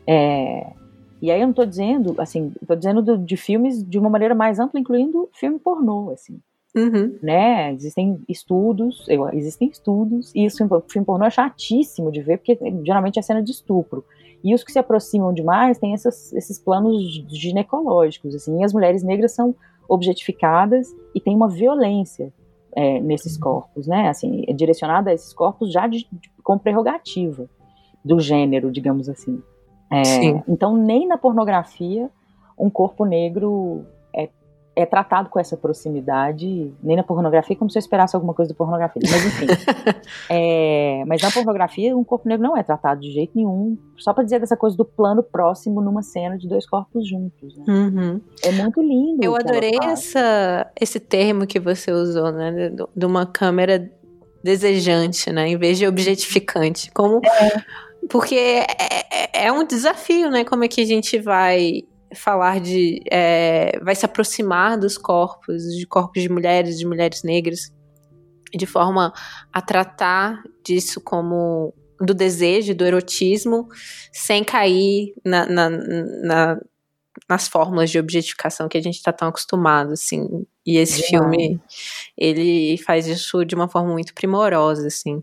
É, 0.06 0.68
e 1.24 1.32
aí 1.32 1.40
eu 1.40 1.46
não 1.46 1.52
estou 1.52 1.66
dizendo, 1.66 2.16
assim, 2.18 2.52
estou 2.62 2.76
dizendo 2.76 3.02
do, 3.02 3.18
de 3.18 3.38
filmes 3.38 3.82
de 3.82 3.98
uma 3.98 4.10
maneira 4.10 4.36
mais 4.36 4.60
ampla, 4.60 4.78
incluindo 4.78 5.30
filme 5.32 5.58
pornô, 5.58 6.10
assim. 6.10 6.38
Uhum. 6.76 7.18
Né? 7.22 7.72
Existem 7.72 8.20
estudos, 8.28 9.06
eu, 9.08 9.30
existem 9.30 9.70
estudos, 9.70 10.36
e 10.36 10.44
isso 10.44 10.58
filme 10.90 11.06
pornô 11.06 11.24
é 11.24 11.30
chatíssimo 11.30 12.12
de 12.12 12.22
ver, 12.22 12.40
porque 12.40 12.60
geralmente 12.84 13.20
é 13.20 13.22
cena 13.22 13.42
de 13.42 13.52
estupro. 13.52 14.04
E 14.44 14.54
os 14.54 14.66
que 14.66 14.74
se 14.74 14.80
aproximam 14.80 15.34
demais 15.34 15.78
têm 15.78 15.94
essas, 15.94 16.34
esses 16.34 16.60
planos 16.60 17.24
ginecológicos, 17.30 18.36
assim, 18.36 18.60
e 18.60 18.66
as 18.66 18.74
mulheres 18.74 19.02
negras 19.02 19.32
são 19.32 19.56
objetificadas 19.88 20.88
e 21.14 21.20
tem 21.20 21.36
uma 21.36 21.50
violência 21.50 22.34
é, 22.76 23.00
nesses 23.00 23.36
uhum. 23.36 23.42
corpos, 23.42 23.88
né? 23.88 24.10
Assim, 24.10 24.44
é 24.48 24.54
direcionada 24.54 25.12
a 25.12 25.14
esses 25.14 25.34
corpos 25.34 25.72
já 25.72 25.88
de, 25.88 26.08
de, 26.12 26.32
com 26.44 26.58
prerrogativa 26.58 27.50
do 28.04 28.20
gênero, 28.20 28.72
digamos 28.72 29.08
assim. 29.08 29.42
É, 29.92 30.42
então, 30.48 30.76
nem 30.76 31.08
na 31.08 31.18
pornografia 31.18 32.10
um 32.58 32.70
corpo 32.70 33.06
negro 33.06 33.86
é, 34.76 34.86
tratado 34.86 35.30
com 35.30 35.40
essa 35.40 35.56
proximidade, 35.56 36.74
nem 36.82 36.98
na 36.98 37.04
pornografia, 37.04 37.56
como 37.56 37.70
se 37.70 37.78
eu 37.78 37.80
esperasse 37.80 38.16
alguma 38.16 38.34
coisa 38.34 38.52
da 38.52 38.58
pornografia. 38.58 39.02
Mas 39.04 39.26
enfim. 39.26 39.46
é, 40.30 41.04
mas 41.06 41.22
na 41.22 41.32
pornografia, 41.32 41.96
um 41.96 42.04
corpo 42.04 42.28
negro 42.28 42.44
não 42.48 42.58
é 42.58 42.64
tratado 42.64 43.02
de 43.02 43.12
jeito 43.12 43.32
nenhum, 43.36 43.78
só 43.98 44.14
para 44.14 44.24
dizer 44.24 44.40
dessa 44.40 44.58
coisa 44.58 44.76
do 44.76 44.84
plano 44.84 45.22
próximo 45.22 45.82
numa 45.82 46.02
cena 46.02 46.38
de 46.38 46.48
dois 46.48 46.68
corpos 46.68 47.08
juntos. 47.08 47.56
Né? 47.58 47.66
Uhum. 47.68 48.22
É 48.44 48.52
muito 48.52 48.82
lindo. 48.82 49.24
Eu 49.24 49.36
adorei 49.36 49.78
essa, 49.84 50.72
esse 50.80 51.00
termo 51.00 51.46
que 51.46 51.60
você 51.60 51.92
usou, 51.92 52.32
né? 52.32 52.70
De, 52.70 52.86
de 52.96 53.06
uma 53.06 53.26
câmera 53.26 53.92
desejante, 54.44 55.32
né? 55.32 55.48
Em 55.48 55.58
vez 55.58 55.78
de 55.78 55.88
objetificante. 55.88 56.92
Como. 56.92 57.22
É 57.24 57.64
porque 58.10 58.36
é, 58.36 58.66
é, 59.12 59.46
é, 59.46 59.52
um 59.52 59.66
desafio, 59.66 60.30
né? 60.30 60.44
Como 60.44 60.64
é 60.64 60.68
que 60.68 60.82
a 60.82 60.86
gente 60.86 61.20
vai 61.20 61.84
falar 62.16 62.60
de. 62.60 63.02
É, 63.12 63.80
vai 63.82 63.96
se 63.96 64.06
aproximar 64.06 64.78
dos 64.78 64.98
corpos, 64.98 65.64
de 65.76 65.86
corpos 65.86 66.22
de 66.22 66.30
mulheres, 66.30 66.78
de 66.78 66.86
mulheres 66.86 67.24
negras, 67.24 67.72
de 68.54 68.66
forma 68.66 69.14
a 69.52 69.62
tratar 69.62 70.42
disso 70.64 71.02
como. 71.02 71.74
do 72.00 72.14
desejo, 72.14 72.76
do 72.76 72.86
erotismo, 72.86 73.68
sem 74.12 74.44
cair 74.44 75.14
na, 75.26 75.46
na, 75.46 75.70
na 75.70 76.60
nas 77.30 77.48
fórmulas 77.48 77.92
de 77.92 78.00
objetificação 78.00 78.68
que 78.68 78.78
a 78.78 78.82
gente 78.82 78.96
está 78.96 79.14
tão 79.14 79.28
acostumado, 79.28 79.94
assim. 79.94 80.46
E 80.66 80.78
esse 80.78 81.04
filme, 81.04 81.60
ele 82.18 82.78
faz 82.78 83.08
isso 83.08 83.46
de 83.46 83.56
uma 83.56 83.68
forma 83.68 83.92
muito 83.92 84.14
primorosa, 84.14 84.88
assim. 84.88 85.22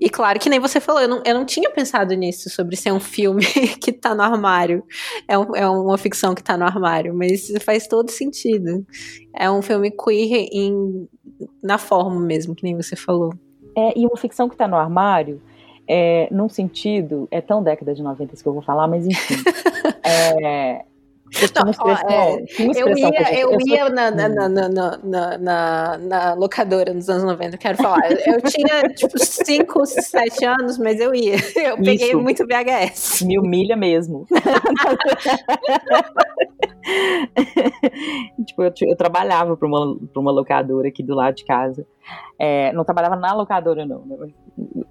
E 0.00 0.08
claro 0.08 0.38
que 0.38 0.48
nem 0.48 0.58
você 0.58 0.80
falou, 0.80 1.02
eu 1.02 1.08
não, 1.08 1.22
eu 1.26 1.34
não 1.34 1.44
tinha 1.44 1.68
pensado 1.70 2.14
nisso, 2.14 2.48
sobre 2.48 2.74
ser 2.74 2.90
um 2.92 3.00
filme 3.00 3.44
que 3.80 3.92
tá 3.92 4.14
no 4.14 4.22
armário. 4.22 4.82
É, 5.28 5.38
um, 5.38 5.54
é 5.54 5.68
uma 5.68 5.98
ficção 5.98 6.34
que 6.34 6.42
tá 6.42 6.56
no 6.56 6.64
armário, 6.64 7.14
mas 7.14 7.52
faz 7.62 7.86
todo 7.86 8.10
sentido. 8.10 8.84
É 9.36 9.50
um 9.50 9.60
filme 9.60 9.90
queer 9.90 10.48
em, 10.52 11.06
na 11.62 11.76
forma 11.76 12.18
mesmo, 12.18 12.54
que 12.54 12.64
nem 12.64 12.74
você 12.74 12.96
falou. 12.96 13.34
É, 13.76 13.98
e 13.98 14.06
uma 14.06 14.16
ficção 14.16 14.48
que 14.48 14.56
tá 14.56 14.66
no 14.66 14.76
armário, 14.76 15.40
é, 15.86 16.28
num 16.30 16.48
sentido, 16.48 17.28
é 17.30 17.40
tão 17.40 17.62
década 17.62 17.94
de 17.94 18.02
90 18.02 18.36
que 18.36 18.46
eu 18.46 18.54
vou 18.54 18.62
falar, 18.62 18.88
mas 18.88 19.06
enfim. 19.06 19.34
é, 20.42 20.84
não, 21.54 21.70
ó, 21.78 21.92
é, 22.10 22.42
eu 22.58 22.88
ia, 22.96 23.40
eu, 23.40 23.52
eu 23.52 23.60
ia 23.66 23.88
na, 23.88 24.10
na, 24.10 24.28
na, 24.28 24.48
na, 24.48 24.68
na, 25.38 25.98
na, 25.98 26.34
locadora 26.34 26.92
nos 26.92 27.08
anos 27.08 27.22
90, 27.24 27.56
quero 27.56 27.78
falar. 27.78 28.10
Eu 28.10 28.42
tinha, 28.42 28.82
tipo, 28.94 29.16
5, 29.16 29.86
7 29.86 30.44
anos, 30.44 30.76
mas 30.78 30.98
eu 31.00 31.14
ia. 31.14 31.36
Eu 31.60 31.76
peguei 31.76 32.08
Isso. 32.08 32.20
muito 32.20 32.44
VHS. 32.46 33.22
Me 33.22 33.38
humilha 33.38 33.76
mesmo. 33.76 34.26
tipo, 38.46 38.62
eu, 38.62 38.72
eu 38.82 38.96
trabalhava 38.96 39.56
para 39.56 39.68
uma, 39.68 39.96
uma 40.16 40.32
locadora 40.32 40.88
aqui 40.88 41.02
do 41.02 41.14
lado 41.14 41.36
de 41.36 41.44
casa. 41.44 41.86
É, 42.38 42.72
não 42.72 42.84
trabalhava 42.84 43.16
na 43.16 43.34
locadora, 43.34 43.84
não. 43.86 44.04
Né? 44.04 44.30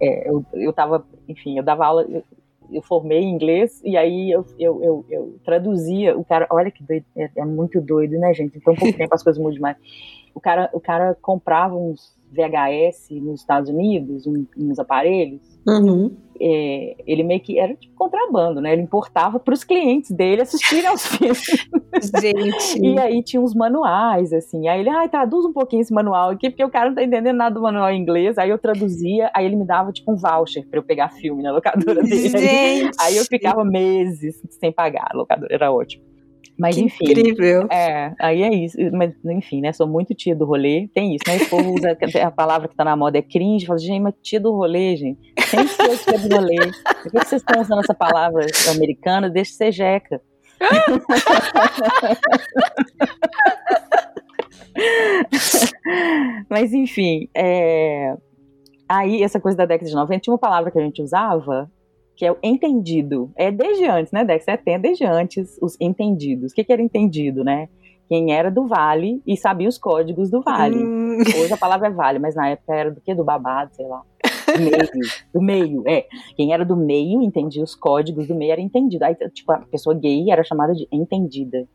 É, 0.02 0.30
eu, 0.30 0.46
eu 0.54 0.72
tava, 0.72 1.06
enfim, 1.28 1.58
eu 1.58 1.64
dava 1.64 1.86
aula, 1.86 2.06
eu 2.08 2.24
formei 2.82 3.20
em 3.20 3.32
inglês 3.32 3.82
e 3.84 3.98
aí 3.98 4.32
eu, 4.32 4.46
eu, 4.58 4.84
eu, 4.84 5.06
eu 5.10 5.40
traduzia. 5.44 6.18
O 6.18 6.24
cara, 6.24 6.48
olha 6.52 6.72
que 6.72 6.84
doido, 6.84 7.06
é, 7.16 7.30
é, 7.36 7.46
muito 7.46 7.82
doido, 7.82 8.18
né, 8.20 8.34
gente? 8.34 8.58
Então, 8.58 8.76
pouco 8.76 8.96
tempo 8.98 9.14
as 9.14 9.24
coisas 9.24 9.42
mudam 9.42 9.56
demais. 9.56 9.78
O 10.34 10.40
cara, 10.40 10.70
o 10.74 10.80
cara 10.80 11.16
comprava 11.22 11.76
uns 11.76 12.16
VHS 12.32 13.10
nos 13.22 13.42
Estados 13.42 13.70
Unidos, 13.70 14.26
um, 14.28 14.46
uns 14.58 14.80
aparelhos. 14.80 15.42
Uhum. 15.68 16.16
É, 16.42 16.96
ele 17.06 17.22
meio 17.22 17.42
que 17.42 17.60
era 17.60 17.76
tipo 17.76 17.94
contrabando, 17.96 18.62
né? 18.62 18.72
Ele 18.72 18.82
importava 18.82 19.40
para 19.40 19.54
os 19.54 19.64
clientes 19.66 20.12
dele 20.12 20.42
assistirem 20.42 20.88
aos 20.88 21.06
filmes. 21.06 21.68
Gente. 22.22 22.80
e 22.82 22.98
aí 22.98 23.22
tinha 23.22 23.42
uns 23.42 23.54
manuais, 23.54 24.32
assim. 24.32 24.68
Aí 24.70 24.80
ele, 24.80 24.90
ai, 24.90 25.06
ah, 25.06 25.10
traduz 25.10 25.44
um 25.44 25.52
pouquinho 25.52 25.82
esse 25.82 25.94
manual 25.94 26.30
aqui, 26.30 26.50
porque 26.50 26.64
o 26.64 26.70
cara 26.70 26.90
não 26.90 26.96
tá 26.96 27.04
entendendo 27.04 27.36
nada 27.36 27.56
do 27.56 27.62
manual 27.62 27.92
em 27.92 28.02
inglês. 28.02 28.38
Aí 28.38 28.50
eu 28.50 28.58
traduzia, 28.58 29.30
aí 29.36 29.46
ele 29.46 29.58
me 29.58 29.66
dava 29.66 29.92
tipo 29.92 30.12
um 30.14 30.16
voucher 30.16 30.66
para 30.68 30.80
eu 30.80 30.84
pegar 30.84 31.10
filme 31.10 31.44
na 31.44 31.52
locadora 31.52 32.02
dele. 32.02 32.30
Gente. 32.30 32.96
Aí 33.02 33.18
eu 33.18 33.26
ficava 33.26 33.66
meses 33.66 34.42
sem 34.60 34.72
pagar, 34.72 35.10
a 35.12 35.18
locadora 35.18 35.54
era 35.54 35.72
ótimo. 35.72 36.09
Mas 36.60 36.76
que 36.76 36.82
enfim. 36.82 37.05
Incrível. 37.05 37.68
É, 37.72 38.14
aí 38.20 38.43
é 38.43 38.53
isso. 38.53 38.78
Mas, 38.91 39.14
enfim, 39.26 39.62
né? 39.62 39.72
Sou 39.72 39.88
muito 39.88 40.14
tia 40.14 40.36
do 40.36 40.45
rolê. 40.45 40.89
Tem 40.93 41.16
isso, 41.16 41.24
né? 41.26 41.38
O 41.38 41.49
povo 41.49 41.74
usa 41.74 41.97
a 42.22 42.32
palavra 42.32 42.68
que 42.68 42.76
tá 42.76 42.84
na 42.84 42.97
moda 42.97 43.18
é 43.18 43.22
cringe. 43.22 43.66
Fala, 43.66 43.80
gente, 43.80 44.01
mas 44.01 44.14
tia 44.22 44.41
do 44.41 44.51
rolê, 44.51 44.97
gente. 44.97 45.34
Tem 45.49 45.66
que 45.66 45.70
ser 45.70 45.97
tia 45.97 46.20
do 46.20 46.36
rolê. 46.36 46.57
Por 46.57 47.12
que 47.12 47.20
vocês 47.20 47.41
estão 47.41 47.62
usando 47.62 47.80
essa 47.80 47.93
palavra 47.93 48.45
americana? 48.70 49.30
Deixa 49.30 49.51
de 49.51 49.57
ser 49.57 49.72
jeca. 49.72 50.22
mas 56.49 56.74
enfim, 56.74 57.30
é... 57.34 58.14
aí 58.89 59.24
essa 59.24 59.39
coisa 59.39 59.57
da 59.57 59.66
década 59.66 59.89
de 59.89 59.95
90 59.95 60.20
tinha 60.20 60.34
uma 60.34 60.38
palavra 60.38 60.70
que 60.70 60.78
a 60.78 60.82
gente 60.82 61.01
usava 61.01 61.72
que 62.20 62.26
é 62.26 62.32
o 62.34 62.38
entendido. 62.44 63.32
É 63.34 63.50
desde 63.50 63.86
antes, 63.86 64.12
né, 64.12 64.26
Dex? 64.26 64.44
Você 64.44 64.58
tem 64.58 64.78
desde 64.78 65.06
antes 65.06 65.58
os 65.62 65.78
entendidos. 65.80 66.52
O 66.52 66.56
que, 66.56 66.66
que 66.66 66.74
era 66.74 66.82
entendido, 66.82 67.46
né? 67.46 67.70
Quem 68.10 68.34
era 68.34 68.52
do 68.52 68.68
Vale 68.68 69.22
e 69.26 69.38
sabia 69.38 69.70
os 69.70 69.78
códigos 69.78 70.30
do 70.30 70.42
Vale. 70.42 70.84
Hum. 70.84 71.20
Hoje 71.42 71.54
a 71.54 71.56
palavra 71.56 71.88
é 71.88 71.92
Vale, 71.92 72.20
mas 72.20 72.36
na 72.36 72.50
época 72.50 72.76
era 72.76 72.92
do 72.92 73.00
que? 73.00 73.16
Do 73.16 73.24
babado, 73.24 73.74
sei 73.74 73.88
lá. 73.88 74.02
Do 74.54 74.62
meio, 74.62 74.90
do 75.34 75.42
meio, 75.42 75.84
é. 75.88 76.08
Quem 76.36 76.52
era 76.52 76.66
do 76.66 76.76
meio 76.76 77.22
entendia 77.22 77.64
os 77.64 77.74
códigos 77.74 78.28
do 78.28 78.36
meio, 78.36 78.52
era 78.52 78.60
entendido. 78.60 79.06
Aí, 79.06 79.16
tipo, 79.30 79.54
a 79.54 79.60
pessoa 79.60 79.96
gay 79.96 80.30
era 80.30 80.44
chamada 80.44 80.74
de 80.74 80.90
entendida. 80.92 81.66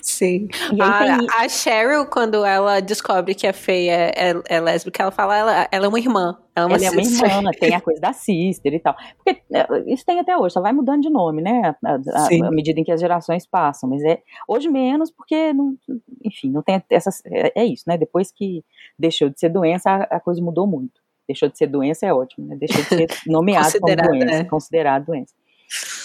Sim. 0.00 0.48
A, 0.80 1.16
tem... 1.18 1.26
a, 1.30 1.48
Cheryl, 1.48 2.06
quando 2.06 2.44
ela 2.44 2.80
descobre 2.80 3.34
que 3.34 3.46
a 3.46 3.52
Faye 3.52 3.88
é, 3.88 4.12
é, 4.14 4.34
é 4.48 4.60
lésbica, 4.60 5.02
ela 5.02 5.12
fala 5.12 5.36
ela, 5.36 5.68
ela 5.70 5.86
é 5.86 5.88
uma 5.88 5.98
irmã. 5.98 6.38
Ela, 6.54 6.64
é 6.64 6.66
uma, 6.66 6.76
ela 6.76 6.86
é 6.86 6.90
uma 6.90 7.02
irmã, 7.02 7.50
tem 7.58 7.74
a 7.74 7.80
coisa 7.80 8.00
da 8.00 8.12
sister 8.12 8.72
e 8.72 8.78
tal. 8.78 8.96
Porque 9.16 9.42
é, 9.52 9.92
isso 9.92 10.04
tem 10.06 10.18
até 10.18 10.36
hoje, 10.36 10.54
só 10.54 10.60
vai 10.60 10.72
mudando 10.72 11.02
de 11.02 11.10
nome, 11.10 11.42
né? 11.42 11.74
À 11.84 12.50
medida 12.50 12.80
em 12.80 12.84
que 12.84 12.92
as 12.92 13.00
gerações 13.00 13.46
passam. 13.46 13.90
Mas 13.90 14.02
é 14.04 14.22
hoje 14.48 14.68
menos, 14.68 15.10
porque, 15.10 15.52
não, 15.52 15.76
enfim, 16.24 16.50
não 16.50 16.62
tem 16.62 16.82
essas. 16.90 17.22
É, 17.26 17.60
é, 17.62 17.64
isso, 17.64 17.84
né? 17.86 17.98
Depois 17.98 18.32
que 18.32 18.64
deixou 18.98 19.28
de 19.28 19.38
ser 19.38 19.50
doença, 19.50 19.90
a, 19.90 20.16
a 20.16 20.20
coisa 20.20 20.42
mudou 20.42 20.66
muito. 20.66 21.00
Deixou 21.28 21.48
de 21.48 21.58
ser 21.58 21.66
doença 21.66 22.06
é 22.06 22.14
ótimo, 22.14 22.46
né? 22.46 22.56
Deixou 22.56 22.82
de 22.82 22.88
ser 22.88 23.06
nomeado 23.26 23.72
como 23.80 23.96
doença, 23.96 24.34
é. 24.34 24.44
considerado 24.44 25.06
doença. 25.06 25.34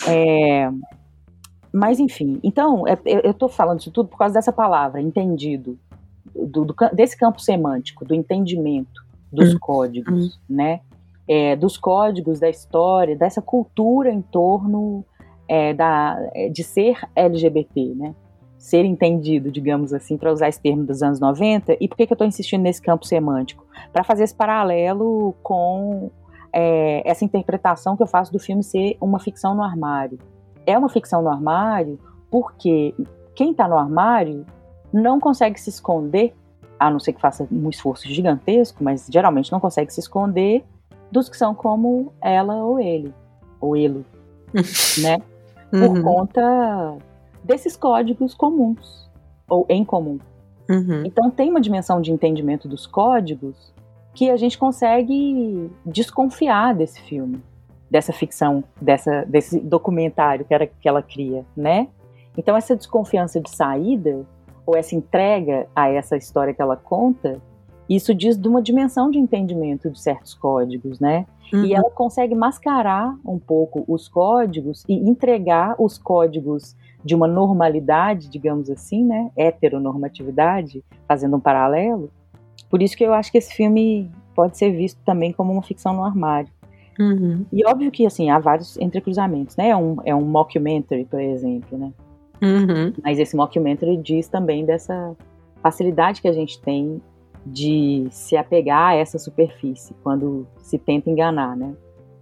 É, 0.07 0.69
mas 1.73 1.99
enfim, 1.99 2.39
então, 2.43 2.87
é, 2.87 2.97
eu 3.05 3.31
estou 3.31 3.47
falando 3.47 3.79
isso 3.79 3.91
tudo 3.91 4.09
por 4.09 4.17
causa 4.17 4.33
dessa 4.33 4.51
palavra, 4.51 5.01
entendido, 5.01 5.77
do, 6.35 6.65
do, 6.65 6.75
desse 6.93 7.17
campo 7.17 7.39
semântico, 7.41 8.05
do 8.05 8.13
entendimento 8.13 9.01
dos 9.31 9.53
uhum. 9.53 9.59
códigos, 9.59 10.35
uhum. 10.35 10.55
né? 10.55 10.81
É, 11.27 11.55
dos 11.55 11.77
códigos 11.77 12.39
da 12.39 12.49
história, 12.49 13.15
dessa 13.15 13.41
cultura 13.41 14.11
em 14.11 14.21
torno 14.21 15.05
é, 15.47 15.73
da, 15.73 16.17
é, 16.33 16.49
de 16.49 16.63
ser 16.63 16.97
LGBT, 17.15 17.93
né? 17.95 18.13
Ser 18.57 18.83
entendido, 18.83 19.51
digamos 19.51 19.93
assim, 19.93 20.17
para 20.17 20.31
usar 20.31 20.49
esse 20.49 20.61
termo 20.61 20.83
dos 20.83 21.01
anos 21.01 21.19
90. 21.19 21.77
E 21.79 21.87
por 21.87 21.95
que, 21.95 22.05
que 22.05 22.13
eu 22.13 22.15
estou 22.15 22.27
insistindo 22.27 22.61
nesse 22.61 22.81
campo 22.81 23.05
semântico? 23.05 23.65
Para 23.93 24.03
fazer 24.03 24.23
esse 24.23 24.35
paralelo 24.35 25.33
com 25.41 26.11
é, 26.53 27.01
essa 27.09 27.23
interpretação 27.23 27.95
que 27.95 28.03
eu 28.03 28.07
faço 28.07 28.31
do 28.31 28.39
filme 28.39 28.63
ser 28.63 28.97
uma 28.99 29.19
ficção 29.19 29.55
no 29.55 29.63
armário. 29.63 30.19
É 30.65 30.77
uma 30.77 30.89
ficção 30.89 31.21
no 31.21 31.29
armário 31.29 31.99
porque 32.29 32.93
quem 33.35 33.51
está 33.51 33.67
no 33.67 33.77
armário 33.77 34.45
não 34.91 35.19
consegue 35.19 35.59
se 35.59 35.69
esconder, 35.69 36.33
a 36.79 36.89
não 36.89 36.99
ser 36.99 37.13
que 37.13 37.21
faça 37.21 37.47
um 37.51 37.69
esforço 37.69 38.07
gigantesco, 38.07 38.83
mas 38.83 39.07
geralmente 39.11 39.51
não 39.51 39.59
consegue 39.59 39.93
se 39.93 39.99
esconder 39.99 40.63
dos 41.11 41.29
que 41.29 41.37
são 41.37 41.53
como 41.53 42.13
ela 42.21 42.55
ou 42.63 42.79
ele, 42.79 43.13
ou 43.59 43.75
ele, 43.75 44.05
né? 45.01 45.21
Por 45.69 45.97
uhum. 45.97 46.01
conta 46.01 46.97
desses 47.43 47.75
códigos 47.75 48.33
comuns, 48.33 49.09
ou 49.49 49.65
em 49.69 49.83
comum. 49.83 50.19
Uhum. 50.69 51.03
Então 51.05 51.29
tem 51.29 51.49
uma 51.49 51.61
dimensão 51.61 52.01
de 52.01 52.11
entendimento 52.11 52.67
dos 52.67 52.87
códigos 52.87 53.73
que 54.13 54.29
a 54.29 54.37
gente 54.37 54.57
consegue 54.57 55.69
desconfiar 55.85 56.73
desse 56.75 57.01
filme, 57.01 57.41
dessa 57.91 58.13
ficção, 58.13 58.63
dessa, 58.81 59.25
desse 59.25 59.59
documentário 59.59 60.45
que, 60.45 60.53
era, 60.53 60.65
que 60.65 60.87
ela 60.87 61.03
cria, 61.03 61.45
né? 61.55 61.89
Então 62.37 62.55
essa 62.55 62.73
desconfiança 62.73 63.41
de 63.41 63.49
saída 63.49 64.25
ou 64.65 64.77
essa 64.77 64.95
entrega 64.95 65.67
a 65.75 65.89
essa 65.89 66.15
história 66.15 66.53
que 66.53 66.61
ela 66.61 66.77
conta, 66.77 67.41
isso 67.89 68.15
diz 68.15 68.37
de 68.37 68.47
uma 68.47 68.61
dimensão 68.61 69.11
de 69.11 69.19
entendimento 69.19 69.89
de 69.89 69.99
certos 69.99 70.33
códigos, 70.33 71.01
né? 71.01 71.25
Uhum. 71.51 71.65
E 71.65 71.73
ela 71.73 71.89
consegue 71.91 72.33
mascarar 72.33 73.13
um 73.25 73.37
pouco 73.37 73.83
os 73.85 74.07
códigos 74.07 74.85
e 74.87 74.93
entregar 74.93 75.75
os 75.77 75.97
códigos 75.97 76.73
de 77.03 77.13
uma 77.13 77.27
normalidade, 77.27 78.29
digamos 78.29 78.69
assim, 78.69 79.03
né? 79.03 79.29
Heteronormatividade, 79.35 80.81
fazendo 81.05 81.35
um 81.35 81.39
paralelo. 81.41 82.09
Por 82.69 82.81
isso 82.81 82.95
que 82.95 83.03
eu 83.03 83.13
acho 83.13 83.29
que 83.29 83.37
esse 83.37 83.53
filme 83.53 84.09
pode 84.33 84.57
ser 84.57 84.71
visto 84.71 85.01
também 85.03 85.33
como 85.33 85.51
uma 85.51 85.61
ficção 85.61 85.93
no 85.93 86.05
armário. 86.05 86.49
Uhum. 86.99 87.45
E 87.51 87.65
óbvio 87.65 87.91
que, 87.91 88.05
assim, 88.05 88.29
há 88.29 88.39
vários 88.39 88.77
entrecruzamentos, 88.77 89.55
né? 89.55 89.69
É 89.69 89.75
um, 89.75 89.97
é 90.05 90.15
um 90.15 90.21
mockumentary, 90.21 91.05
por 91.05 91.19
exemplo, 91.19 91.77
né? 91.77 91.91
Uhum. 92.41 92.93
Mas 93.03 93.19
esse 93.19 93.35
mockumentary 93.35 93.97
diz 93.97 94.27
também 94.27 94.65
dessa 94.65 95.15
facilidade 95.61 96.21
que 96.21 96.27
a 96.27 96.33
gente 96.33 96.59
tem 96.59 97.01
de 97.45 98.07
se 98.11 98.35
apegar 98.35 98.91
a 98.91 98.95
essa 98.95 99.17
superfície 99.17 99.95
quando 100.03 100.47
se 100.57 100.77
tenta 100.77 101.09
enganar, 101.09 101.55
né? 101.55 101.73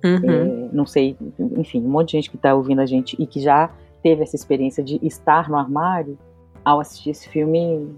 Uhum. 0.03 0.29
É, 0.29 0.69
não 0.71 0.85
sei, 0.85 1.17
enfim, 1.57 1.81
um 1.81 1.89
monte 1.89 2.11
de 2.11 2.17
gente 2.17 2.29
que 2.29 2.37
está 2.37 2.53
ouvindo 2.53 2.79
a 2.79 2.85
gente 2.85 3.15
e 3.19 3.25
que 3.25 3.39
já 3.39 3.69
teve 4.01 4.23
essa 4.23 4.35
experiência 4.35 4.83
de 4.83 4.99
estar 5.05 5.49
no 5.49 5.57
armário, 5.57 6.17
ao 6.63 6.79
assistir 6.79 7.09
esse 7.09 7.27
filme, 7.27 7.89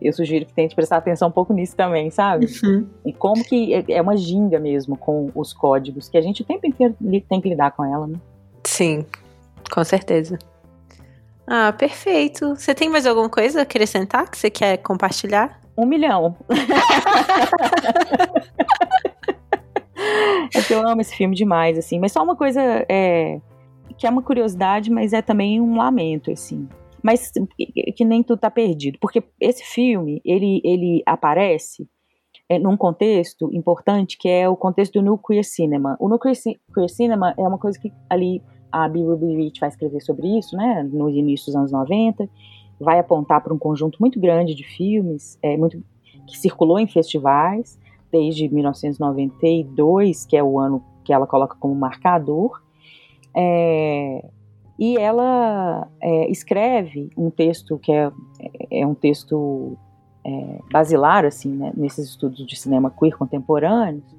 eu 0.00 0.12
sugiro 0.12 0.46
que 0.46 0.52
tente 0.52 0.74
prestar 0.74 0.96
atenção 0.98 1.28
um 1.28 1.32
pouco 1.32 1.52
nisso 1.52 1.76
também, 1.76 2.10
sabe? 2.10 2.46
Uhum. 2.62 2.86
E 3.04 3.12
como 3.12 3.44
que 3.44 3.74
é, 3.74 3.84
é 3.88 4.02
uma 4.02 4.16
ginga 4.16 4.58
mesmo 4.58 4.96
com 4.96 5.30
os 5.34 5.52
códigos, 5.52 6.08
que 6.08 6.16
a 6.16 6.20
gente 6.20 6.42
o 6.42 6.44
tempo 6.44 6.66
inteiro 6.66 6.94
tem 7.28 7.40
que 7.40 7.48
lidar 7.48 7.72
com 7.72 7.84
ela, 7.84 8.06
né? 8.06 8.18
Sim, 8.64 9.04
com 9.70 9.82
certeza. 9.84 10.38
Ah, 11.46 11.72
perfeito. 11.72 12.54
Você 12.54 12.74
tem 12.74 12.90
mais 12.90 13.06
alguma 13.06 13.28
coisa 13.30 13.60
a 13.60 13.62
acrescentar 13.62 14.30
que 14.30 14.36
você 14.36 14.50
quer 14.50 14.76
compartilhar? 14.78 15.60
Um 15.76 15.86
milhão. 15.86 16.36
é 20.54 20.62
que 20.62 20.74
eu 20.74 20.86
amo 20.86 21.00
esse 21.00 21.14
filme 21.16 21.34
demais, 21.34 21.78
assim. 21.78 21.98
Mas 21.98 22.12
só 22.12 22.22
uma 22.22 22.36
coisa 22.36 22.60
é, 22.88 23.40
que 23.96 24.06
é 24.06 24.10
uma 24.10 24.22
curiosidade, 24.22 24.90
mas 24.90 25.12
é 25.12 25.22
também 25.22 25.60
um 25.60 25.76
lamento, 25.76 26.30
assim. 26.30 26.68
Mas 27.02 27.30
que 27.96 28.04
nem 28.04 28.22
tudo 28.22 28.38
tá 28.38 28.50
perdido. 28.50 28.98
Porque 29.00 29.22
esse 29.40 29.64
filme, 29.64 30.20
ele, 30.24 30.60
ele 30.64 31.02
aparece 31.06 31.88
é, 32.48 32.58
num 32.58 32.76
contexto 32.76 33.50
importante, 33.52 34.16
que 34.18 34.28
é 34.28 34.48
o 34.48 34.56
contexto 34.56 35.00
do 35.02 35.18
Queer 35.18 35.44
Cinema. 35.44 35.96
O 36.00 36.18
Queer 36.18 36.88
Cinema 36.88 37.34
é 37.36 37.42
uma 37.42 37.58
coisa 37.58 37.78
que 37.78 37.92
ali 38.08 38.42
a 38.72 38.88
Bill 38.88 39.08
Rubinstein 39.08 39.60
vai 39.60 39.68
escrever 39.68 40.00
sobre 40.00 40.38
isso, 40.38 40.56
né, 40.56 40.82
no 40.82 41.08
início 41.08 41.46
dos 41.46 41.56
anos 41.56 41.72
90, 41.72 42.28
vai 42.78 42.98
apontar 42.98 43.42
para 43.42 43.52
um 43.52 43.58
conjunto 43.58 43.98
muito 43.98 44.20
grande 44.20 44.54
de 44.54 44.62
filmes, 44.62 45.38
é, 45.42 45.56
muito, 45.56 45.82
que 46.26 46.38
circulou 46.38 46.78
em 46.78 46.86
festivais, 46.86 47.78
desde 48.10 48.48
1992, 48.48 50.26
que 50.26 50.36
é 50.36 50.42
o 50.42 50.58
ano 50.58 50.82
que 51.04 51.12
ela 51.12 51.26
coloca 51.26 51.56
como 51.58 51.74
marcador, 51.74 52.62
é, 53.34 54.24
e 54.78 54.96
ela 54.96 55.88
é, 56.00 56.30
escreve 56.30 57.10
um 57.16 57.30
texto 57.30 57.78
que 57.78 57.90
é, 57.90 58.10
é 58.70 58.86
um 58.86 58.94
texto 58.94 59.76
é, 60.24 60.58
basilar, 60.70 61.24
assim, 61.24 61.50
né, 61.50 61.72
nesses 61.76 62.10
estudos 62.10 62.46
de 62.46 62.56
cinema 62.56 62.90
queer 62.90 63.16
contemporâneos, 63.16 64.16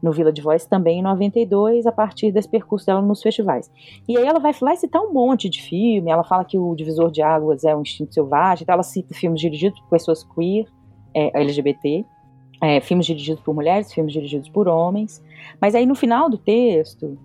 no 0.00 0.12
Village 0.12 0.40
Voice 0.40 0.68
também 0.68 1.00
em 1.00 1.02
92, 1.02 1.84
a 1.84 1.92
partir 1.92 2.30
desse 2.30 2.48
percurso 2.48 2.86
dela 2.86 3.02
nos 3.02 3.20
festivais. 3.20 3.70
E 4.08 4.16
aí 4.16 4.24
ela 4.24 4.38
vai 4.38 4.54
lá 4.62 4.76
citar 4.76 5.02
um 5.02 5.12
monte 5.12 5.48
de 5.48 5.60
filme, 5.60 6.10
ela 6.10 6.22
fala 6.22 6.44
que 6.44 6.56
o 6.56 6.74
Divisor 6.74 7.10
de 7.10 7.20
Águas 7.20 7.64
é 7.64 7.74
um 7.74 7.82
instinto 7.82 8.14
selvagem, 8.14 8.62
então 8.62 8.74
ela 8.74 8.84
cita 8.84 9.12
filmes 9.12 9.40
dirigidos 9.40 9.78
por 9.80 9.90
pessoas 9.90 10.22
queer, 10.22 10.66
é, 11.12 11.40
LGBT, 11.40 12.04
é, 12.62 12.80
filmes 12.80 13.06
dirigidos 13.06 13.42
por 13.42 13.54
mulheres, 13.54 13.92
filmes 13.92 14.12
dirigidos 14.12 14.48
por 14.48 14.68
homens, 14.68 15.22
mas 15.60 15.74
aí 15.74 15.84
no 15.84 15.94
final 15.94 16.30
do 16.30 16.38
texto, 16.38 17.18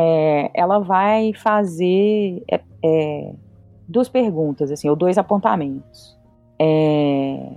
é, 0.00 0.50
ela 0.54 0.78
vai 0.78 1.32
fazer 1.32 2.44
é, 2.48 2.60
é, 2.84 3.34
duas 3.88 4.08
perguntas, 4.08 4.70
assim, 4.70 4.88
ou 4.88 4.94
dois 4.94 5.18
apontamentos. 5.18 6.16
É, 6.56 7.50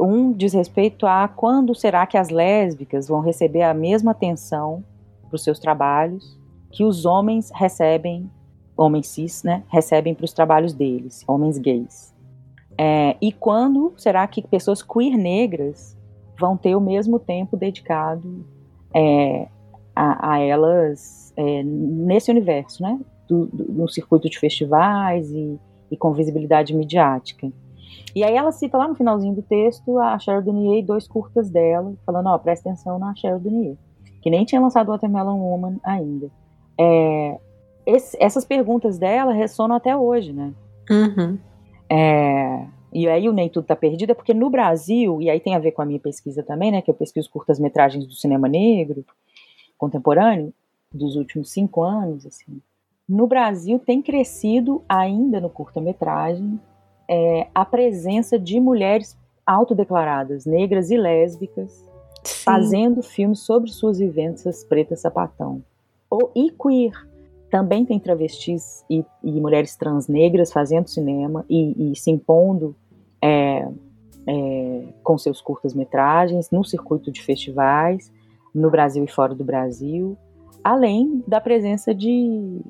um 0.00 0.32
diz 0.32 0.52
respeito 0.52 1.06
a 1.06 1.28
quando 1.28 1.74
será 1.76 2.04
que 2.04 2.18
as 2.18 2.28
lésbicas 2.28 3.06
vão 3.06 3.20
receber 3.20 3.62
a 3.62 3.72
mesma 3.72 4.10
atenção 4.10 4.82
para 5.28 5.36
os 5.36 5.44
seus 5.44 5.60
trabalhos 5.60 6.36
que 6.72 6.82
os 6.82 7.06
homens 7.06 7.52
recebem, 7.54 8.28
homens 8.76 9.06
cis, 9.06 9.44
né, 9.44 9.62
recebem 9.68 10.12
para 10.12 10.24
os 10.24 10.32
trabalhos 10.32 10.74
deles, 10.74 11.24
homens 11.26 11.56
gays. 11.56 12.12
É, 12.76 13.16
e 13.22 13.30
quando 13.32 13.94
será 13.96 14.26
que 14.26 14.42
pessoas 14.42 14.82
queer 14.82 15.16
negras 15.16 15.96
vão 16.38 16.56
ter 16.56 16.74
o 16.74 16.80
mesmo 16.80 17.18
tempo 17.18 17.56
dedicado 17.56 18.44
é, 18.92 19.48
a, 19.96 20.34
a, 20.34 20.38
elas 20.38 21.32
é, 21.36 21.62
nesse 21.64 22.30
universo, 22.30 22.82
né, 22.82 23.00
do, 23.26 23.46
do, 23.46 23.72
no 23.72 23.88
circuito 23.88 24.28
de 24.28 24.38
festivais 24.38 25.30
e, 25.30 25.58
e 25.90 25.96
com 25.96 26.12
visibilidade 26.12 26.76
midiática. 26.76 27.50
E 28.14 28.22
aí 28.22 28.34
ela 28.34 28.52
cita 28.52 28.78
lá 28.78 28.86
no 28.86 28.94
finalzinho 28.94 29.34
do 29.34 29.42
texto 29.42 29.98
a 29.98 30.18
Cheryl 30.18 30.42
Dunier 30.42 30.78
e 30.78 30.86
dois 30.86 31.08
curtas 31.08 31.50
dela, 31.50 31.94
falando, 32.04 32.28
ó, 32.28 32.38
presta 32.38 32.68
atenção 32.68 32.98
na 32.98 33.14
Cheryl 33.14 33.40
Dunier, 33.40 33.76
que 34.22 34.30
nem 34.30 34.44
tinha 34.44 34.60
lançado 34.60 34.88
Watermelon 34.88 35.38
Woman 35.38 35.76
ainda. 35.82 36.30
É, 36.78 37.38
esse, 37.86 38.16
essas 38.20 38.44
perguntas 38.44 38.98
dela 38.98 39.32
ressonam 39.32 39.76
até 39.76 39.96
hoje, 39.96 40.32
né? 40.32 40.52
Uhum. 40.90 41.38
É, 41.88 42.66
e 42.92 43.08
aí 43.08 43.28
o 43.28 43.32
Nem 43.32 43.48
Tudo 43.48 43.66
Tá 43.66 43.76
Perdido 43.76 44.10
é 44.10 44.14
porque 44.14 44.34
no 44.34 44.50
Brasil, 44.50 45.20
e 45.20 45.30
aí 45.30 45.38
tem 45.38 45.54
a 45.54 45.58
ver 45.58 45.72
com 45.72 45.82
a 45.82 45.86
minha 45.86 46.00
pesquisa 46.00 46.42
também, 46.42 46.70
né, 46.72 46.82
que 46.82 46.90
eu 46.90 46.94
pesquiso 46.94 47.30
curtas-metragens 47.30 48.06
do 48.06 48.14
cinema 48.14 48.48
negro 48.48 49.04
contemporâneo, 49.76 50.52
dos 50.92 51.16
últimos 51.16 51.50
cinco 51.50 51.82
anos, 51.82 52.24
assim, 52.26 52.60
no 53.08 53.26
Brasil 53.26 53.78
tem 53.78 54.02
crescido 54.02 54.82
ainda 54.88 55.40
no 55.40 55.48
curta-metragem 55.48 56.60
é, 57.08 57.46
a 57.54 57.64
presença 57.64 58.38
de 58.38 58.58
mulheres 58.58 59.16
autodeclaradas, 59.46 60.44
negras 60.44 60.90
e 60.90 60.96
lésbicas, 60.96 61.72
Sim. 62.24 62.44
fazendo 62.44 63.02
filmes 63.02 63.40
sobre 63.40 63.70
suas 63.70 63.98
vivências 63.98 64.64
pretas 64.64 65.00
sapatão. 65.00 65.62
Ou, 66.10 66.32
e 66.34 66.50
queer. 66.50 66.92
Também 67.48 67.84
tem 67.84 68.00
travestis 68.00 68.84
e, 68.90 69.04
e 69.22 69.40
mulheres 69.40 69.76
trans 69.76 70.08
negras 70.08 70.52
fazendo 70.52 70.88
cinema 70.88 71.44
e, 71.48 71.92
e 71.92 71.96
se 71.96 72.10
impondo 72.10 72.74
é, 73.22 73.68
é, 74.26 74.82
com 75.04 75.16
seus 75.16 75.40
curtas-metragens 75.40 76.50
no 76.50 76.64
circuito 76.64 77.12
de 77.12 77.22
festivais, 77.22 78.12
no 78.56 78.70
Brasil 78.70 79.04
e 79.04 79.08
fora 79.08 79.34
do 79.34 79.44
Brasil, 79.44 80.16
além 80.64 81.22
da 81.28 81.40
presença 81.40 81.94
de, 81.94 82.60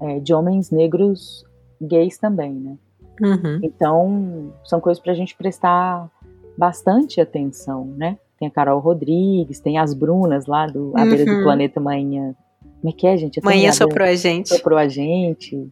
é, 0.00 0.18
de 0.18 0.34
homens 0.34 0.70
negros 0.70 1.44
gays 1.80 2.18
também, 2.18 2.52
né? 2.52 2.76
Uhum. 3.22 3.60
Então, 3.62 4.52
são 4.64 4.80
coisas 4.80 5.02
para 5.02 5.12
a 5.12 5.14
gente 5.14 5.36
prestar 5.36 6.10
bastante 6.58 7.20
atenção, 7.20 7.86
né? 7.96 8.18
Tem 8.38 8.48
a 8.48 8.50
Carol 8.50 8.80
Rodrigues, 8.80 9.60
tem 9.60 9.78
as 9.78 9.94
Brunas 9.94 10.46
lá 10.46 10.66
do 10.66 10.92
A 10.94 11.04
Beira 11.04 11.30
uhum. 11.30 11.38
do 11.38 11.44
Planeta 11.44 11.80
Manhã. 11.80 12.34
Como 12.80 12.90
é 12.90 12.92
que 12.92 13.06
é, 13.06 13.16
gente? 13.16 13.42
Manhã 13.42 13.72
soprou 13.72 14.06
a 14.06 14.14
gente. 14.14 14.48
Soprou 14.50 14.78
a 14.78 14.88
gente. 14.88 15.66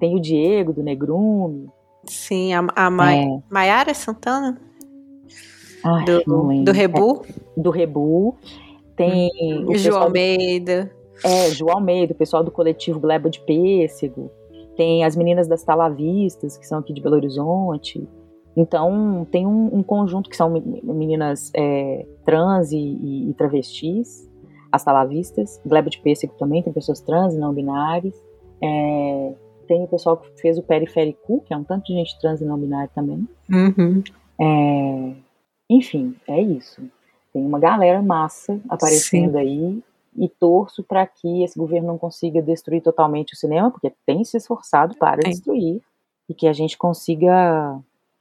Tem 0.00 0.16
o 0.16 0.20
Diego, 0.20 0.72
do 0.72 0.82
Negrume. 0.82 1.68
Sim, 2.04 2.52
a, 2.54 2.66
a 2.74 2.90
Ma 2.90 3.14
é. 3.14 3.42
Maiara 3.48 3.94
Santana. 3.94 4.58
Ai, 5.84 6.04
do, 6.04 6.64
do 6.64 6.72
Rebu. 6.72 7.22
É, 7.24 7.60
do 7.60 7.70
Rebu. 7.70 8.36
Tem 8.98 9.64
o 9.64 9.78
João 9.78 10.02
Almeida. 10.02 10.90
É, 11.24 11.50
João 11.50 11.76
Almeida, 11.76 12.12
o 12.12 12.16
pessoal 12.16 12.44
do 12.44 12.50
coletivo 12.50 13.00
Gleba 13.00 13.30
de 13.30 13.40
Pêssego 13.40 14.30
tem 14.76 15.04
as 15.04 15.16
meninas 15.16 15.48
das 15.48 15.64
Talavistas, 15.64 16.56
que 16.56 16.66
são 16.66 16.78
aqui 16.78 16.92
de 16.92 17.00
Belo 17.00 17.16
Horizonte. 17.16 18.06
Então, 18.56 19.26
tem 19.30 19.46
um, 19.46 19.78
um 19.78 19.82
conjunto 19.82 20.28
que 20.30 20.36
são 20.36 20.50
meninas 20.50 21.50
é, 21.54 22.06
trans 22.24 22.70
e, 22.70 23.28
e, 23.28 23.34
travestis, 23.34 24.28
as 24.70 24.84
talavistas. 24.84 25.60
Gleba 25.66 25.90
de 25.90 26.00
Pêssego 26.00 26.34
também 26.38 26.62
tem 26.62 26.72
pessoas 26.72 27.00
trans 27.00 27.34
e 27.34 27.38
não 27.38 27.52
binárias. 27.52 28.14
É, 28.62 29.34
tem 29.66 29.82
o 29.82 29.88
pessoal 29.88 30.16
que 30.16 30.28
fez 30.40 30.58
o 30.58 30.62
periférico, 30.62 31.42
que 31.44 31.52
é 31.52 31.56
um 31.56 31.64
tanto 31.64 31.86
de 31.86 31.94
gente 31.94 32.18
trans 32.20 32.40
e 32.40 32.44
não 32.44 32.58
binária 32.58 32.90
também. 32.94 33.28
Uhum. 33.50 34.02
É, 34.40 35.14
enfim, 35.70 36.14
é 36.28 36.40
isso. 36.40 36.80
Tem 37.38 37.46
uma 37.46 37.60
galera 37.60 38.02
massa 38.02 38.60
aparecendo 38.68 39.32
Sim. 39.32 39.38
aí 39.38 39.82
e 40.16 40.28
torço 40.28 40.82
para 40.82 41.06
que 41.06 41.44
esse 41.44 41.56
governo 41.56 41.86
não 41.86 41.98
consiga 41.98 42.42
destruir 42.42 42.82
totalmente 42.82 43.34
o 43.34 43.36
cinema, 43.36 43.70
porque 43.70 43.92
tem 44.04 44.24
se 44.24 44.36
esforçado 44.36 44.96
para 44.96 45.22
Sim. 45.22 45.30
destruir, 45.30 45.80
e 46.28 46.34
que 46.34 46.48
a 46.48 46.52
gente 46.52 46.76
consiga 46.76 47.78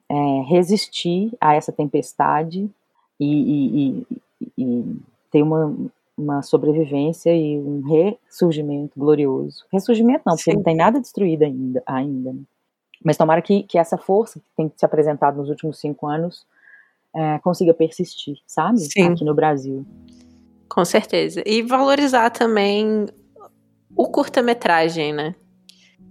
é, 0.08 0.42
resistir 0.46 1.34
a 1.42 1.56
essa 1.56 1.72
tempestade 1.72 2.70
e, 3.20 3.26
e, 3.26 4.06
e, 4.40 4.56
e 4.56 4.96
ter 5.32 5.42
uma, 5.42 5.76
uma 6.16 6.44
sobrevivência 6.44 7.36
e 7.36 7.58
um 7.58 7.82
ressurgimento 7.82 8.92
glorioso. 8.96 9.66
Ressurgimento 9.74 10.22
não, 10.28 10.36
porque 10.36 10.52
Sim. 10.52 10.58
não 10.58 10.64
tem 10.64 10.76
nada 10.76 11.02
destruído 11.02 11.42
ainda. 11.42 11.82
ainda 11.88 12.34
né? 12.34 12.40
Mas 13.04 13.18
tomara 13.18 13.42
que, 13.42 13.64
que 13.64 13.80
essa 13.80 13.98
força 13.98 14.40
que 14.40 14.46
tem 14.56 14.72
se 14.76 14.86
apresentado 14.86 15.38
nos 15.38 15.50
últimos 15.50 15.80
cinco 15.80 16.06
anos 16.06 16.46
é, 17.18 17.40
consiga 17.40 17.74
persistir, 17.74 18.36
sabe? 18.46 18.80
Sim. 18.80 19.08
Aqui 19.08 19.26
no 19.26 19.34
Brasil. 19.34 19.84
Com 20.70 20.86
certeza. 20.86 21.42
E 21.46 21.64
valorizar 21.64 22.30
também 22.30 23.08
o 23.96 24.08
curta-metragem, 24.08 25.12
né? 25.14 25.34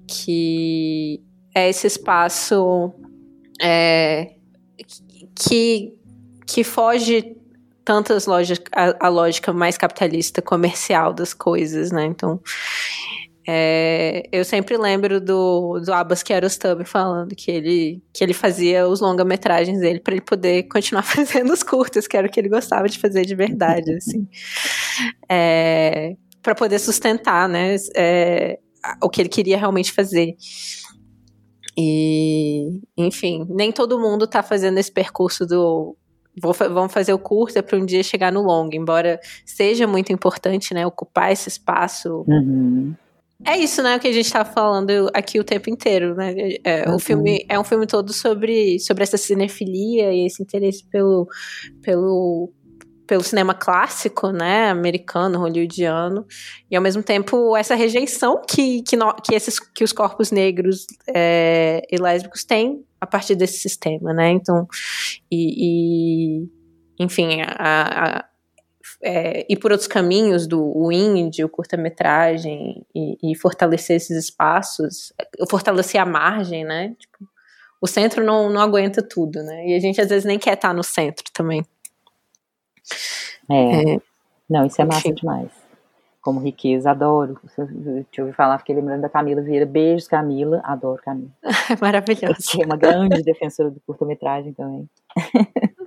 Que 0.09 1.23
é 1.55 1.69
esse 1.69 1.87
espaço 1.87 2.93
é, 3.63 4.35
que, 5.37 5.95
que 6.45 6.65
foge 6.65 7.37
tantas 7.85 8.27
lojas 8.27 8.61
a, 8.75 9.07
a, 9.07 9.09
lógica 9.09 9.53
mais 9.53 9.79
capitalista 9.79 10.43
comercial 10.43 11.15
das 11.15 11.33
coisas, 11.33 11.93
né? 11.93 12.05
Então 12.05 12.41
é, 13.49 14.29
eu 14.33 14.45
sempre 14.45 14.77
lembro 14.77 15.21
do, 15.21 15.79
do 15.79 15.93
Abbas 15.93 16.23
Kiarostami 16.23 16.85
falando 16.85 17.35
que 17.37 17.51
ele, 17.51 18.03
que 18.13 18.25
ele 18.25 18.35
fazia 18.35 18.89
os 18.89 19.01
longa-metragens 19.01 19.79
dele 19.79 20.01
para 20.01 20.15
ele 20.15 20.25
poder 20.25 20.65
continuar 20.65 21.03
fazendo 21.07 21.53
os 21.53 21.63
curtas, 21.63 22.09
que 22.09 22.17
era 22.17 22.27
o 22.27 22.31
que 22.31 22.41
ele 22.41 22.49
gostava 22.49 22.89
de 22.89 22.99
fazer 22.99 23.25
de 23.25 23.35
verdade, 23.37 23.93
assim. 23.93 24.27
É, 25.29 26.17
para 26.43 26.55
poder 26.55 26.81
sustentar, 26.81 27.49
né, 27.49 27.77
é, 27.95 28.59
o 29.03 29.09
que 29.09 29.23
ele 29.23 29.29
queria 29.29 29.59
realmente 29.59 29.93
fazer. 29.93 30.37
E, 31.79 32.81
enfim, 32.97 33.47
nem 33.49 33.71
todo 33.71 34.01
mundo 34.01 34.25
está 34.25 34.43
fazendo 34.43 34.79
esse 34.79 34.91
percurso 34.91 35.47
do 35.47 35.95
vou, 36.41 36.53
vamos 36.53 36.93
fazer 36.93 37.13
o 37.13 37.19
curso 37.19 37.63
para 37.63 37.79
um 37.79 37.87
dia 37.87 38.03
chegar 38.03 38.33
no 38.33 38.43
longo, 38.43 38.75
embora 38.75 39.21
seja 39.45 39.87
muito 39.87 40.13
importante, 40.13 40.75
né, 40.75 40.87
ocupar 40.87 41.33
esse 41.33 41.49
espaço. 41.49 42.25
Uhum. 42.27 42.95
É 43.45 43.57
isso, 43.59 43.83
né, 43.83 43.97
o 43.97 44.01
que 44.01 44.09
a 44.09 44.13
gente 44.13 44.27
está 44.27 44.45
falando 44.45 45.11
aqui 45.13 45.39
o 45.39 45.45
tempo 45.45 45.69
inteiro, 45.69 46.15
né? 46.15 46.35
É, 46.65 46.89
uhum. 46.89 46.97
O 46.97 46.99
filme 46.99 47.45
é 47.49 47.59
um 47.59 47.65
filme 47.65 47.87
todo 47.87 48.13
sobre, 48.13 48.79
sobre 48.81 49.03
essa 49.03 49.19
cinefilia 49.19 50.13
e 50.13 50.27
esse 50.27 50.43
interesse 50.43 50.85
pelo, 50.87 51.29
pelo 51.83 52.51
pelo 53.07 53.23
cinema 53.23 53.55
clássico, 53.55 54.31
né, 54.31 54.69
americano, 54.69 55.39
hollywoodiano, 55.39 56.27
e 56.71 56.77
ao 56.77 56.83
mesmo 56.83 57.03
tempo 57.03 57.57
essa 57.57 57.75
rejeição 57.75 58.43
que, 58.47 58.83
que, 58.83 58.97
no, 58.97 59.15
que, 59.15 59.35
esses, 59.35 59.61
que 59.61 59.85
os 59.85 59.93
corpos 59.93 60.31
negros 60.31 60.87
é, 61.15 61.83
e 61.91 61.97
lésbicos 61.97 62.45
têm 62.45 62.85
a 63.01 63.07
partir 63.07 63.37
desse 63.37 63.59
sistema, 63.59 64.13
né, 64.13 64.31
então, 64.31 64.67
e, 65.31 66.41
e 66.41 66.49
enfim, 66.99 67.43
a, 67.43 68.19
a, 68.19 68.25
é, 69.03 69.47
ir 69.49 69.57
por 69.57 69.73
outros 69.73 69.89
caminhos 69.89 70.47
do 70.47 70.63
o 70.77 70.91
indie, 70.91 71.45
o 71.45 71.49
curta-metragem, 71.49 72.85
e, 72.95 73.19
e, 73.23 73.35
fortalecer 73.37 73.97
esses 73.97 74.17
espaços, 74.17 75.13
fortalecer 75.49 76.01
a 76.01 76.07
margem, 76.07 76.65
né, 76.65 76.95
tipo, 76.99 77.29
o 77.81 77.87
centro 77.87 78.25
não, 78.25 78.49
não 78.51 78.61
aguenta 78.61 79.03
tudo, 79.03 79.43
né, 79.43 79.69
e 79.69 79.75
a 79.75 79.81
gente 79.81 80.01
às 80.01 80.09
vezes 80.09 80.25
nem 80.25 80.39
quer 80.39 80.55
estar 80.55 80.73
no 80.75 80.83
centro 80.83 81.25
também. 81.33 81.65
É. 83.51 83.95
é. 83.95 84.01
Não, 84.49 84.65
isso 84.67 84.81
é 84.81 84.85
massa 84.85 85.13
demais. 85.13 85.51
Como 86.21 86.41
riqueza, 86.41 86.91
adoro. 86.91 87.39
Te 88.11 88.21
ouvi 88.21 88.33
falar, 88.33 88.59
fiquei 88.59 88.75
lembrando 88.75 89.03
da 89.03 89.09
Camila 89.09 89.41
Vieira. 89.43 89.65
Beijos, 89.65 90.09
Camila. 90.09 90.61
Adoro 90.65 91.01
Camila. 91.03 91.31
Maravilhosa. 91.81 92.35
é 92.61 92.65
uma 92.65 92.77
grande 92.77 93.23
defensora 93.25 93.71
do 93.71 93.81
curta-metragem 93.87 94.53
também. 94.53 94.89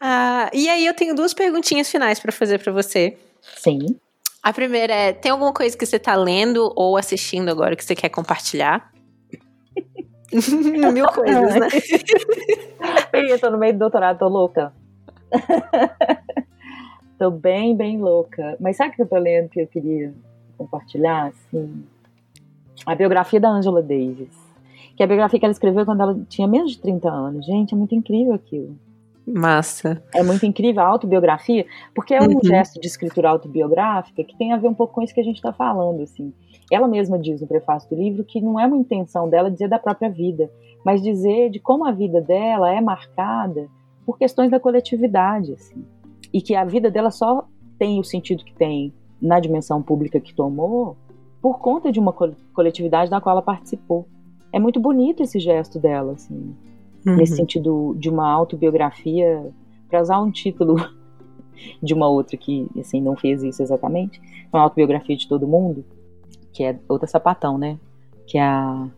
ah, 0.00 0.50
e 0.52 0.68
aí 0.68 0.86
eu 0.86 0.94
tenho 0.94 1.14
duas 1.14 1.34
perguntinhas 1.34 1.90
finais 1.90 2.20
para 2.20 2.32
fazer 2.32 2.62
para 2.62 2.72
você. 2.72 3.16
Sim. 3.56 3.98
A 4.42 4.52
primeira 4.52 4.94
é: 4.94 5.12
tem 5.12 5.30
alguma 5.30 5.52
coisa 5.52 5.76
que 5.76 5.84
você 5.84 5.96
está 5.96 6.14
lendo 6.14 6.72
ou 6.76 6.96
assistindo 6.96 7.48
agora 7.48 7.76
que 7.76 7.84
você 7.84 7.94
quer 7.94 8.08
compartilhar? 8.08 8.92
Mil 10.92 11.06
coisas, 11.06 11.54
né? 11.54 11.68
eu 13.12 13.38
tô 13.38 13.50
no 13.50 13.58
meio 13.58 13.72
do 13.72 13.78
doutorado, 13.78 14.18
tô 14.18 14.28
louca. 14.28 14.72
tô 17.18 17.30
bem, 17.30 17.76
bem 17.76 17.98
louca. 17.98 18.56
Mas 18.60 18.76
sabe 18.76 18.92
o 18.92 18.96
que 18.96 19.02
eu 19.02 19.08
tô 19.08 19.16
lendo 19.16 19.48
que 19.48 19.60
eu 19.60 19.66
queria 19.66 20.12
compartilhar? 20.56 21.28
Assim, 21.28 21.84
a 22.86 22.94
biografia 22.94 23.40
da 23.40 23.48
Angela 23.48 23.82
Davis. 23.82 24.36
Que 24.96 25.02
é 25.02 25.04
a 25.04 25.08
biografia 25.08 25.38
que 25.38 25.46
ela 25.46 25.52
escreveu 25.52 25.84
quando 25.84 26.02
ela 26.02 26.20
tinha 26.28 26.46
menos 26.46 26.72
de 26.72 26.80
30 26.80 27.08
anos. 27.08 27.46
Gente, 27.46 27.72
é 27.72 27.76
muito 27.76 27.94
incrível 27.94 28.34
aquilo. 28.34 28.76
Massa. 29.34 30.02
É 30.14 30.22
muito 30.22 30.46
incrível 30.46 30.82
a 30.82 30.86
autobiografia, 30.86 31.66
porque 31.94 32.14
é 32.14 32.20
um 32.20 32.26
uhum. 32.26 32.40
gesto 32.42 32.80
de 32.80 32.86
escritura 32.86 33.28
autobiográfica 33.28 34.24
que 34.24 34.36
tem 34.36 34.52
a 34.52 34.56
ver 34.56 34.68
um 34.68 34.74
pouco 34.74 34.94
com 34.94 35.02
isso 35.02 35.14
que 35.14 35.20
a 35.20 35.24
gente 35.24 35.36
está 35.36 35.52
falando, 35.52 36.02
assim. 36.02 36.32
Ela 36.70 36.88
mesma 36.88 37.18
diz 37.18 37.40
no 37.40 37.46
prefácio 37.46 37.88
do 37.90 37.96
livro 37.96 38.24
que 38.24 38.40
não 38.40 38.58
é 38.58 38.66
uma 38.66 38.76
intenção 38.76 39.28
dela 39.28 39.50
dizer 39.50 39.68
da 39.68 39.78
própria 39.78 40.10
vida, 40.10 40.50
mas 40.84 41.02
dizer 41.02 41.50
de 41.50 41.58
como 41.58 41.86
a 41.86 41.92
vida 41.92 42.20
dela 42.20 42.72
é 42.72 42.80
marcada 42.80 43.68
por 44.04 44.18
questões 44.18 44.50
da 44.50 44.60
coletividade, 44.60 45.52
assim. 45.52 45.84
E 46.32 46.40
que 46.40 46.54
a 46.54 46.64
vida 46.64 46.90
dela 46.90 47.10
só 47.10 47.46
tem 47.78 48.00
o 48.00 48.04
sentido 48.04 48.44
que 48.44 48.54
tem 48.54 48.92
na 49.20 49.40
dimensão 49.40 49.82
pública 49.82 50.20
que 50.20 50.34
tomou 50.34 50.96
por 51.40 51.58
conta 51.58 51.92
de 51.92 52.00
uma 52.00 52.12
coletividade 52.12 53.10
da 53.10 53.20
qual 53.20 53.34
ela 53.34 53.42
participou. 53.42 54.06
É 54.52 54.58
muito 54.58 54.80
bonito 54.80 55.22
esse 55.22 55.38
gesto 55.38 55.78
dela, 55.78 56.12
assim, 56.12 56.54
uhum. 57.06 57.16
nesse 57.16 57.36
sentido 57.36 57.94
de 57.98 58.08
uma 58.08 58.28
autobiografia, 58.30 59.50
para 59.88 60.00
usar 60.00 60.20
um 60.20 60.30
título 60.30 60.76
de 61.82 61.94
uma 61.94 62.08
outra 62.08 62.36
que, 62.36 62.68
assim, 62.78 63.00
não 63.00 63.16
fez 63.16 63.42
isso 63.42 63.62
exatamente, 63.62 64.20
uma 64.52 64.62
autobiografia 64.62 65.16
de 65.16 65.28
todo 65.28 65.46
mundo, 65.46 65.84
que 66.52 66.64
é 66.64 66.78
outra 66.88 67.06
sapatão, 67.06 67.58
né? 67.58 67.78
Que 68.26 68.38
é 68.38 68.42
a. 68.42 68.88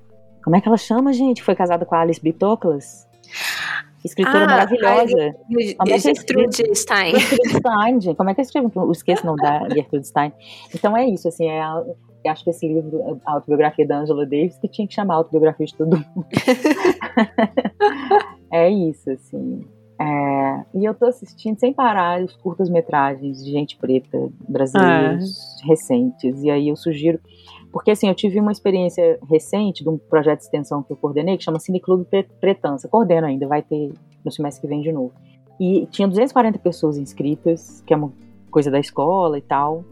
Como 0.43 0.57
é 0.57 0.61
que 0.61 0.69
ela 0.69 0.77
chama, 0.77 1.13
gente? 1.13 1.43
Foi 1.43 1.55
casada 1.55 1.85
com 1.85 1.95
a 1.95 2.01
Alice 2.01 2.21
Bitoclas? 2.21 3.07
Escritora 4.03 4.45
ah, 4.45 4.47
maravilhosa. 4.47 5.37
Como 5.77 5.93
é 5.93 5.99
Gertrude 5.99 6.75
Stein. 6.75 7.19
Gertrude 7.19 7.49
Stein, 7.51 8.01
gente. 8.01 8.17
Como 8.17 8.31
é 8.31 8.35
que 8.35 8.41
eu 8.41 8.45
escrevo? 8.45 8.73
Eu 8.75 8.91
esqueço 8.91 9.23
o 9.25 9.27
nome 9.27 9.43
da 9.43 9.69
Gertrude 9.69 10.07
Stein. 10.07 10.33
Então 10.75 10.97
é 10.97 11.07
isso, 11.07 11.29
assim, 11.29 11.47
é 11.47 11.61
a, 11.61 11.85
acho 12.29 12.45
que 12.45 12.51
esse 12.51 12.67
livro, 12.67 13.21
a 13.25 13.33
autobiografia 13.33 13.87
da 13.87 13.99
Angela 13.99 14.25
Davis, 14.25 14.59
que 14.59 14.69
tinha 14.69 14.87
que 14.87 14.95
chamar 14.95 15.15
a 15.15 15.17
autobiografia 15.19 15.67
de 15.67 15.75
todo 15.75 15.97
mundo. 15.97 16.27
é 18.53 18.71
isso, 18.71 19.11
assim. 19.11 19.65
É, 20.01 20.65
e 20.75 20.85
eu 20.85 20.95
tô 20.95 21.05
assistindo 21.05 21.61
sem 21.61 21.75
parar 21.75 22.23
os 22.23 22.35
curtas-metragens 22.37 23.45
de 23.45 23.51
gente 23.51 23.77
preta 23.77 24.31
brasileiros 24.49 25.61
ah. 25.63 25.67
recentes. 25.67 26.43
E 26.43 26.51
aí 26.51 26.69
eu 26.69 26.77
sugiro. 26.77 27.21
Porque 27.71 27.91
assim, 27.91 28.09
eu 28.09 28.15
tive 28.15 28.41
uma 28.41 28.51
experiência 28.51 29.19
recente 29.29 29.85
de 29.85 29.91
um 29.91 29.99
projeto 29.99 30.39
de 30.39 30.47
extensão 30.47 30.83
que 30.83 30.91
eu 30.91 30.97
coordenei, 30.97 31.37
que 31.37 31.45
chama 31.45 31.61
Cineclube 31.61 32.07
Pretança. 32.41 32.89
Coordeno 32.89 33.27
ainda, 33.27 33.47
vai 33.47 33.63
ter 33.63 33.93
no 34.25 34.33
semestre 34.33 34.63
que 34.63 34.67
vem 34.67 34.81
de 34.81 34.91
novo. 34.91 35.13
E 35.61 35.87
tinha 35.91 36.09
240 36.09 36.59
pessoas 36.61 36.97
inscritas, 36.97 37.83
que 37.87 37.93
é 37.93 37.97
uma 37.97 38.11
coisa 38.51 38.71
da 38.71 38.81
escola 38.81 39.37
e 39.37 39.43
tal. 39.43 39.85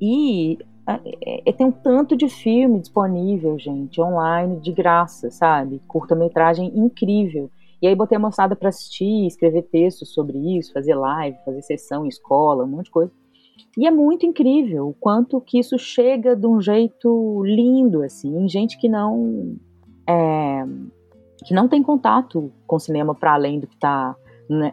E 0.00 0.56
é, 0.86 1.48
é, 1.48 1.52
tem 1.52 1.66
um 1.66 1.72
tanto 1.72 2.16
de 2.16 2.28
filme 2.28 2.80
disponível, 2.80 3.58
gente, 3.58 4.00
online, 4.00 4.60
de 4.60 4.72
graça, 4.72 5.30
sabe? 5.30 5.80
Curta-metragem 5.86 6.72
incrível. 6.74 7.50
E 7.80 7.86
aí 7.86 7.94
botei 7.94 8.16
a 8.16 8.20
moçada 8.20 8.54
para 8.54 8.68
assistir, 8.68 9.26
escrever 9.26 9.62
textos 9.62 10.12
sobre 10.12 10.38
isso, 10.56 10.72
fazer 10.72 10.94
live, 10.94 11.36
fazer 11.44 11.62
sessão 11.62 12.04
em 12.04 12.08
escola, 12.08 12.64
um 12.64 12.68
monte 12.68 12.86
de 12.86 12.90
coisa. 12.90 13.12
E 13.76 13.86
é 13.86 13.90
muito 13.90 14.26
incrível 14.26 14.88
o 14.88 14.94
quanto 14.94 15.40
que 15.40 15.58
isso 15.58 15.78
chega 15.78 16.36
de 16.36 16.46
um 16.46 16.60
jeito 16.60 17.42
lindo, 17.44 18.02
assim, 18.02 18.36
em 18.36 18.48
gente 18.48 18.78
que 18.78 18.88
não 18.88 19.56
é, 20.08 20.64
que 21.44 21.54
não 21.54 21.68
tem 21.68 21.82
contato 21.82 22.52
com 22.66 22.78
cinema 22.78 23.14
para 23.14 23.34
além 23.34 23.60
do 23.60 23.66
que 23.66 23.74
está 23.74 24.14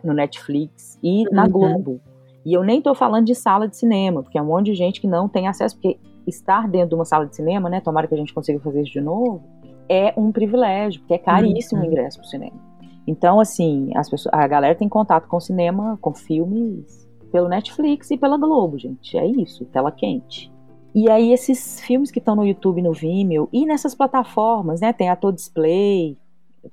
no 0.04 0.14
Netflix 0.14 1.00
e 1.02 1.24
na 1.32 1.46
uhum. 1.46 1.52
Globo. 1.52 2.02
E 2.50 2.54
eu 2.54 2.64
nem 2.64 2.80
estou 2.80 2.96
falando 2.96 3.28
de 3.28 3.36
sala 3.36 3.68
de 3.68 3.78
cinema, 3.78 4.24
porque 4.24 4.36
é 4.36 4.42
um 4.42 4.46
monte 4.46 4.66
de 4.66 4.74
gente 4.74 5.00
que 5.00 5.06
não 5.06 5.30
tem 5.30 5.48
acesso, 5.48 5.76
porque 5.76 6.00
estar 6.26 6.68
dentro 6.68 6.90
de 6.90 6.96
uma 6.96 7.06
sala 7.06 7.28
de 7.28 7.36
cinema, 7.36 7.70
né, 7.70 7.80
tomara 7.80 8.08
que 8.08 8.16
a 8.16 8.18
gente 8.18 8.34
consiga 8.34 8.60
fazer 8.60 8.82
isso 8.82 8.92
de 8.92 9.02
novo, 9.02 9.44
é 9.88 10.16
um 10.18 10.32
privilégio, 10.32 11.00
porque 11.02 11.14
é 11.14 11.20
caríssimo 11.20 11.80
uhum. 11.80 11.88
o 11.88 11.92
ingresso 11.92 12.18
para 12.18 12.26
o 12.26 12.28
cinema. 12.28 12.58
Então, 13.06 13.40
assim, 13.40 13.92
as 13.96 14.10
pessoas, 14.10 14.34
a 14.34 14.48
galera 14.48 14.74
tem 14.74 14.90
contato 14.90 15.28
com 15.28 15.40
cinema, 15.40 15.96
com 16.02 16.12
filmes 16.12 17.08
pelo 17.32 17.48
Netflix 17.48 18.10
e 18.10 18.18
pela 18.18 18.36
Globo, 18.36 18.80
gente. 18.80 19.16
É 19.16 19.28
isso, 19.28 19.64
tela 19.66 19.92
quente. 19.92 20.52
E 20.96 21.08
aí 21.08 21.32
esses 21.32 21.80
filmes 21.82 22.10
que 22.10 22.18
estão 22.18 22.36
no 22.36 22.44
YouTube, 22.44 22.82
no 22.82 22.94
Vimeo 22.94 23.48
e 23.54 23.64
nessas 23.64 23.94
plataformas, 23.94 24.82
né? 24.82 24.92
Tem 24.92 25.08
Ator 25.08 25.32
Display, 25.34 26.18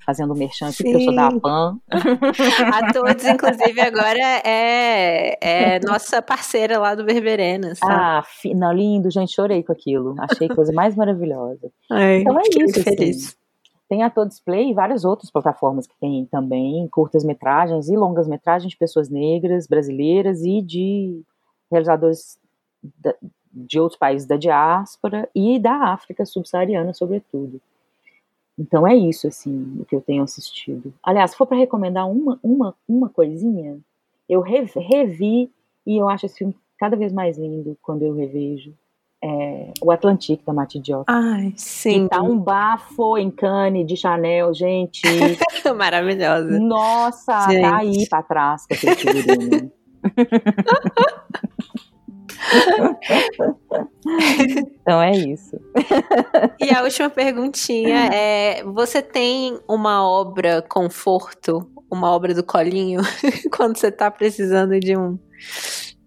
fazendo 0.05 0.35
merchan 0.35 0.69
aqui, 0.69 0.83
porque 0.83 0.97
eu 0.97 1.01
sou 1.01 1.15
da 1.15 1.31
PAN. 1.41 1.79
a 1.91 2.93
todos, 2.93 3.25
inclusive, 3.25 3.81
agora 3.81 4.19
é, 4.45 5.39
é 5.41 5.81
nossa 5.81 6.21
parceira 6.21 6.79
lá 6.79 6.95
do 6.95 7.05
Verberenas. 7.05 7.79
Ah, 7.83 8.23
não, 8.55 8.73
lindo, 8.73 9.11
gente, 9.11 9.35
chorei 9.35 9.63
com 9.63 9.73
aquilo. 9.73 10.15
Achei 10.19 10.49
coisa 10.49 10.73
mais 10.73 10.95
maravilhosa. 10.95 11.71
Ai, 11.91 12.21
então 12.21 12.39
é 12.39 12.43
isso. 12.43 12.83
Feliz. 12.83 13.27
Assim. 13.27 13.37
Tem 13.89 14.03
a 14.03 14.11
Todo 14.11 14.29
Display 14.29 14.71
e 14.71 14.75
várias 14.75 15.05
outras 15.05 15.31
plataformas 15.31 15.87
que 15.87 15.97
tem 16.01 16.27
também 16.27 16.89
curtas-metragens 16.89 17.89
e 17.89 17.97
longas-metragens 17.97 18.71
de 18.71 18.77
pessoas 18.77 19.09
negras, 19.09 19.67
brasileiras 19.69 20.43
e 20.43 20.61
de 20.61 21.23
realizadores 21.71 22.39
de 23.53 23.81
outros 23.81 23.99
países 23.99 24.27
da 24.27 24.37
diáspora 24.37 25.29
e 25.35 25.59
da 25.59 25.93
África 25.93 26.25
subsaariana, 26.27 26.93
sobretudo. 26.93 27.61
Então 28.59 28.87
é 28.87 28.95
isso, 28.95 29.29
assim, 29.29 29.77
o 29.79 29.85
que 29.85 29.95
eu 29.95 30.01
tenho 30.01 30.23
assistido. 30.23 30.93
Aliás, 31.03 31.33
se 31.33 31.37
for 31.37 31.47
para 31.47 31.59
recomendar 31.59 32.11
uma, 32.11 32.39
uma, 32.43 32.75
uma 32.89 33.09
coisinha, 33.09 33.79
eu 34.29 34.41
revi 34.41 35.51
e 35.87 35.97
eu 36.01 36.09
acho 36.09 36.27
esse 36.27 36.39
filme 36.39 36.55
cada 36.79 36.97
vez 36.97 37.13
mais 37.13 37.39
lindo 37.39 37.77
quando 37.83 38.03
eu 38.03 38.15
revejo. 38.15 38.73
É, 39.23 39.73
o 39.83 39.91
Atlantique 39.91 40.45
da 40.45 40.53
Mati 40.53 40.79
Diop. 40.79 41.05
Ai, 41.09 41.53
sim. 41.57 42.05
Que 42.05 42.11
tá 42.11 42.23
um 42.23 42.39
bafo 42.39 43.17
em 43.17 43.31
Cannes 43.31 43.87
de 43.87 43.97
Chanel, 43.97 44.53
gente. 44.53 45.03
Maravilhosa. 45.75 46.59
Nossa, 46.61 47.49
gente. 47.49 47.63
tá 47.63 47.77
aí 47.79 48.09
pra 48.09 48.23
trás 48.23 48.67
com 48.67 48.75
aquele 48.75 48.95
figurino. 48.95 49.73
então 54.83 55.03
é 55.03 55.13
isso. 55.13 55.59
E 56.61 56.75
a 56.75 56.83
última 56.83 57.11
perguntinha 57.11 58.09
é: 58.13 58.63
você 58.65 59.03
tem 59.03 59.59
uma 59.69 60.09
obra 60.09 60.63
conforto, 60.63 61.71
uma 61.91 62.11
obra 62.11 62.35
do 62.35 62.45
colinho, 62.45 63.01
quando 63.55 63.77
você 63.77 63.91
tá 63.91 64.11
precisando 64.11 64.79
de 64.79 64.97
um 64.97 65.19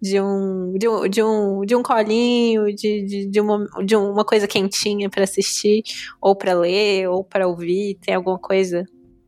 de 0.01 0.21
um 0.21 0.73
de 0.77 0.87
um, 0.87 1.07
de 1.09 1.23
um, 1.23 1.61
de 1.61 1.75
um 1.75 1.83
colinho, 1.83 2.73
de, 2.73 3.03
de, 3.03 3.25
de, 3.27 3.41
uma, 3.41 3.65
de 3.85 3.95
uma 3.95 4.23
coisa 4.23 4.47
quentinha 4.47 5.09
para 5.09 5.23
assistir, 5.23 5.83
ou 6.21 6.35
para 6.35 6.53
ler, 6.53 7.09
ou 7.09 7.23
para 7.23 7.47
ouvir? 7.47 7.97
Tem 8.05 8.15
alguma 8.15 8.39
coisa? 8.39 8.85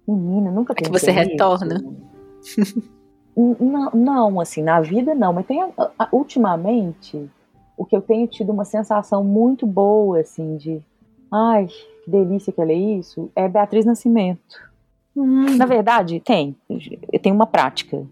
Menina, 0.07 0.51
nunca 0.51 0.73
que 0.73 0.89
você 0.89 1.11
retorna? 1.11 1.81
Não, 3.35 3.91
não, 3.93 4.39
assim, 4.39 4.61
na 4.61 4.81
vida 4.81 5.15
não, 5.15 5.31
mas 5.31 5.45
tem 5.45 5.63
ultimamente 6.11 7.29
o 7.77 7.85
que 7.85 7.95
eu 7.95 8.01
tenho 8.01 8.27
tido 8.27 8.51
uma 8.51 8.65
sensação 8.65 9.23
muito 9.23 9.65
boa, 9.65 10.19
assim, 10.19 10.57
de 10.57 10.81
ai, 11.31 11.67
que 11.67 12.11
delícia 12.11 12.51
que 12.51 12.61
ela 12.61 12.71
é 12.71 12.75
isso, 12.75 13.31
é 13.35 13.47
Beatriz 13.47 13.85
Nascimento. 13.85 14.71
Hum. 15.15 15.57
Na 15.57 15.65
verdade, 15.65 16.19
tem. 16.19 16.55
Eu 17.11 17.19
tenho 17.19 17.35
uma 17.35 17.47
prática. 17.47 18.05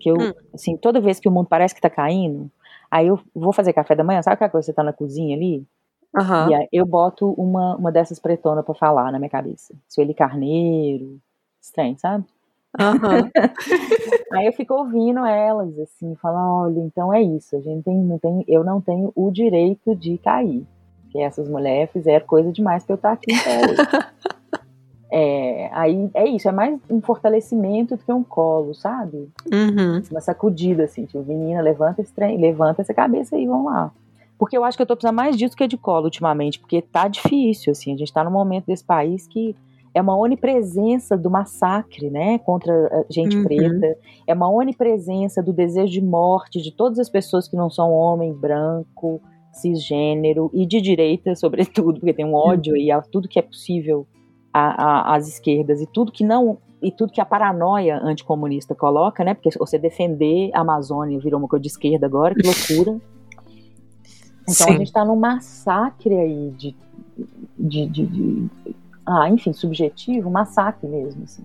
Que 0.00 0.10
eu, 0.10 0.16
hum. 0.16 0.32
assim, 0.52 0.76
toda 0.76 1.00
vez 1.00 1.18
que 1.18 1.28
o 1.28 1.32
mundo 1.32 1.46
parece 1.48 1.74
que 1.74 1.80
tá 1.80 1.88
caindo, 1.88 2.50
aí 2.90 3.06
eu 3.06 3.18
vou 3.34 3.52
fazer 3.52 3.72
café 3.72 3.94
da 3.94 4.04
manhã, 4.04 4.22
sabe 4.22 4.34
aquela 4.34 4.50
coisa 4.50 4.66
que 4.66 4.72
você 4.72 4.76
tá 4.76 4.82
na 4.82 4.92
cozinha 4.92 5.36
ali? 5.36 5.66
Uhum. 6.14 6.50
E 6.50 6.54
aí 6.54 6.68
eu 6.72 6.86
boto 6.86 7.32
uma, 7.32 7.76
uma 7.76 7.90
dessas 7.90 8.20
pretonas 8.20 8.64
para 8.64 8.74
falar 8.74 9.10
na 9.10 9.18
minha 9.18 9.30
cabeça. 9.30 9.74
Sueli 9.88 10.14
Carneiro, 10.14 11.18
estranho, 11.60 11.98
sabe? 11.98 12.24
Uhum. 12.78 13.30
Aí 14.32 14.46
eu 14.46 14.52
fico 14.52 14.74
ouvindo 14.74 15.24
elas, 15.24 15.78
assim, 15.78 16.14
falar, 16.16 16.62
olha, 16.62 16.80
então 16.80 17.12
é 17.12 17.22
isso, 17.22 17.56
a 17.56 17.60
gente 17.60 17.84
tem, 17.84 17.96
não 17.96 18.18
tem, 18.18 18.44
eu 18.48 18.64
não 18.64 18.80
tenho 18.80 19.12
o 19.14 19.30
direito 19.30 19.94
de 19.94 20.18
cair. 20.18 20.66
Porque 21.02 21.18
essas 21.18 21.48
mulheres 21.48 21.92
fizeram 21.92 22.26
coisa 22.26 22.50
demais 22.50 22.84
pra 22.84 22.94
eu 22.94 22.96
estar 22.96 23.12
aqui 23.12 23.32
É, 25.16 25.70
aí 25.72 26.10
é 26.12 26.26
isso, 26.26 26.48
é 26.48 26.52
mais 26.52 26.76
um 26.90 27.00
fortalecimento 27.00 27.96
do 27.96 28.02
que 28.02 28.12
um 28.12 28.24
colo, 28.24 28.74
sabe? 28.74 29.30
Uhum. 29.52 30.02
Uma 30.10 30.20
sacudida, 30.20 30.82
assim, 30.82 31.04
tipo, 31.04 31.22
menina, 31.22 31.60
levanta 31.60 32.02
esse 32.02 32.12
trem, 32.12 32.36
levanta 32.36 32.82
essa 32.82 32.92
cabeça 32.92 33.36
aí, 33.36 33.46
vamos 33.46 33.66
lá. 33.66 33.92
Porque 34.36 34.56
eu 34.58 34.64
acho 34.64 34.76
que 34.76 34.82
eu 34.82 34.86
tô 34.86 34.96
precisando 34.96 35.14
mais 35.14 35.36
disso 35.36 35.56
que 35.56 35.68
de 35.68 35.76
colo 35.76 36.06
ultimamente, 36.06 36.58
porque 36.58 36.82
tá 36.82 37.06
difícil, 37.06 37.70
assim, 37.70 37.94
a 37.94 37.96
gente 37.96 38.12
tá 38.12 38.24
num 38.24 38.30
momento 38.32 38.66
desse 38.66 38.82
país 38.82 39.24
que 39.28 39.54
é 39.94 40.02
uma 40.02 40.16
onipresença 40.16 41.16
do 41.16 41.30
massacre, 41.30 42.10
né, 42.10 42.38
contra 42.40 43.06
gente 43.08 43.36
uhum. 43.36 43.44
preta, 43.44 43.96
é 44.26 44.34
uma 44.34 44.50
onipresença 44.50 45.40
do 45.40 45.52
desejo 45.52 45.92
de 45.92 46.02
morte 46.02 46.60
de 46.60 46.72
todas 46.72 46.98
as 46.98 47.08
pessoas 47.08 47.46
que 47.46 47.56
não 47.56 47.70
são 47.70 47.92
homem 47.92 48.32
branco, 48.32 49.22
cisgênero 49.52 50.50
e 50.52 50.66
de 50.66 50.80
direita, 50.80 51.34
sobretudo, 51.36 52.00
porque 52.00 52.12
tem 52.12 52.24
um 52.24 52.34
ódio 52.34 52.74
aí 52.74 52.90
a 52.90 53.00
tudo 53.00 53.28
que 53.28 53.38
é 53.38 53.42
possível 53.42 54.06
às 54.52 55.26
esquerdas 55.28 55.80
e 55.80 55.86
tudo 55.86 56.12
que 56.12 56.24
não 56.24 56.58
e 56.80 56.92
tudo 56.92 57.12
que 57.12 57.20
a 57.20 57.24
paranoia 57.24 57.98
anticomunista 58.04 58.74
coloca, 58.74 59.24
né? 59.24 59.32
Porque 59.32 59.48
você 59.58 59.78
defender 59.78 60.50
a 60.52 60.60
Amazônia 60.60 61.18
virou 61.18 61.40
uma 61.40 61.48
coisa 61.48 61.62
de 61.62 61.68
esquerda 61.68 62.06
agora, 62.06 62.34
que 62.34 62.42
loucura. 62.46 63.00
Então 64.42 64.66
Sim. 64.66 64.68
a 64.68 64.72
gente 64.72 64.88
está 64.88 65.04
num 65.04 65.16
massacre 65.16 66.14
aí 66.14 66.50
de, 66.50 66.76
de, 67.58 67.86
de, 67.86 68.06
de 68.06 68.50
ah, 69.06 69.28
enfim, 69.28 69.52
subjetivo, 69.52 70.30
massacre 70.30 70.88
mesmo, 70.88 71.24
assim. 71.24 71.44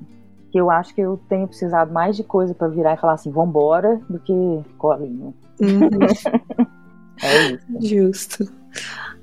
Que 0.51 0.59
eu 0.59 0.69
acho 0.71 0.93
que 0.95 1.01
eu 1.01 1.19
tenho 1.29 1.47
precisado 1.47 1.91
mais 1.91 2.15
de 2.15 2.23
coisa 2.23 2.53
para 2.53 2.67
virar 2.67 2.93
e 2.93 2.97
falar 2.97 3.13
assim, 3.13 3.31
vambora, 3.31 4.01
do 4.09 4.19
que 4.19 4.33
colinho. 4.77 5.33
Uhum. 5.59 5.89
é 7.21 7.51
isso. 7.51 7.65
Justo. 7.79 8.59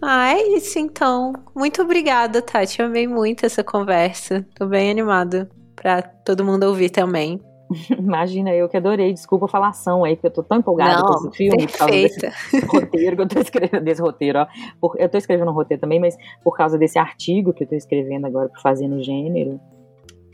Ah, 0.00 0.32
é 0.32 0.56
isso 0.56 0.78
então. 0.78 1.32
Muito 1.54 1.82
obrigada, 1.82 2.42
Tati. 2.42 2.80
Eu 2.80 2.86
amei 2.86 3.08
muito 3.08 3.46
essa 3.46 3.64
conversa. 3.64 4.46
Tô 4.54 4.66
bem 4.66 4.90
animada 4.90 5.50
para 5.74 6.02
todo 6.02 6.44
mundo 6.44 6.64
ouvir 6.64 6.90
também. 6.90 7.40
Imagina, 7.98 8.54
eu 8.54 8.68
que 8.68 8.76
adorei. 8.76 9.12
Desculpa 9.12 9.46
a 9.46 9.48
falação 9.48 10.04
aí, 10.04 10.16
porque 10.16 10.28
eu 10.28 10.30
tô 10.32 10.42
tão 10.42 10.58
empolgada 10.58 11.00
Não, 11.00 11.06
com 11.06 11.14
esse 11.14 11.36
filme. 11.36 11.66
Perfeita. 11.66 11.72
Por 11.72 11.78
causa 11.78 11.92
desse 11.92 12.66
roteiro 12.66 13.16
que 13.16 13.22
eu 13.22 13.28
tô 13.28 13.40
escrevendo, 13.40 13.84
desse 13.84 14.02
roteiro, 14.02 14.38
ó. 14.40 14.46
Por, 14.80 14.96
eu 14.98 15.08
tô 15.08 15.18
escrevendo 15.18 15.50
um 15.50 15.54
roteiro 15.54 15.80
também, 15.80 16.00
mas 16.00 16.16
por 16.42 16.56
causa 16.56 16.78
desse 16.78 16.98
artigo 16.98 17.52
que 17.52 17.64
eu 17.64 17.68
tô 17.68 17.74
escrevendo 17.74 18.26
agora 18.26 18.48
para 18.48 18.60
fazer 18.60 18.88
no 18.88 19.02
gênero, 19.02 19.60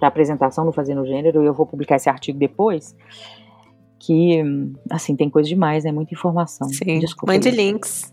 para 0.03 0.09
apresentação 0.09 0.65
no 0.65 0.73
Fazer 0.73 0.97
no 0.97 1.07
Gênero, 1.07 1.45
eu 1.45 1.55
vou 1.55 1.65
publicar 1.65 1.95
esse 1.95 2.11
artigo 2.11 2.37
depois. 2.37 2.97
Que, 4.01 4.43
assim, 4.91 5.15
tem 5.15 5.31
coisa 5.31 5.49
demais, 5.49 5.85
né? 5.85 5.93
Muita 5.93 6.13
informação. 6.13 6.69
Sim, 6.71 6.99
Desculpa. 6.99 7.33
Mande 7.33 7.49
links. 7.53 8.13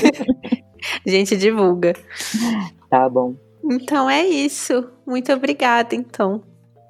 A 1.06 1.10
gente 1.10 1.36
divulga. 1.36 1.92
Tá 2.88 3.10
bom. 3.10 3.34
Então 3.62 4.08
é 4.08 4.24
isso. 4.26 4.88
Muito 5.06 5.30
obrigada, 5.34 5.94
então. 5.94 6.42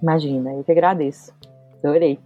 Imagina, 0.07 0.55
eu 0.55 0.63
que 0.63 0.71
agradeço. 0.71 1.35
Adorei. 1.83 2.21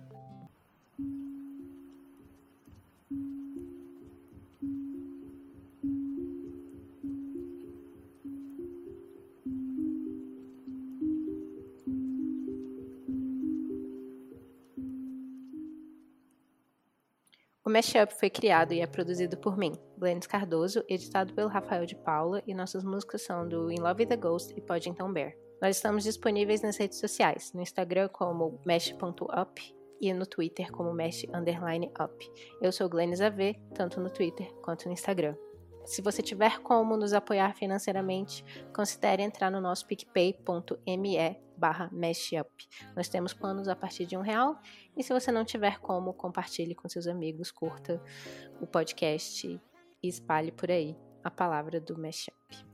O 17.65 17.71
Mashup 17.71 18.13
foi 18.13 18.29
criado 18.29 18.75
e 18.75 18.81
é 18.81 18.87
produzido 18.87 19.39
por 19.39 19.57
mim, 19.57 19.73
Glennis 19.97 20.27
Cardoso, 20.27 20.85
editado 20.87 21.33
pelo 21.33 21.49
Rafael 21.49 21.87
de 21.87 21.95
Paula, 21.95 22.43
e 22.47 22.53
nossas 22.53 22.85
músicas 22.85 23.23
são 23.23 23.49
do 23.49 23.73
In 23.73 23.81
Love 23.81 24.03
with 24.03 24.09
the 24.09 24.17
Ghost 24.17 24.53
e 24.55 24.63
Então 24.87 25.11
Bear. 25.11 25.33
Nós 25.61 25.77
estamos 25.77 26.05
disponíveis 26.05 26.63
nas 26.63 26.79
redes 26.79 26.99
sociais, 26.99 27.53
no 27.53 27.61
Instagram 27.61 28.09
como 28.09 28.59
mesh.up 28.65 29.77
e 30.01 30.15
no 30.15 30.25
Twitter 30.25 30.73
como 30.73 30.95
mesh_up. 30.95 32.33
Eu 32.63 32.73
sou 32.73 32.89
Glennis 32.89 33.21
AV, 33.21 33.55
tanto 33.75 34.01
no 34.01 34.09
Twitter 34.09 34.51
quanto 34.63 34.87
no 34.87 34.93
Instagram. 34.93 35.37
Se 35.85 36.01
você 36.01 36.23
tiver 36.23 36.61
como 36.61 36.97
nos 36.97 37.13
apoiar 37.13 37.55
financeiramente, 37.55 38.43
considere 38.75 39.23
entrar 39.23 39.51
no 39.51 39.61
nosso 39.61 39.87
picpay.me 39.87 41.37
barra. 41.59 41.91
Nós 42.97 43.09
temos 43.11 43.35
planos 43.35 43.69
a 43.69 43.77
partir 43.77 44.07
de 44.07 44.17
um 44.17 44.23
real 44.23 44.59
e 44.97 45.03
se 45.03 45.13
você 45.13 45.31
não 45.31 45.45
tiver 45.45 45.79
como, 45.81 46.15
compartilhe 46.15 46.75
com 46.75 46.89
seus 46.89 47.07
amigos, 47.07 47.51
curta 47.51 48.03
o 48.63 48.67
podcast 48.67 49.61
e 50.03 50.09
espalhe 50.09 50.53
por 50.53 50.71
aí 50.71 50.97
a 51.23 51.31
palavra 51.31 51.79
do 51.79 51.99
Meshup. 51.99 52.70